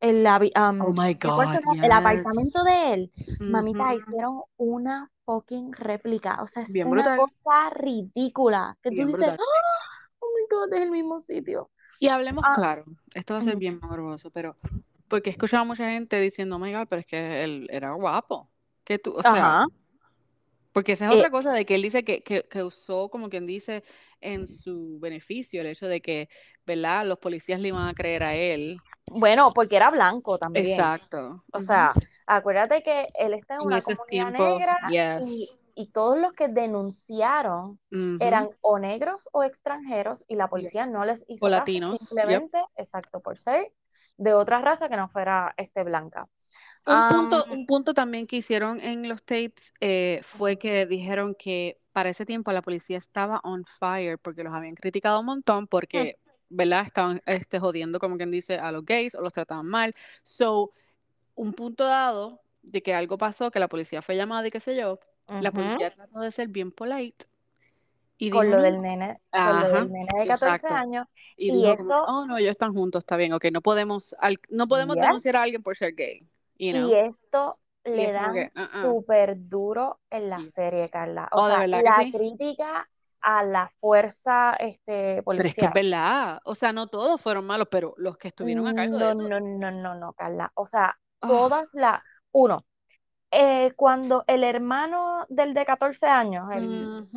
el, 0.00 0.26
am, 0.26 0.80
Oh 0.80 0.92
my 0.92 1.14
el 1.22 1.32
cuarto 1.34 1.58
God, 1.60 1.76
el 1.82 1.92
apartamento 1.92 2.64
de 2.64 2.94
él, 2.94 3.12
mamita, 3.46 3.84
Ujú. 3.84 3.96
hicieron 3.96 4.42
una 4.56 5.10
fucking 5.28 5.72
réplica. 5.74 6.40
O 6.42 6.46
sea, 6.46 6.62
es 6.62 6.72
Bien 6.72 6.86
una 6.88 7.02
brutal, 7.02 7.18
cosa 7.18 7.70
ridícula. 7.74 8.76
Que 8.82 8.88
tú 8.90 8.94
bien 8.96 9.08
dices, 9.08 9.18
brutal. 9.18 9.38
"Ah, 9.38 10.08
oh 10.20 10.26
my 10.34 10.46
God, 10.50 10.72
es 10.72 10.80
el 10.80 10.90
mismo 10.90 11.20
sitio. 11.20 11.70
Y 12.00 12.08
hablemos 12.08 12.42
Ah, 12.46 12.52
claro, 12.54 12.84
esto 13.14 13.34
va 13.34 13.40
a 13.40 13.42
ser 13.42 13.56
bien 13.56 13.78
morboso, 13.82 14.30
pero 14.30 14.56
porque 15.08 15.28
he 15.30 15.32
escuchado 15.32 15.62
a 15.62 15.66
mucha 15.66 15.90
gente 15.90 16.18
diciendo, 16.20 16.56
oh 16.56 16.58
my 16.58 16.72
God, 16.72 16.86
pero 16.88 17.00
es 17.00 17.06
que 17.06 17.44
él 17.44 17.66
era 17.70 17.92
guapo. 17.92 18.48
Que 18.84 18.98
tú, 18.98 19.12
o 19.14 19.22
sea, 19.22 19.32
Ajá. 19.32 19.66
porque 20.72 20.92
esa 20.92 21.06
es 21.06 21.12
Eh, 21.12 21.16
otra 21.16 21.30
cosa 21.30 21.52
de 21.52 21.66
que 21.66 21.74
él 21.74 21.82
dice 21.82 22.04
que, 22.04 22.22
que, 22.22 22.44
que 22.48 22.62
usó, 22.62 23.08
como 23.10 23.28
quien 23.28 23.46
dice, 23.46 23.84
en 24.20 24.46
su 24.46 24.98
beneficio 25.00 25.60
el 25.60 25.66
hecho 25.68 25.86
de 25.88 26.00
que, 26.00 26.28
¿verdad? 26.66 27.04
Los 27.06 27.18
policías 27.18 27.60
le 27.60 27.68
iban 27.68 27.86
a 27.88 27.94
creer 27.94 28.22
a 28.22 28.34
él. 28.34 28.78
Bueno, 29.06 29.52
porque 29.54 29.76
era 29.76 29.90
blanco 29.90 30.38
también. 30.38 30.66
Exacto. 30.66 31.44
O 31.52 31.60
sea, 31.60 31.92
acuérdate 32.28 32.82
que 32.82 33.08
él 33.14 33.34
está 33.34 33.56
en 33.56 33.62
En 33.62 33.66
una 33.66 33.82
comunidad 33.82 34.32
tiempos, 34.32 34.58
negra 34.58 34.76
y, 35.18 35.48
yes. 35.48 35.58
y 35.74 35.90
todos 35.92 36.18
los 36.18 36.32
que 36.34 36.48
denunciaron 36.48 37.80
ujú, 37.90 38.18
eran 38.18 38.50
o 38.60 38.78
negros 38.78 39.28
o 39.32 39.44
extranjeros 39.44 40.24
y 40.28 40.36
la 40.36 40.48
policía 40.48 40.84
yes. 40.84 40.92
no 40.92 41.04
les 41.04 41.24
O 41.38 41.48
hizo 41.48 41.50
caso, 41.50 41.50
latinos, 41.50 41.98
yep. 42.22 42.44
simplemente, 42.48 42.58
exacto, 42.76 43.20
por 43.20 43.38
ser 43.38 43.72
de 44.16 44.34
otra 44.34 44.60
raza 44.60 44.88
que 44.88 44.96
no 44.96 45.08
fuera 45.08 45.54
este 45.56 45.84
blanca. 45.84 46.28
Un 46.86 46.94
Am, 46.94 47.08
punto, 47.08 47.44
un 47.50 47.66
punto 47.66 47.92
también 47.94 48.26
que 48.26 48.36
hicieron 48.36 48.80
en 48.80 49.08
los 49.08 49.22
tapes 49.24 49.72
eh, 49.80 50.20
fue 50.22 50.58
que 50.58 50.86
dijeron 50.86 51.34
que 51.34 51.78
para 51.92 52.08
ese 52.10 52.24
tiempo 52.24 52.50
la 52.52 52.62
policía 52.62 52.96
estaba 52.98 53.40
on 53.44 53.64
fire 53.64 54.18
porque 54.18 54.42
los 54.42 54.54
habían 54.54 54.74
criticado 54.74 55.20
un 55.20 55.26
montón 55.26 55.66
porque, 55.66 56.18
¿verdad? 56.48 56.84
Estaban 56.86 57.20
este, 57.26 57.58
jodiendo, 57.60 57.98
como 57.98 58.16
quien 58.16 58.30
dice, 58.30 58.58
a 58.58 58.72
los 58.72 58.84
gays 58.86 59.14
o 59.14 59.20
los 59.20 59.32
trataban 59.34 59.66
mal. 59.66 59.94
So, 60.22 60.72
un 61.38 61.52
punto 61.52 61.84
dado 61.84 62.40
de 62.62 62.82
que 62.82 62.94
algo 62.94 63.18
pasó, 63.18 63.50
que 63.50 63.60
la 63.60 63.68
policía 63.68 64.02
fue 64.02 64.16
llamada 64.16 64.46
y 64.46 64.50
qué 64.50 64.60
sé 64.60 64.76
yo, 64.76 64.98
la 65.40 65.52
policía 65.52 65.90
trató 65.90 66.20
de 66.20 66.30
ser 66.32 66.48
bien 66.48 66.72
polite 66.72 67.26
y 68.18 68.30
Con 68.30 68.44
dijo, 68.44 68.56
lo 68.56 68.62
del 68.62 68.82
nene, 68.82 69.20
con 69.30 69.60
lo 69.60 69.68
del 69.68 69.92
nene 69.92 70.08
de 70.20 70.26
14 70.26 70.66
exacto. 70.66 70.74
años 70.74 71.06
Y 71.36 71.48
y 71.48 71.52
dijo 71.52 71.70
eso, 71.70 72.04
oh, 72.08 72.26
no, 72.26 72.36
ellos 72.38 72.50
están 72.50 72.74
juntos, 72.74 73.00
está 73.02 73.16
bien, 73.16 73.32
ok, 73.32 73.46
no 73.52 73.60
podemos, 73.62 74.14
al- 74.18 74.40
no 74.50 74.66
podemos 74.68 74.96
denunciar 74.96 75.36
a 75.36 75.42
alguien 75.42 75.62
por 75.62 75.76
ser 75.76 75.94
gay, 75.94 76.26
you 76.58 76.72
Y 76.76 76.94
esto 76.94 77.58
Y 77.84 77.90
le 77.92 78.10
es 78.10 78.50
uh-uh. 78.56 78.82
súper 78.82 79.48
duro 79.48 80.00
en 80.10 80.28
la 80.30 80.38
Yes. 80.40 80.50
serie, 80.54 80.88
Carla. 80.90 81.28
O 81.32 81.40
Oh, 81.40 81.46
de 81.46 81.68
sea, 81.68 81.82
la 81.82 82.04
sí. 82.04 82.12
crítica 82.12 82.88
a 83.20 83.44
la 83.44 83.70
fuerza 83.80 84.54
este, 84.54 85.22
Pero 85.34 85.48
es 85.48 85.54
que 85.54 85.66
es 85.66 85.72
policial. 85.72 85.72
verdad. 85.72 86.40
O 86.44 86.54
sea, 86.54 86.72
no 86.72 86.88
todos 86.88 87.20
fueron 87.20 87.46
malos, 87.46 87.68
pero 87.70 87.94
los 87.96 88.16
que 88.18 88.28
estuvieron 88.28 88.66
a 88.66 88.74
cargo 88.74 88.98
de 88.98 89.04
No, 89.04 89.12
eso. 89.12 89.22
no, 89.28 89.40
no, 89.40 89.70
no, 89.70 89.94
no, 89.94 90.12
Carla. 90.14 90.52
O 90.54 90.66
sea, 90.66 90.98
ah, 91.20 91.26
todas 91.28 91.66
las... 91.72 92.02
Uno, 92.32 92.64
eh, 93.30 93.72
cuando 93.76 94.24
el 94.26 94.44
hermano 94.44 95.26
del 95.28 95.54
de 95.54 95.64
14 95.66 96.06
años, 96.06 96.48
el, 96.52 97.08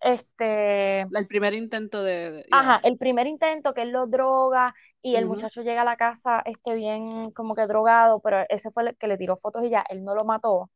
este, 0.00 1.02
El 1.02 1.26
primer 1.26 1.54
intento 1.54 2.02
de... 2.02 2.30
de- 2.30 2.46
ajá, 2.50 2.80
yeah. 2.80 2.90
el 2.90 2.98
primer 2.98 3.26
intento 3.26 3.74
que 3.74 3.82
él 3.82 3.90
lo 3.90 4.06
droga 4.06 4.74
y 5.02 5.16
el 5.16 5.26
muchacho 5.26 5.62
llega 5.62 5.82
a 5.82 5.84
la 5.84 5.96
casa 5.96 6.42
este 6.44 6.74
bien 6.74 7.30
como 7.32 7.54
que 7.54 7.66
drogado, 7.66 8.20
pero 8.20 8.44
ese 8.48 8.70
fue 8.70 8.84
el 8.84 8.96
que 8.96 9.08
le 9.08 9.16
tiró 9.18 9.36
fotos 9.36 9.64
y 9.64 9.70
ya, 9.70 9.84
él 9.88 10.04
no 10.04 10.14
lo 10.14 10.24
mató. 10.24 10.70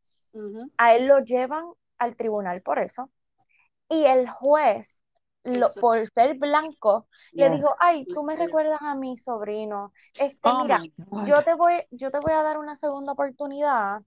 A 0.79 0.95
él 0.95 1.07
lo 1.07 1.21
llevan 1.21 1.65
al 1.99 2.17
tribunal 2.17 2.63
por 2.63 2.79
eso. 2.79 3.11
Y 3.89 4.05
el 4.05 4.29
juez, 4.29 5.02
lo, 5.44 5.74
por 5.76 6.07
ser 6.11 6.37
blanco, 6.38 7.09
le 7.37 7.50
dijo, 7.50 7.68
Yes. 7.68 7.78
ay, 7.81 8.07
tú 8.12 8.22
me 8.22 8.37
recuerdas 8.37 8.81
a 8.83 8.94
mi 8.94 9.16
sobrino. 9.16 9.92
Este, 10.16 10.52
Oh 10.52 10.55
mira, 10.55 10.88
yo 11.11 11.42
te 11.44 11.55
voy, 11.55 11.74
yo 11.90 12.11
te 12.11 12.18
voy 12.20 12.33
a 12.33 12.42
dar 12.42 12.59
una 12.59 12.76
segunda 12.76 13.12
oportunidad. 13.12 14.02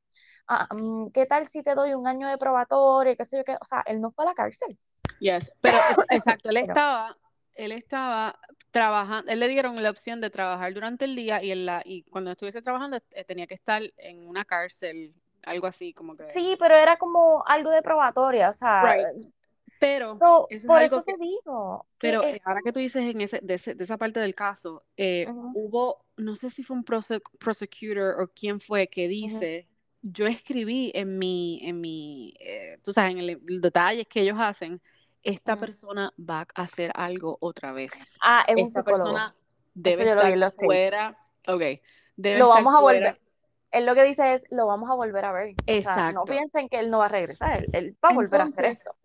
Mm, 0.71 1.09
¿qué 1.11 1.25
tal 1.25 1.47
si 1.47 1.63
te 1.63 1.75
doy 1.75 1.93
un 1.93 2.07
año 2.07 2.27
de 2.27 2.37
probatorio? 2.37 3.15
¿Qué 3.17 3.25
sé 3.25 3.37
yo 3.37 3.43
qué? 3.43 3.57
O 3.61 3.65
sea, 3.65 3.83
él 3.87 3.99
no 4.01 4.11
fue 4.11 4.25
a 4.25 4.29
la 4.29 4.33
cárcel. 4.35 4.77
Yes, 5.19 5.51
pero 5.61 5.83
es- 5.87 6.05
exacto, 6.09 6.49
él 6.49 6.57
estaba, 6.57 7.17
él 7.55 7.71
estaba 7.71 8.37
trabajando, 8.71 9.31
él 9.31 9.39
le 9.39 9.47
dieron 9.47 9.81
la 9.81 9.89
opción 9.89 10.19
de 10.21 10.29
trabajar 10.29 10.73
durante 10.73 11.05
el 11.05 11.15
día 11.15 11.41
y 11.43 11.51
en 11.51 11.65
la 11.65 11.81
y 11.85 12.03
cuando 12.03 12.31
estuviese 12.31 12.61
trabajando 12.61 12.97
eh, 13.11 13.23
tenía 13.23 13.47
que 13.47 13.53
estar 13.55 13.81
en 13.97 14.27
una 14.27 14.45
cárcel, 14.45 15.13
algo 15.43 15.67
así 15.67 15.93
como 15.93 16.15
que. 16.17 16.25
Sí, 16.27 16.55
pero 16.59 16.75
era 16.75 16.97
como 16.97 17.43
algo 17.47 17.69
de 17.69 17.81
probatoria, 17.81 18.49
o 18.49 18.53
sea, 18.53 18.97
Right. 18.97 19.31
Pero 19.79 20.15
so, 20.15 20.47
eso 20.49 20.57
es 20.57 20.65
por 20.65 20.77
algo 20.77 20.85
eso 20.97 21.03
que- 21.03 21.13
te 21.13 21.19
digo. 21.19 21.85
Pero 21.97 22.23
es- 22.23 22.38
eh, 22.38 22.41
ahora 22.45 22.61
que 22.63 22.71
tú 22.73 22.79
dices 22.79 23.03
en 23.03 23.21
ese, 23.21 23.39
de, 23.41 23.53
ese- 23.55 23.75
de 23.75 23.83
esa 23.83 23.97
parte 23.97 24.19
del 24.19 24.35
caso, 24.35 24.83
eh, 24.97 25.27
Ujú. 25.29 25.51
hubo, 25.53 26.05
no 26.17 26.35
sé 26.35 26.49
si 26.49 26.63
fue 26.63 26.75
un 26.75 26.83
prose- 26.83 27.21
prosecutor 27.39 28.21
o 28.21 28.27
quién 28.27 28.59
fue 28.59 28.88
que 28.88 29.07
dice, 29.07 29.67
yo 30.01 30.27
escribí 30.27 30.91
en 30.93 31.17
mi, 31.17 31.59
en 31.63 31.81
mi, 31.81 32.35
eh, 32.39 32.77
tú 32.83 32.93
sabes, 32.93 33.11
en 33.13 33.19
el, 33.19 33.29
el 33.47 33.61
detalles 33.61 34.07
que 34.07 34.21
ellos 34.21 34.38
hacen, 34.39 34.81
esta 35.23 35.53
Ujú. 35.53 35.61
persona 35.61 36.13
va 36.19 36.41
a 36.53 36.61
hacer 36.61 36.91
algo 36.93 37.38
otra 37.41 37.71
vez. 37.71 38.15
Ah, 38.21 38.43
es 38.47 38.55
un 38.55 38.67
Esta 38.67 38.81
psicólogo. 38.81 39.03
persona 39.05 39.35
debe 39.73 40.03
estar 40.03 40.51
fuera, 40.53 41.17
ok, 41.47 41.59
debe 42.15 42.38
Lo 42.38 42.45
estar 42.45 42.47
vamos 42.47 42.75
a 42.75 42.79
fuera. 42.81 42.99
volver. 43.09 43.21
Él 43.71 43.85
lo 43.85 43.95
que 43.95 44.03
dice 44.03 44.35
es, 44.35 44.43
lo 44.51 44.67
vamos 44.67 44.89
a 44.89 44.93
volver 44.93 45.25
a 45.25 45.31
ver. 45.33 45.49
O 45.49 45.53
sea, 45.55 45.65
no 45.65 45.75
Exacto. 45.77 46.25
piensen 46.25 46.69
que 46.69 46.79
él 46.79 46.89
no 46.91 46.99
va 46.99 47.05
a 47.07 47.09
regresar, 47.09 47.59
él, 47.59 47.69
él 47.73 47.97
va 48.03 48.09
a 48.09 48.13
volver 48.13 48.41
a 48.41 48.43
hacer 48.45 48.65
Entonces, 48.65 48.85
esto. 48.88 48.95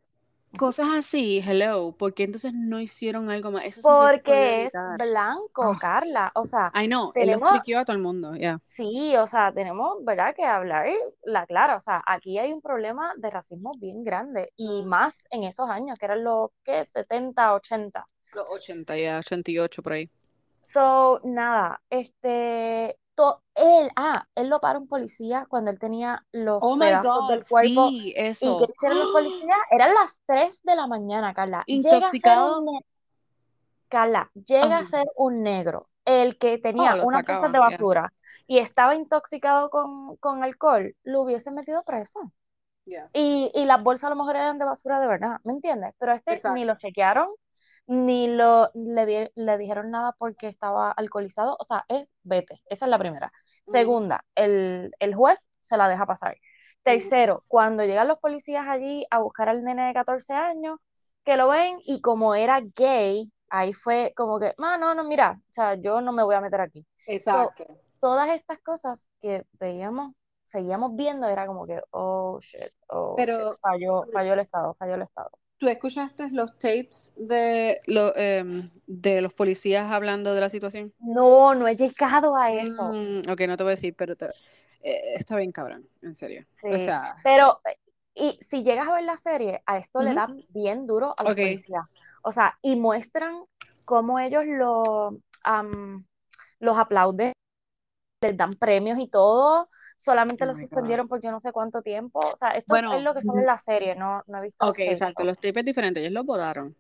Cosas 0.58 0.88
así, 0.98 1.40
hello, 1.46 1.94
porque 1.96 2.24
entonces 2.24 2.52
no 2.52 2.80
hicieron 2.80 3.30
algo 3.30 3.52
más. 3.52 3.64
Eso 3.66 3.80
Porque 3.82 4.64
es 4.64 4.72
blanco, 4.98 5.62
Ah. 5.72 5.78
Carla. 5.80 6.32
O 6.34 6.44
sea, 6.44 6.72
él 6.74 6.90
los 6.90 7.12
tenemos, 7.12 7.50
triqueó 7.50 7.78
a 7.78 7.84
todo 7.84 7.94
el 7.96 8.02
mundo, 8.02 8.34
ya. 8.34 8.60
sí, 8.64 9.16
o 9.16 9.26
sea, 9.28 9.52
tenemos, 9.52 10.04
¿verdad? 10.04 10.34
Que 10.34 10.44
hablar 10.44 10.88
la 11.24 11.46
clara. 11.46 11.76
O 11.76 11.80
sea, 11.80 12.02
aquí 12.04 12.38
hay 12.38 12.52
un 12.52 12.60
problema 12.60 13.12
de 13.16 13.30
racismo 13.30 13.70
bien 13.78 14.02
grande 14.02 14.52
y 14.56 14.84
más 14.84 15.16
en 15.30 15.44
esos 15.44 15.70
años, 15.70 15.98
que 15.98 16.06
eran 16.06 16.24
los, 16.24 16.50
¿qué? 16.64 16.84
70, 16.84 17.54
80. 17.54 18.04
Los 18.34 18.46
80, 18.50 18.96
ya, 18.98 19.18
88 19.18 19.82
por 19.82 19.92
ahí. 19.92 20.10
So, 20.60 21.20
nada, 21.24 21.80
este, 21.90 22.96
to- 23.20 23.42
él, 23.54 23.90
ah, 23.96 24.26
él 24.34 24.48
lo 24.48 24.60
para 24.60 24.78
un 24.78 24.88
policía 24.88 25.46
cuando 25.48 25.70
él 25.70 25.78
tenía 25.78 26.24
los 26.32 26.64
Oh 26.68 26.76
my 26.76 26.94
pedazos 26.94 26.96
God, 26.96 27.26
del 27.26 27.46
cuerpo. 27.46 27.96
sí, 27.98 28.14
¿Y 28.40 28.56
qué 28.56 28.64
eso. 28.64 28.74
hicieron 28.74 28.98
los 28.98 29.10
policías? 29.10 29.58
Eran 29.70 29.94
las 29.94 30.22
3 30.26 30.60
de 30.62 30.76
la 30.76 30.86
mañana, 30.86 31.34
Carla. 31.34 31.66
Llega 31.70 32.10
a 32.10 32.14
ser 32.16 32.38
Intoxicado. 32.38 32.58
un 32.58 32.64
ne- 32.66 32.80
Carla, 33.88 34.30
llega 34.34 34.78
a 34.78 34.84
ser 34.84 35.04
un 35.16 35.42
negro, 35.42 35.88
el 36.04 36.38
que 36.38 36.58
Oh, 36.76 36.88
tenía 36.88 36.96
lo 36.96 36.96
unas 37.00 37.24
de 37.52 37.58
basura 37.58 38.12
y 38.46 38.58
estaba 38.58 38.94
intoxicado 38.94 39.68
con, 39.70 40.16
con 40.18 40.44
alcohol, 40.44 40.96
lo 41.02 41.22
hubiesen 41.22 41.54
metido 41.54 41.82
preso. 41.84 42.32
Y, 43.12 43.50
y 43.54 43.66
las 43.66 43.82
bolsas 43.82 44.06
a 44.06 44.10
lo 44.10 44.16
mejor 44.16 44.36
eran 44.36 44.58
de 44.58 44.64
basura 44.66 45.00
de 45.00 45.08
verdad, 45.08 45.40
¿me 45.44 45.52
entiendes? 45.54 45.94
Pero 45.98 46.12
este 46.12 46.42
ni 46.46 46.64
lo 46.64 46.76
chequearon, 46.76 47.28
ni 47.90 48.28
lo, 48.28 48.70
le, 48.74 49.06
di- 49.06 49.30
le 49.34 49.58
dijeron 49.58 49.90
nada 49.90 50.12
porque 50.18 50.48
estaba 50.48 50.92
alcoholizado. 50.92 51.56
O 51.58 51.64
sea, 51.64 51.84
es 51.88 52.08
vete. 52.22 52.62
Esa 52.70 52.86
es 52.86 52.90
la 52.90 52.98
primera. 52.98 53.32
Segunda, 53.66 54.24
el, 54.36 54.92
el 55.00 55.14
juez 55.14 55.48
se 55.60 55.76
la 55.76 55.88
deja 55.88 56.06
pasar. 56.06 56.36
Tercero, 56.84 57.44
cuando 57.48 57.84
llegan 57.84 58.08
los 58.08 58.18
policías 58.20 58.66
allí 58.68 59.06
a 59.10 59.18
buscar 59.18 59.48
al 59.48 59.64
nene 59.64 59.86
de 59.88 59.94
14 59.94 60.32
años, 60.34 60.78
que 61.24 61.36
lo 61.36 61.48
ven 61.48 61.78
y 61.84 62.00
como 62.00 62.34
era 62.34 62.60
gay, 62.76 63.32
ahí 63.48 63.72
fue 63.74 64.12
como 64.16 64.38
que, 64.38 64.54
no, 64.58 64.78
no, 64.78 64.94
no, 64.94 65.04
mira, 65.04 65.38
o 65.50 65.52
sea, 65.52 65.74
yo 65.74 66.00
no 66.00 66.12
me 66.12 66.22
voy 66.22 66.34
a 66.36 66.40
meter 66.40 66.60
aquí. 66.60 66.86
So, 67.16 67.50
Exacto. 67.50 67.66
todas 68.00 68.30
estas 68.30 68.60
cosas 68.60 69.10
que 69.20 69.44
veíamos, 69.58 70.14
seguíamos 70.46 70.94
viendo, 70.96 71.26
era 71.28 71.46
como 71.46 71.66
que, 71.66 71.80
oh 71.90 72.38
shit, 72.40 72.72
oh 72.88 73.16
shit, 73.28 73.46
Pero 73.46 73.56
falló, 73.60 74.02
falló 74.12 74.32
el 74.34 74.40
Estado, 74.40 74.74
falló 74.74 74.94
el 74.94 75.02
Estado. 75.02 75.30
Tú 75.60 75.68
escuchaste 75.68 76.30
los 76.32 76.58
tapes 76.58 77.14
de, 77.18 77.80
lo, 77.86 78.16
em, 78.16 78.70
de 78.88 79.22
los 79.22 79.34
policías 79.34 79.90
hablando 79.92 80.34
de 80.34 80.42
la 80.42 80.50
situación. 80.50 80.94
No, 81.00 81.52
no 81.54 81.66
he 81.68 81.76
llegado 81.76 82.36
a 82.36 82.52
eso. 82.52 82.96
Mm, 82.96 83.22
ok, 83.30 83.40
no 83.46 83.56
te 83.56 83.62
voy 83.62 83.72
a 83.72 83.76
decir, 83.76 83.94
pero 83.96 84.16
te- 84.16 84.26
eh, 84.82 85.14
está 85.16 85.36
bien 85.36 85.52
cabrón, 85.52 85.88
en 86.02 86.14
serio. 86.14 86.46
O 86.66 86.78
Sí, 86.78 86.78
sea, 86.78 87.14
pero 87.22 87.60
y 88.14 88.38
si 88.42 88.62
llegas 88.64 88.88
a 88.88 88.92
ver 88.94 89.04
la 89.04 89.16
serie, 89.16 89.62
a 89.66 89.78
esto 89.78 90.02
le 90.02 90.12
ujú, 90.12 90.14
dan 90.14 90.44
bien 90.48 90.86
duro 90.86 91.14
a 91.18 91.24
los 91.24 91.32
ok, 91.32 91.38
policías. 91.38 91.84
O 92.22 92.32
sea, 92.32 92.58
y 92.62 92.76
muestran 92.76 93.44
cómo 93.84 94.18
ellos 94.18 94.44
lo, 94.46 95.18
am, 95.44 96.06
los 96.60 96.78
aplauden, 96.78 97.32
les 98.22 98.36
dan 98.36 98.52
premios 98.54 98.98
y 98.98 99.08
todo. 99.08 99.70
Solamente 100.00 100.44
Oh 100.44 100.46
los 100.46 100.56
God. 100.56 100.62
suspendieron 100.62 101.08
por 101.08 101.20
yo 101.20 101.30
no 101.30 101.40
sé 101.40 101.52
cuánto 101.52 101.82
tiempo. 101.82 102.20
O 102.20 102.34
sea, 102.34 102.52
esto 102.52 102.74
es 102.74 103.02
lo 103.02 103.12
que 103.12 103.20
sale 103.20 103.40
en 103.40 103.46
la 103.46 103.58
serie, 103.58 103.94
no, 103.94 104.24
no 104.28 104.38
he 104.38 104.40
visto 104.40 104.64
los 104.64 104.70
ok, 104.70 104.78
exacto, 104.78 105.24
los 105.24 105.38
tapes 105.38 105.62
diferentes, 105.62 106.00
ellos 106.00 106.14
los 106.14 106.24
votaron. 106.24 106.74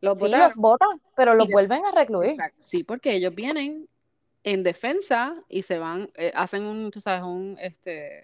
Los 0.00 0.16
Sí, 0.16 0.28
los 0.28 0.54
votaron 0.54 0.54
votan, 0.56 1.00
pero 1.16 1.34
los 1.34 1.48
vuelven 1.48 1.84
a 1.84 1.90
recluir. 1.90 2.30
exacto, 2.30 2.62
sí, 2.64 2.84
porque 2.84 3.14
ellos 3.14 3.34
vienen 3.34 3.88
en 4.44 4.62
defensa 4.62 5.34
y 5.48 5.62
se 5.62 5.80
van, 5.80 6.08
eh, 6.14 6.30
hacen 6.36 6.62
un, 6.62 6.92
tú 6.92 7.00
sabes, 7.00 7.22
un, 7.22 7.56
este, 7.60 8.22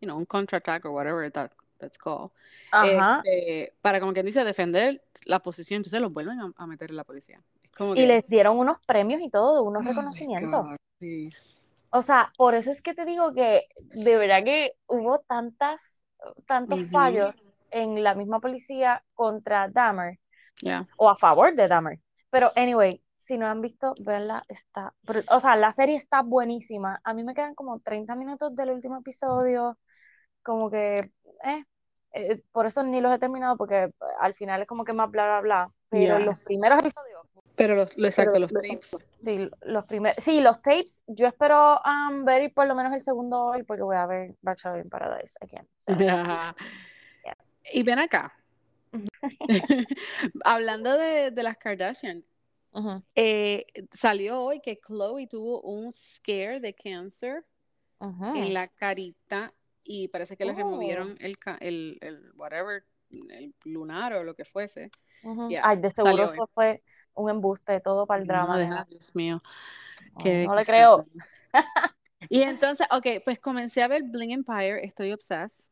you 0.00 0.06
know, 0.06 0.16
un 0.16 0.26
contraataque 0.26 0.86
o 0.86 0.92
whatever 0.92 1.28
that, 1.32 1.50
that's 1.78 1.98
called, 1.98 2.30
Ajá. 2.70 3.20
este, 3.24 3.74
para 3.82 3.98
como 3.98 4.12
quien 4.12 4.26
dice 4.26 4.44
defender 4.44 5.02
la 5.24 5.40
posición, 5.40 5.78
entonces 5.78 6.00
los 6.00 6.12
vuelven 6.12 6.38
a, 6.38 6.52
a 6.56 6.66
meter 6.68 6.90
en 6.90 6.96
la 6.96 7.04
policía. 7.04 7.42
Como 7.76 7.96
Y 7.96 8.02
que, 8.02 8.06
les 8.06 8.28
dieron 8.28 8.58
unos 8.58 8.78
premios 8.86 9.20
y 9.20 9.28
todo, 9.28 9.64
unos 9.64 9.84
oh 9.84 9.88
reconocimientos. 9.88 10.66
Please. 11.00 11.65
O 11.90 12.02
sea, 12.02 12.32
por 12.36 12.54
eso 12.54 12.70
es 12.70 12.82
que 12.82 12.94
te 12.94 13.04
digo 13.04 13.32
que 13.32 13.62
de 13.78 14.16
verdad 14.16 14.44
que 14.44 14.72
hubo 14.86 15.20
tantas, 15.20 15.80
tantos 16.46 16.90
fallos 16.90 17.34
en 17.70 18.02
la 18.02 18.14
misma 18.14 18.40
policía 18.40 19.02
contra 19.14 19.68
Dahmer 19.68 20.18
yeah. 20.60 20.86
o 20.98 21.08
a 21.08 21.14
favor 21.14 21.54
de 21.54 21.68
Dahmer. 21.68 22.00
Pero 22.30 22.52
anyway, 22.56 23.02
si 23.18 23.38
no 23.38 23.46
han 23.46 23.60
visto, 23.60 23.94
verla, 24.00 24.44
está, 24.48 24.94
o 25.30 25.40
sea, 25.40 25.56
la 25.56 25.72
serie 25.72 25.96
está 25.96 26.22
buenísima. 26.22 27.00
A 27.04 27.14
mí 27.14 27.24
me 27.24 27.34
quedan 27.34 27.54
como 27.54 27.80
30 27.80 28.14
minutos 28.14 28.54
del 28.54 28.70
último 28.70 28.98
episodio, 28.98 29.78
como 30.42 30.70
que, 30.70 31.10
eh, 31.44 31.64
eh, 32.12 32.42
por 32.52 32.66
eso 32.66 32.82
ni 32.82 33.00
los 33.00 33.12
he 33.12 33.18
terminado 33.18 33.56
porque 33.56 33.90
al 34.20 34.34
final 34.34 34.62
es 34.62 34.68
como 34.68 34.84
que 34.84 34.92
más 34.92 35.10
bla, 35.10 35.24
bla, 35.24 35.40
bla. 35.40 35.72
Pero 35.88 36.18
Yeah. 36.18 36.18
los 36.18 36.38
primeros 36.40 36.78
episodios, 36.80 37.15
Pero 37.56 37.74
los, 37.74 37.96
lo 37.96 38.06
exacto, 38.06 38.38
los 38.38 38.52
los- 38.52 38.62
tapes. 38.62 38.96
Sí, 39.14 39.50
los 39.62 39.86
primeros, 39.86 40.22
sí, 40.22 40.40
los 40.40 40.60
tapes, 40.62 41.02
yo 41.06 41.26
espero 41.26 41.80
um, 41.84 42.24
ver 42.24 42.52
por 42.52 42.66
lo 42.66 42.74
menos 42.74 42.92
el 42.92 43.00
segundo 43.00 43.44
hoy 43.44 43.62
porque 43.62 43.82
voy 43.82 43.96
a 43.96 44.06
ver 44.06 44.34
Bachelor 44.42 44.78
in 44.80 44.90
Paradise 44.90 45.34
again. 45.40 45.66
So. 45.80 45.92
Y 47.72 47.82
ven 47.82 47.98
acá, 47.98 48.32
hablando 50.44 50.96
de, 50.96 51.30
de 51.32 51.42
las 51.42 51.56
Kardashian, 51.56 52.24
eh, 53.16 53.66
salió 53.92 54.40
hoy 54.40 54.60
que 54.60 54.78
Chloe 54.78 55.26
tuvo 55.26 55.62
un 55.62 55.92
scare 55.92 56.60
de 56.60 56.74
cáncer 56.74 57.44
en 58.00 58.54
la 58.54 58.68
carita 58.68 59.52
y 59.82 60.08
parece 60.08 60.36
que 60.36 60.44
le 60.44 60.52
Oh, 60.52 60.56
removieron 60.56 61.16
el, 61.20 61.36
el, 61.60 61.98
el 62.00 62.32
whatever, 62.36 62.84
el 63.10 63.54
lunar 63.64 64.12
o 64.12 64.24
lo 64.24 64.34
que 64.34 64.44
fuese. 64.44 64.90
Ya, 65.50 65.62
Ay, 65.64 65.78
de 65.78 65.90
seguro 65.90 66.24
eso 66.24 66.48
fue 66.54 66.82
un 67.16 67.30
embuste, 67.30 67.80
todo 67.80 68.06
para 68.06 68.20
el 68.20 68.26
No, 68.28 68.32
drama, 68.32 68.58
deja, 68.58 68.74
nena. 68.74 68.86
Dios 68.90 69.14
mío, 69.14 69.42
no 70.24 70.54
le 70.54 70.64
creo. 70.64 71.06
Y 72.28 72.42
entonces, 72.42 72.86
ok, 72.90 73.06
pues 73.24 73.38
comencé 73.38 73.82
a 73.82 73.88
ver 73.88 74.02
Bling 74.02 74.32
Empire, 74.32 74.84
estoy 74.84 75.12
obsessed. 75.12 75.68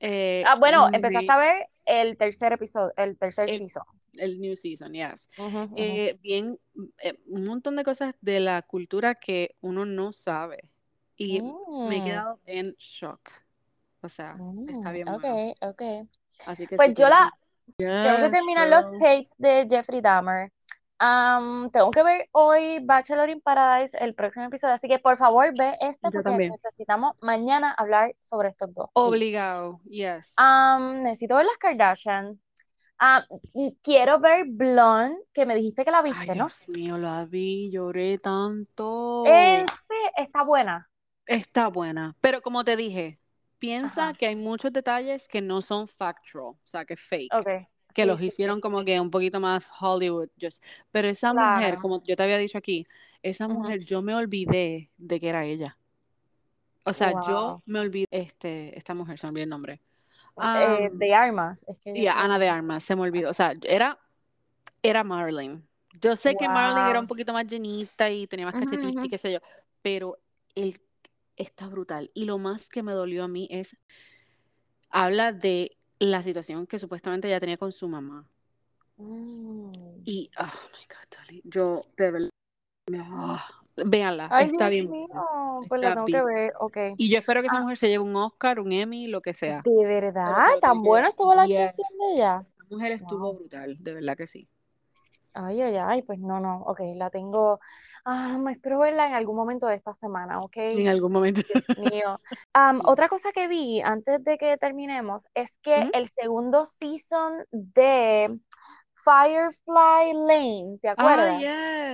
Eh, 0.00 0.44
Ah, 0.46 0.54
bueno, 0.56 0.88
empezaste 0.92 1.32
a 1.32 1.36
ver 1.36 1.66
el 1.84 2.16
tercer 2.16 2.52
episodio, 2.52 2.92
el 2.96 3.18
tercer 3.18 3.48
el, 3.48 3.58
season. 3.58 3.82
el 4.14 4.40
new 4.40 4.56
season, 4.56 4.92
yes. 4.92 5.28
Ujú, 5.38 5.58
ujú. 5.58 5.76
Eh, 5.76 6.18
bien, 6.22 6.58
eh, 7.02 7.18
un 7.26 7.44
montón 7.44 7.76
de 7.76 7.84
cosas 7.84 8.14
de 8.20 8.40
la 8.40 8.62
cultura 8.62 9.14
que 9.16 9.56
uno 9.60 9.84
no 9.84 10.12
sabe. 10.12 10.70
Y 11.16 11.42
me 11.82 11.98
he 11.98 12.00
Mm, 12.00 12.02
quedado 12.02 12.40
en 12.46 12.74
shock. 12.78 13.30
O 14.02 14.08
sea, 14.08 14.36
está 14.66 14.92
mm, 14.92 14.92
bien 14.92 15.06
ok, 15.14 15.24
bueno. 15.24 15.42
ok. 15.62 15.82
Así 16.46 16.66
que 16.66 16.76
Pues 16.76 16.88
si 16.88 16.94
yo 16.94 17.08
la 17.08 17.30
tengo 18.02 18.20
que 18.20 18.30
yes, 18.30 18.30
terminar 18.30 18.68
los 18.68 18.86
girl. 18.86 18.98
tapes 18.98 19.30
de 19.38 19.66
Jeffrey 19.70 20.00
Dahmer. 20.00 20.52
Am, 21.00 21.70
tengo 21.70 21.90
que 21.90 22.02
ver 22.02 22.28
hoy 22.32 22.80
Bachelor 22.84 23.30
in 23.30 23.40
Paradise, 23.40 23.96
el 23.98 24.14
próximo 24.14 24.46
episodio, 24.46 24.74
así 24.74 24.88
que 24.88 24.98
por 24.98 25.16
favor 25.16 25.52
ve 25.56 25.76
este 25.80 26.10
porque 26.10 26.22
también. 26.22 26.50
necesitamos 26.50 27.16
mañana 27.22 27.72
hablar 27.78 28.14
sobre 28.20 28.48
estos 28.48 28.74
dos. 28.74 28.90
Obligado, 28.94 29.80
yes. 29.84 30.32
Am, 30.36 31.02
necesito 31.02 31.36
ver 31.36 31.46
las 31.46 31.56
Kardashian. 31.58 32.40
Quiero 33.82 34.18
ver 34.18 34.46
Blonde, 34.48 35.16
que 35.32 35.46
me 35.46 35.54
dijiste 35.54 35.84
que 35.84 35.90
la 35.92 35.98
Ay, 35.98 36.04
viste, 36.12 36.34
¿no? 36.34 36.46
Dios 36.46 36.68
mío, 36.68 36.98
la 36.98 37.24
vi, 37.26 37.70
lloré 37.70 38.18
tanto. 38.18 39.24
Este 39.24 39.94
está 40.16 40.42
buena. 40.42 40.90
Está 41.26 41.68
buena, 41.68 42.16
pero 42.20 42.42
como 42.42 42.64
te 42.64 42.74
dije, 42.74 43.20
piensa 43.58 44.08
Ajá. 44.08 44.14
que 44.14 44.26
hay 44.26 44.34
muchos 44.34 44.72
detalles 44.72 45.28
que 45.28 45.42
no 45.42 45.60
son 45.60 45.86
factual, 45.86 46.44
o 46.46 46.58
sea, 46.64 46.84
que 46.84 46.96
fake, 46.96 47.32
Ok. 47.34 47.48
Que 47.94 48.04
Sí, 48.04 48.06
los 48.06 48.20
sí, 48.20 48.32
hicieron 48.32 48.60
como 48.60 48.84
que 48.84 49.00
un 49.00 49.10
poquito 49.10 49.40
más 49.40 49.68
Hollywood, 49.80 50.28
just. 50.40 50.64
Pero 50.90 51.08
esa 51.08 51.34
mujer, 51.34 51.78
como 51.78 52.02
yo 52.04 52.16
te 52.16 52.22
había 52.22 52.38
dicho 52.38 52.58
aquí, 52.58 52.86
esa 53.22 53.48
mujer, 53.48 53.84
yo 53.84 54.02
me 54.02 54.14
olvidé 54.14 54.90
de 54.98 55.20
que 55.20 55.28
era 55.28 55.44
ella. 55.46 55.78
O 56.84 56.92
sea, 56.94 57.12
yo 57.12 57.62
me 57.66 57.80
olvidé, 57.80 58.06
este, 58.10 58.76
esta 58.78 58.94
mujer, 58.94 59.18
se 59.18 59.26
me 59.26 59.30
olvidó 59.30 59.44
el 59.44 59.50
nombre. 59.50 59.82
Eh, 60.54 60.90
Am, 60.90 60.92
de 60.92 61.14
armas. 61.14 61.64
Es 61.68 61.78
que 61.80 61.92
y 61.92 62.06
yo 62.06 62.08
a 62.08 62.14
Ana 62.24 62.38
de. 62.38 62.48
Armas, 62.48 62.84
se 62.84 62.96
me 62.96 63.02
olvidó. 63.02 63.30
O 63.30 63.34
sea, 63.34 63.54
era, 63.62 64.00
era 64.82 65.04
Marilyn. 65.04 65.68
Yo 66.00 66.16
sé 66.16 66.36
que 66.36 66.48
Marilyn 66.48 66.86
era 66.86 67.00
un 67.00 67.06
poquito 67.08 67.32
más 67.34 67.46
llenita 67.46 68.10
y 68.10 68.26
tenía 68.28 68.46
más 68.46 68.54
Ujú, 68.54 68.56
cachetito 68.56 68.98
y 69.02 69.08
qué 69.10 69.18
sé 69.18 69.32
yo, 69.32 69.40
pero 69.82 70.18
él 70.56 70.80
está 71.36 71.68
brutal. 71.68 72.10
Y 72.14 72.26
lo 72.26 72.38
más 72.38 72.68
que 72.70 72.82
me 72.84 72.92
dolió 72.92 73.24
a 73.24 73.28
mí 73.28 73.48
es, 73.50 73.76
habla 74.90 75.32
de 75.32 75.77
la 76.00 76.22
situación 76.22 76.66
que 76.66 76.78
supuestamente 76.78 77.28
ella 77.28 77.40
tenía 77.40 77.56
con 77.58 77.72
su 77.72 77.88
mamá. 77.88 78.26
Mm. 78.98 79.72
Y, 80.04 80.30
oh 80.38 80.44
my 80.44 80.86
God, 80.88 81.40
yo 81.44 81.84
de 81.96 82.10
verdad, 82.10 82.30
ah, 83.12 83.46
véanla, 83.76 84.26
Ay, 84.30 84.46
está 84.46 84.66
Dios 84.66 84.70
bien 84.70 84.88
mío, 84.90 85.08
buena, 85.08 85.78
la 85.80 85.90
está 85.90 85.94
tengo 85.94 86.06
que 86.06 86.22
bien. 86.22 86.22
ver, 86.22 86.52
ok. 86.60 86.76
Y 86.96 87.10
yo 87.10 87.18
espero 87.18 87.40
que 87.42 87.48
esa 87.48 87.56
Ah, 87.56 87.62
mujer 87.62 87.76
se 87.78 87.88
lleve 87.88 88.04
un 88.04 88.16
Oscar, 88.16 88.60
un 88.60 88.72
Emmy, 88.72 89.06
lo 89.08 89.22
que 89.22 89.34
sea. 89.34 89.62
¿de 89.64 89.84
verdad? 89.86 90.36
¿Tan 90.60 90.82
buena 90.82 91.08
estuvo 91.08 91.34
la 91.34 91.44
Yes. 91.46 91.72
actuación 91.72 91.88
de 91.98 92.14
ella? 92.14 92.44
Esa 92.48 92.64
mujer 92.70 92.92
estuvo 92.92 93.20
Wow. 93.28 93.34
brutal, 93.34 93.76
de 93.80 93.94
verdad 93.94 94.16
que 94.16 94.26
sí. 94.26 94.48
Ay, 95.40 95.60
ay, 95.62 95.76
ay, 95.76 96.02
pues 96.02 96.18
no, 96.18 96.40
no, 96.40 96.62
ok, 96.66 96.80
la 96.96 97.10
tengo. 97.10 97.60
Ah, 98.04 98.38
me 98.38 98.52
espero 98.52 98.80
verla 98.80 99.06
en 99.06 99.14
algún 99.14 99.36
momento 99.36 99.66
de 99.68 99.76
esta 99.76 99.94
semana, 99.94 100.42
ok. 100.42 100.56
En 100.72 100.88
algún 100.88 101.12
momento. 101.12 101.42
Dios 101.48 101.62
mío. 101.76 102.20
Am, 102.52 102.80
otra 102.84 103.08
cosa 103.08 103.32
que 103.32 103.46
vi 103.48 103.80
antes 103.80 104.22
de 104.24 104.36
que 104.38 104.56
terminemos 104.58 105.24
es 105.34 105.58
que 105.62 105.86
Ujú. 105.86 105.90
el 105.92 106.08
segundo 106.10 106.66
season 106.66 107.44
de 107.52 108.38
Firefly 109.04 110.12
Lane, 110.26 110.78
¿te 110.82 110.88
Ah, 110.96 111.16
acuerdas? 111.16 111.44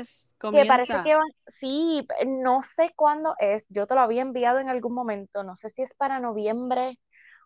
yes. 0.03 0.09
Que 0.51 0.67
parece 0.67 0.93
Comienza. 0.93 1.03
que 1.03 1.17
van, 1.17 1.27
sí, 1.49 2.07
no 2.27 2.63
sé 2.63 2.93
cuándo 2.97 3.35
es, 3.39 3.67
yo 3.71 3.87
te 3.87 3.95
lo 3.95 4.01
había 4.03 4.23
enviado 4.23 4.59
en 4.61 4.69
algún 4.71 4.95
momento, 4.95 5.43
no 5.43 5.57
sé 5.57 5.71
si 5.71 5.83
es 5.83 5.95
para 5.95 6.21
noviembre 6.21 6.99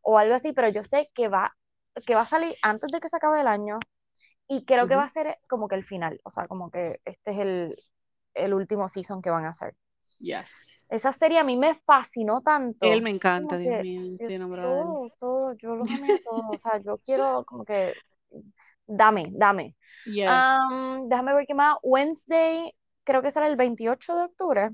o 0.02 0.18
algo 0.18 0.34
así, 0.34 0.52
pero 0.52 0.68
yo 0.68 0.84
sé 0.84 1.10
que 1.14 1.28
va, 1.28 1.56
que 2.06 2.14
va 2.14 2.22
a 2.22 2.26
salir 2.26 2.54
antes 2.62 2.90
de 2.92 3.00
que 3.00 3.08
se 3.08 3.16
acabe 3.16 3.40
el 3.40 3.46
año 3.46 3.78
y 4.48 4.64
creo 4.64 4.88
que 4.88 4.96
va 4.96 5.04
a 5.04 5.08
ser 5.08 5.38
como 5.46 5.68
que 5.68 5.76
el 5.76 5.84
final, 5.84 6.20
o 6.24 6.30
sea, 6.30 6.48
como 6.48 6.70
que 6.70 7.00
este 7.04 7.32
es 7.32 7.38
el, 7.38 7.76
el 8.34 8.54
último 8.54 8.88
season 8.88 9.20
que 9.22 9.30
van 9.30 9.44
a 9.44 9.50
hacer. 9.50 9.76
Yes. 10.18 10.48
Esa 10.88 11.12
serie 11.12 11.38
a 11.38 11.44
mí 11.44 11.56
me 11.56 11.74
fascinó 11.74 12.38
Él 12.38 12.44
tanto, 12.44 12.86
me 13.02 13.10
es 13.10 13.16
encanta, 13.16 13.58
Dios 13.58 13.76
mío, 13.76 14.02
estoy 14.14 14.34
es 14.34 14.36
enamorada 14.36 14.74
de 14.74 14.80
él. 14.80 14.86
todo, 14.86 15.10
todo, 15.18 15.52
yo 15.54 15.76
los 15.76 15.92
amé 15.92 16.12
a 16.12 16.18
todos, 16.24 16.44
o 16.48 16.56
sea, 16.56 16.78
yo 16.78 16.98
quiero 16.98 17.44
como 17.44 17.64
que, 17.64 17.94
dame, 18.86 19.28
dame. 19.32 19.76
Yes. 20.04 20.26
Am, 20.26 21.08
déjame 21.08 21.34
ver 21.34 21.46
qué 21.46 21.54
más, 21.54 21.76
Wednesday, 21.82 22.72
creo 23.04 23.22
que 23.22 23.30
será 23.30 23.46
el 23.48 23.56
28 23.56 24.16
de 24.16 24.22
octubre. 24.22 24.70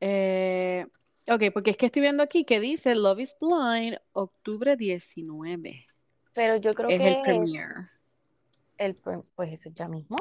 Eh, 0.00 0.86
ok, 1.28 1.42
porque 1.52 1.70
es 1.70 1.76
que 1.76 1.86
estoy 1.86 2.02
viendo 2.02 2.22
aquí 2.22 2.44
que 2.44 2.60
dice 2.60 2.94
Love 2.94 3.20
is 3.20 3.36
Blind, 3.40 3.98
octubre 4.12 4.76
19. 4.76 5.86
Pero 6.32 6.56
yo 6.56 6.72
creo 6.72 6.88
Es 6.88 6.98
que 6.98 7.08
el 7.08 7.14
es. 7.16 7.97
El, 8.78 8.94
pues 9.34 9.52
eso 9.52 9.70
ya 9.74 9.88
mismo. 9.88 10.16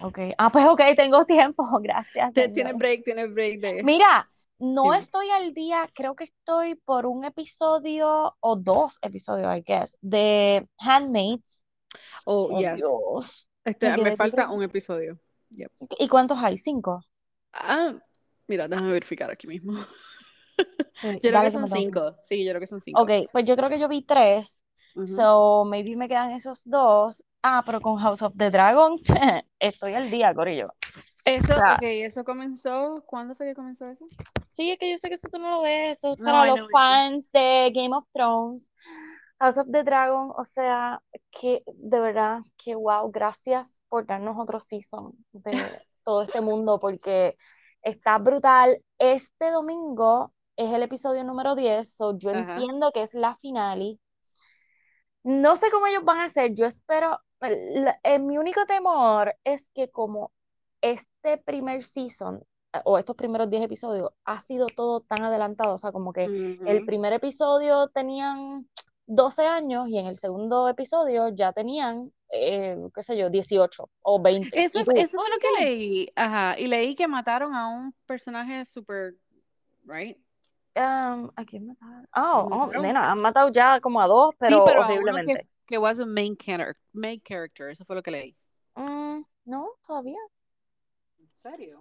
Ok. 0.00 0.18
Ah, 0.38 0.50
pues 0.50 0.66
ok, 0.66 0.80
tengo 0.96 1.24
tiempo. 1.24 1.62
Gracias, 1.82 2.32
Tiene 2.32 2.72
break, 2.72 3.04
tiene 3.04 3.26
break 3.26 3.60
de... 3.60 3.82
Mira, 3.82 4.30
no 4.58 4.94
estoy 4.94 5.30
al 5.30 5.52
día, 5.54 5.88
creo 5.94 6.14
que 6.14 6.24
estoy 6.24 6.74
por 6.76 7.06
un 7.06 7.24
episodio 7.24 8.36
o 8.40 8.56
dos 8.56 8.98
episodios, 9.02 9.54
I 9.56 9.62
guess, 9.66 9.96
de 10.00 10.68
Handmaids. 10.78 11.64
Oh, 12.24 12.48
Oh, 12.52 12.58
yes. 12.60 12.76
Dios. 12.76 13.48
Este, 13.64 13.96
Me 13.96 14.16
falta 14.16 14.50
un 14.50 14.62
episodio. 14.62 15.18
Yep. 15.50 15.72
¿Y 15.98 16.08
cuántos 16.08 16.38
hay? 16.38 16.58
¿Cinco? 16.58 17.04
Ah, 17.52 17.94
mira, 18.48 18.68
déjame 18.68 18.92
verificar 18.92 19.30
aquí 19.30 19.46
mismo. 19.46 19.74
Sí, 20.96 21.08
Yo 21.22 21.30
creo 21.30 21.42
que 21.42 21.50
son 21.50 21.64
que- 21.64 21.76
cinco. 21.76 22.16
Sí, 22.22 22.44
yo 22.44 22.50
creo 22.50 22.60
que 22.60 22.66
son 22.66 22.80
cinco. 22.80 23.00
Ok, 23.02 23.10
pues 23.32 23.44
yo 23.44 23.56
creo 23.56 23.68
que 23.68 23.78
yo 23.78 23.88
vi 23.88 24.02
tres. 24.02 24.62
So, 25.06 25.64
maybe 25.64 25.96
me 25.96 26.08
quedan 26.08 26.30
esos 26.30 26.62
dos. 26.64 27.24
Ah, 27.42 27.62
pero 27.66 27.80
con 27.80 27.96
House 27.98 28.22
of 28.22 28.34
the 28.36 28.50
Dragon 28.50 28.98
estoy 29.58 29.94
al 29.94 30.10
día, 30.10 30.34
Corillo. 30.34 30.72
Eso, 31.24 31.52
O 31.52 31.56
sea, 31.56 31.74
ok, 31.76 31.82
eso 31.82 32.24
comenzó. 32.24 33.02
¿Cuándo 33.06 33.34
fue 33.34 33.46
que 33.46 33.54
comenzó 33.54 33.88
eso? 33.88 34.06
Sí, 34.48 34.70
es 34.70 34.78
que 34.78 34.90
yo 34.90 34.98
sé 34.98 35.08
que 35.08 35.14
eso 35.14 35.28
tú 35.28 35.38
no 35.38 35.50
lo 35.50 35.62
ves, 35.62 35.98
eso 35.98 36.10
es 36.10 36.18
No, 36.18 36.26
para 36.26 36.46
los 36.46 36.70
fans 36.70 37.32
de 37.32 37.72
Game 37.74 37.94
of 37.94 38.04
Thrones, 38.12 38.70
House 39.40 39.58
of 39.58 39.68
the 39.70 39.82
Dragon, 39.82 40.32
o 40.36 40.44
sea, 40.44 41.02
que 41.30 41.62
de 41.66 42.00
verdad, 42.00 42.40
que 42.56 42.74
wow, 42.74 43.10
gracias 43.10 43.80
por 43.88 44.06
darnos 44.06 44.36
otro 44.38 44.60
season 44.60 45.12
de 45.32 45.42
todo 46.04 46.22
este 46.22 46.40
mundo, 46.40 46.78
porque 46.78 47.36
está 47.82 48.18
brutal. 48.18 48.80
Este 48.98 49.50
domingo 49.50 50.32
es 50.56 50.72
el 50.72 50.82
episodio 50.82 51.24
número 51.24 51.56
10, 51.56 51.96
so 51.96 52.16
yo 52.16 52.30
Ajá. 52.30 52.54
entiendo 52.54 52.92
que 52.92 53.02
es 53.02 53.12
la 53.14 53.34
finale. 53.36 53.98
No 55.24 55.56
sé 55.56 55.70
cómo 55.70 55.86
ellos 55.86 56.04
van 56.04 56.18
a 56.18 56.24
hacer, 56.24 56.54
yo 56.54 56.66
espero, 56.66 57.18
la- 57.40 57.98
eh, 58.02 58.18
mi 58.18 58.38
único 58.38 58.64
temor 58.66 59.34
es 59.44 59.68
que 59.70 59.90
como 59.90 60.32
este 60.80 61.38
primer 61.38 61.82
season 61.84 62.42
eh, 62.74 62.80
o 62.84 62.98
estos 62.98 63.16
primeros 63.16 63.48
10 63.50 63.62
episodios 63.62 64.10
ha 64.26 64.40
sido 64.42 64.66
todo 64.66 65.00
tan 65.00 65.22
adelantado, 65.22 65.74
o 65.74 65.78
sea, 65.78 65.92
como 65.92 66.12
que 66.12 66.24
el 66.66 66.84
primer 66.84 67.12
episodio 67.14 67.88
tenían 67.88 68.68
12 69.06 69.46
años 69.46 69.88
y 69.88 69.98
en 69.98 70.06
el 70.06 70.16
segundo 70.16 70.68
episodio 70.68 71.28
ya 71.30 71.52
tenían, 71.52 72.12
eh, 72.30 72.76
qué 72.94 73.02
sé 73.02 73.16
yo, 73.16 73.30
18 73.30 73.90
o 74.02 74.20
20. 74.20 74.48
Eso, 74.62 74.82
tú, 74.84 74.92
eso 74.92 75.18
fue 75.18 75.28
lo 75.30 75.38
que 75.38 75.48
leí. 75.64 76.12
Ajá. 76.16 76.58
Y 76.58 76.66
leí 76.66 76.94
que 76.94 77.08
mataron 77.08 77.54
a 77.54 77.68
un 77.68 77.94
personaje 78.06 78.64
super, 78.64 79.14
right? 79.84 80.18
Um, 80.76 81.30
¿a 81.36 81.44
quién 81.44 81.66
mataron? 81.68 82.08
Oh, 82.16 82.48
oh, 82.50 82.72
nena, 82.80 83.10
han 83.10 83.20
matado 83.20 83.48
ya 83.52 83.80
como 83.80 84.00
a 84.00 84.06
dos, 84.08 84.34
Sí, 84.48 84.60
pero 84.64 84.64
pero 84.64 84.82
a 84.82 84.86
uno 84.92 85.24
que, 85.24 85.36
horriblemente. 85.36 85.48
que 85.66 85.78
was 85.78 86.00
a 86.00 86.06
main 86.06 86.36
character, 86.36 86.76
main 86.92 87.20
character. 87.20 87.70
Eso 87.70 87.84
fue 87.84 87.94
lo 87.96 88.02
que 88.02 88.10
leí. 88.10 88.36
Mm, 88.76 89.22
no, 89.46 89.68
todavía. 89.86 90.18
¿En 91.18 91.28
serio? 91.30 91.80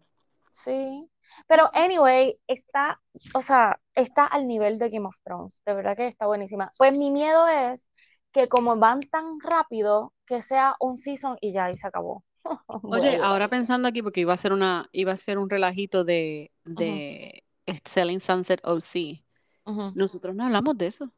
Sí, 0.51 1.09
pero 1.47 1.69
anyway, 1.73 2.39
está, 2.47 3.01
o 3.33 3.41
sea, 3.41 3.79
está 3.95 4.25
al 4.25 4.47
nivel 4.47 4.77
de 4.77 4.89
Game 4.89 5.07
of 5.07 5.15
Thrones, 5.23 5.61
de 5.65 5.73
verdad 5.73 5.97
que 5.97 6.07
está 6.07 6.27
buenísima. 6.27 6.71
Pues 6.77 6.93
mi 6.97 7.11
miedo 7.11 7.47
es 7.47 7.89
que 8.31 8.47
como 8.47 8.75
van 8.77 9.01
tan 9.01 9.39
rápido, 9.41 10.13
que 10.25 10.41
sea 10.41 10.75
un 10.79 10.95
season 10.97 11.37
y 11.41 11.51
ya, 11.51 11.71
y 11.71 11.77
se 11.77 11.87
acabó. 11.87 12.23
Oye, 12.83 13.17
ahora 13.21 13.49
pensando 13.49 13.87
aquí, 13.87 14.01
porque 14.01 14.21
iba 14.21 14.33
a 14.33 14.37
ser 14.37 14.53
una, 14.53 14.87
iba 14.91 15.11
a 15.11 15.17
ser 15.17 15.37
un 15.37 15.49
relajito 15.49 16.03
de, 16.03 16.51
de 16.65 17.42
Selling 17.85 18.19
Sunset 18.19 18.59
OC. 18.63 19.23
Ujú. 19.65 19.91
Nosotros 19.95 20.35
no 20.35 20.45
hablamos 20.45 20.77
de 20.77 20.87
eso. 20.87 21.11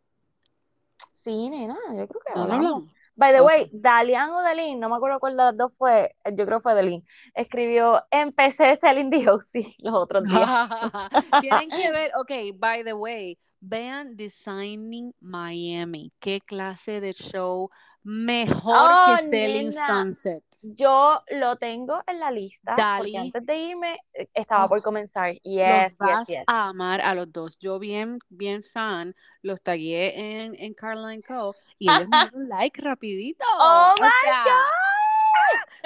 Sí, 1.13 1.49
nena, 1.49 1.75
yo 1.89 2.07
creo 2.07 2.21
que 2.21 2.33
No 2.35 2.43
hablamos. 2.43 2.65
hablamos. 2.65 2.93
By 3.17 3.31
the 3.33 3.41
way, 3.41 3.69
Dalian 3.71 4.29
o 4.31 4.41
Delin, 4.41 4.77
no 4.79 4.89
me 4.89 4.97
acuerdo 4.97 5.19
cuál 5.19 5.37
de 5.37 5.43
las 5.43 5.57
dos 5.57 5.75
fue, 5.77 6.13
yo 6.33 6.45
creo 6.45 6.59
que 6.59 6.63
fue 6.63 6.75
Delin, 6.75 7.03
escribió, 7.33 8.03
empecé 8.11 8.75
Selling 8.75 9.09
the 9.09 9.29
OC 9.29 9.75
los 9.79 9.93
otros 9.95 10.23
días. 10.25 10.49
Tienen 11.41 11.69
que 11.69 11.91
ver, 11.91 12.11
ok, 12.19 12.57
by 12.59 12.83
the 12.83 12.93
way, 12.93 13.37
vean 13.67 14.15
Designing 14.15 15.13
Miami. 15.19 16.11
Qué 16.19 16.39
clase 16.41 17.01
de 17.01 17.13
show 17.13 17.69
mejor 18.03 18.75
Oh, 18.91 19.15
que 19.17 19.23
Selling 19.29 19.69
nena. 19.69 19.87
Sunset. 19.87 20.43
Yo 20.61 21.21
lo 21.29 21.57
tengo 21.57 22.01
en 22.07 22.19
la 22.19 22.31
lista 22.31 22.73
porque 22.75 23.11
Dali. 23.11 23.15
antes 23.17 23.45
de 23.45 23.57
irme 23.57 23.99
eh, 24.13 24.27
estaba 24.33 24.65
Oh, 24.65 24.69
por 24.69 24.81
comenzar. 24.81 25.33
Los 25.33 25.41
Yes, 25.43 25.89
yes, 25.89 25.97
vas 25.97 26.27
yes. 26.27 26.43
a 26.47 26.69
amar 26.69 27.01
a 27.01 27.13
los 27.15 27.31
dos. 27.31 27.57
Yo 27.59 27.77
bien, 27.79 28.19
bien 28.29 28.63
fan, 28.63 29.15
los 29.41 29.61
tagué 29.61 30.43
en, 30.43 30.55
en 30.59 30.73
Caroline 30.73 31.21
Co. 31.23 31.55
y 31.79 31.89
ellos 31.89 32.07
me 32.09 32.17
dieron 32.17 32.49
like 32.49 32.81
rapidito. 32.81 33.43
Oh 33.59 33.93
O 33.97 34.01
my 34.03 34.09
sea, 34.23 34.43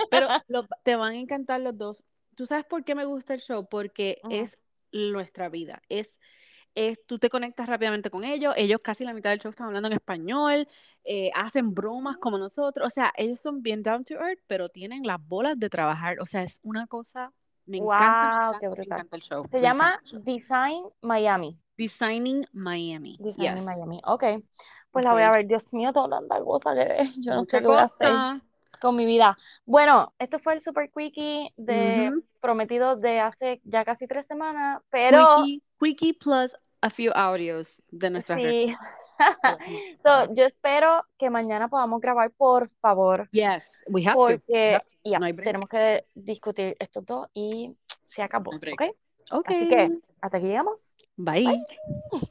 pero 0.09 0.27
lo- 0.47 0.67
te 0.83 0.95
van 0.95 1.13
a 1.13 1.15
encantar 1.19 1.61
los 1.61 1.77
dos. 1.77 2.03
¿Tú 2.35 2.45
sabes 2.45 2.65
por 2.65 2.83
qué 2.85 2.95
me 2.95 3.05
gusta 3.05 3.33
el 3.33 3.41
show? 3.41 3.67
Porque 3.69 4.19
es 4.29 4.57
nuestra 4.91 5.49
vida. 5.49 5.81
Es, 5.89 6.07
eh, 6.75 6.95
tú 7.05 7.19
te 7.19 7.29
conectas 7.29 7.67
rápidamente 7.67 8.09
con 8.09 8.23
ellos, 8.23 8.53
ellos 8.57 8.79
casi 8.83 9.03
la 9.03 9.13
mitad 9.13 9.31
del 9.31 9.39
show 9.39 9.49
están 9.49 9.67
hablando 9.67 9.87
en 9.87 9.93
español, 9.93 10.67
eh, 11.03 11.31
hacen 11.35 11.73
bromas 11.73 12.17
como 12.17 12.37
nosotros, 12.37 12.87
o 12.87 12.89
sea, 12.89 13.11
ellos 13.17 13.39
son 13.39 13.61
bien 13.61 13.83
down 13.83 14.03
to 14.03 14.13
earth, 14.15 14.39
pero 14.47 14.69
tienen 14.69 15.03
las 15.03 15.17
bolas 15.25 15.57
de 15.59 15.69
trabajar, 15.69 16.19
o 16.19 16.25
sea, 16.25 16.43
es 16.43 16.59
una 16.63 16.87
cosa, 16.87 17.31
me 17.65 17.79
Wow, 17.79 17.93
encanta, 17.93 18.19
me 18.21 18.27
encanta, 18.27 18.59
me 18.61 18.67
brutal. 18.69 18.85
encanta 18.99 19.15
el 19.17 19.21
show. 19.21 19.47
Se 19.51 19.57
me 19.57 19.63
llama 19.63 19.99
show. 20.03 20.21
Design 20.23 20.83
Miami. 21.01 21.57
Designing 21.77 22.45
Miami. 22.51 23.17
Design 23.19 23.55
Yes. 23.55 23.63
Miami. 23.65 24.01
Ok. 24.05 24.23
Pues 24.91 25.05
Está 25.05 25.09
la 25.09 25.13
voy 25.13 25.23
a 25.23 25.31
ver. 25.31 25.47
Dios 25.47 25.73
mío, 25.73 25.93
tanta 25.93 26.39
cosa 26.43 26.73
que. 26.73 27.11
Yo 27.21 27.35
no 27.35 27.43
sé 27.43 27.59
qué 27.61 27.67
voy 27.67 27.77
a 27.77 27.83
hacer 27.83 28.11
con 28.81 28.95
mi 28.95 29.05
vida. 29.05 29.37
Bueno, 29.65 30.13
esto 30.19 30.39
fue 30.39 30.53
el 30.55 30.61
super 30.61 30.89
quickie 30.91 31.53
de 31.57 32.11
prometido 32.41 32.95
de 32.95 33.19
hace 33.19 33.61
ya 33.65 33.85
casi 33.85 34.07
tres 34.07 34.25
semanas, 34.25 34.81
pero 34.89 35.35
Quickie, 35.37 35.61
quickie 35.79 36.13
plus 36.13 36.55
a 36.81 36.89
few 36.89 37.11
audios 37.13 37.75
de 37.91 38.09
nuestras 38.09 38.39
sí. 38.41 38.75
So, 40.01 40.33
yo 40.33 40.45
espero 40.45 41.03
que 41.17 41.29
mañana 41.29 41.67
podamos 41.67 41.99
grabar, 41.99 42.31
por 42.31 42.69
favor, 42.81 43.27
Yes, 43.31 43.65
we 43.89 44.03
have 44.05 44.13
to. 44.15 44.19
We 44.19 44.33
porque 44.37 44.73
have 44.75 44.83
to. 45.03 45.09
No 45.19 45.19
break. 45.33 45.43
tenemos 45.43 45.69
que 45.69 46.05
discutir 46.15 46.77
estos 46.79 47.05
dos 47.05 47.27
y 47.33 47.75
se 48.07 48.21
acabó, 48.21 48.51
No 48.51 48.57
hay 48.57 48.73
¿ok? 48.73 48.77
break. 48.77 48.95
Así 49.45 49.67
que 49.67 49.75
Okay. 49.85 50.01
hasta 50.21 50.37
aquí 50.37 50.47
llegamos. 50.47 50.95
Bye. 51.17 51.43
Bye. 52.11 52.29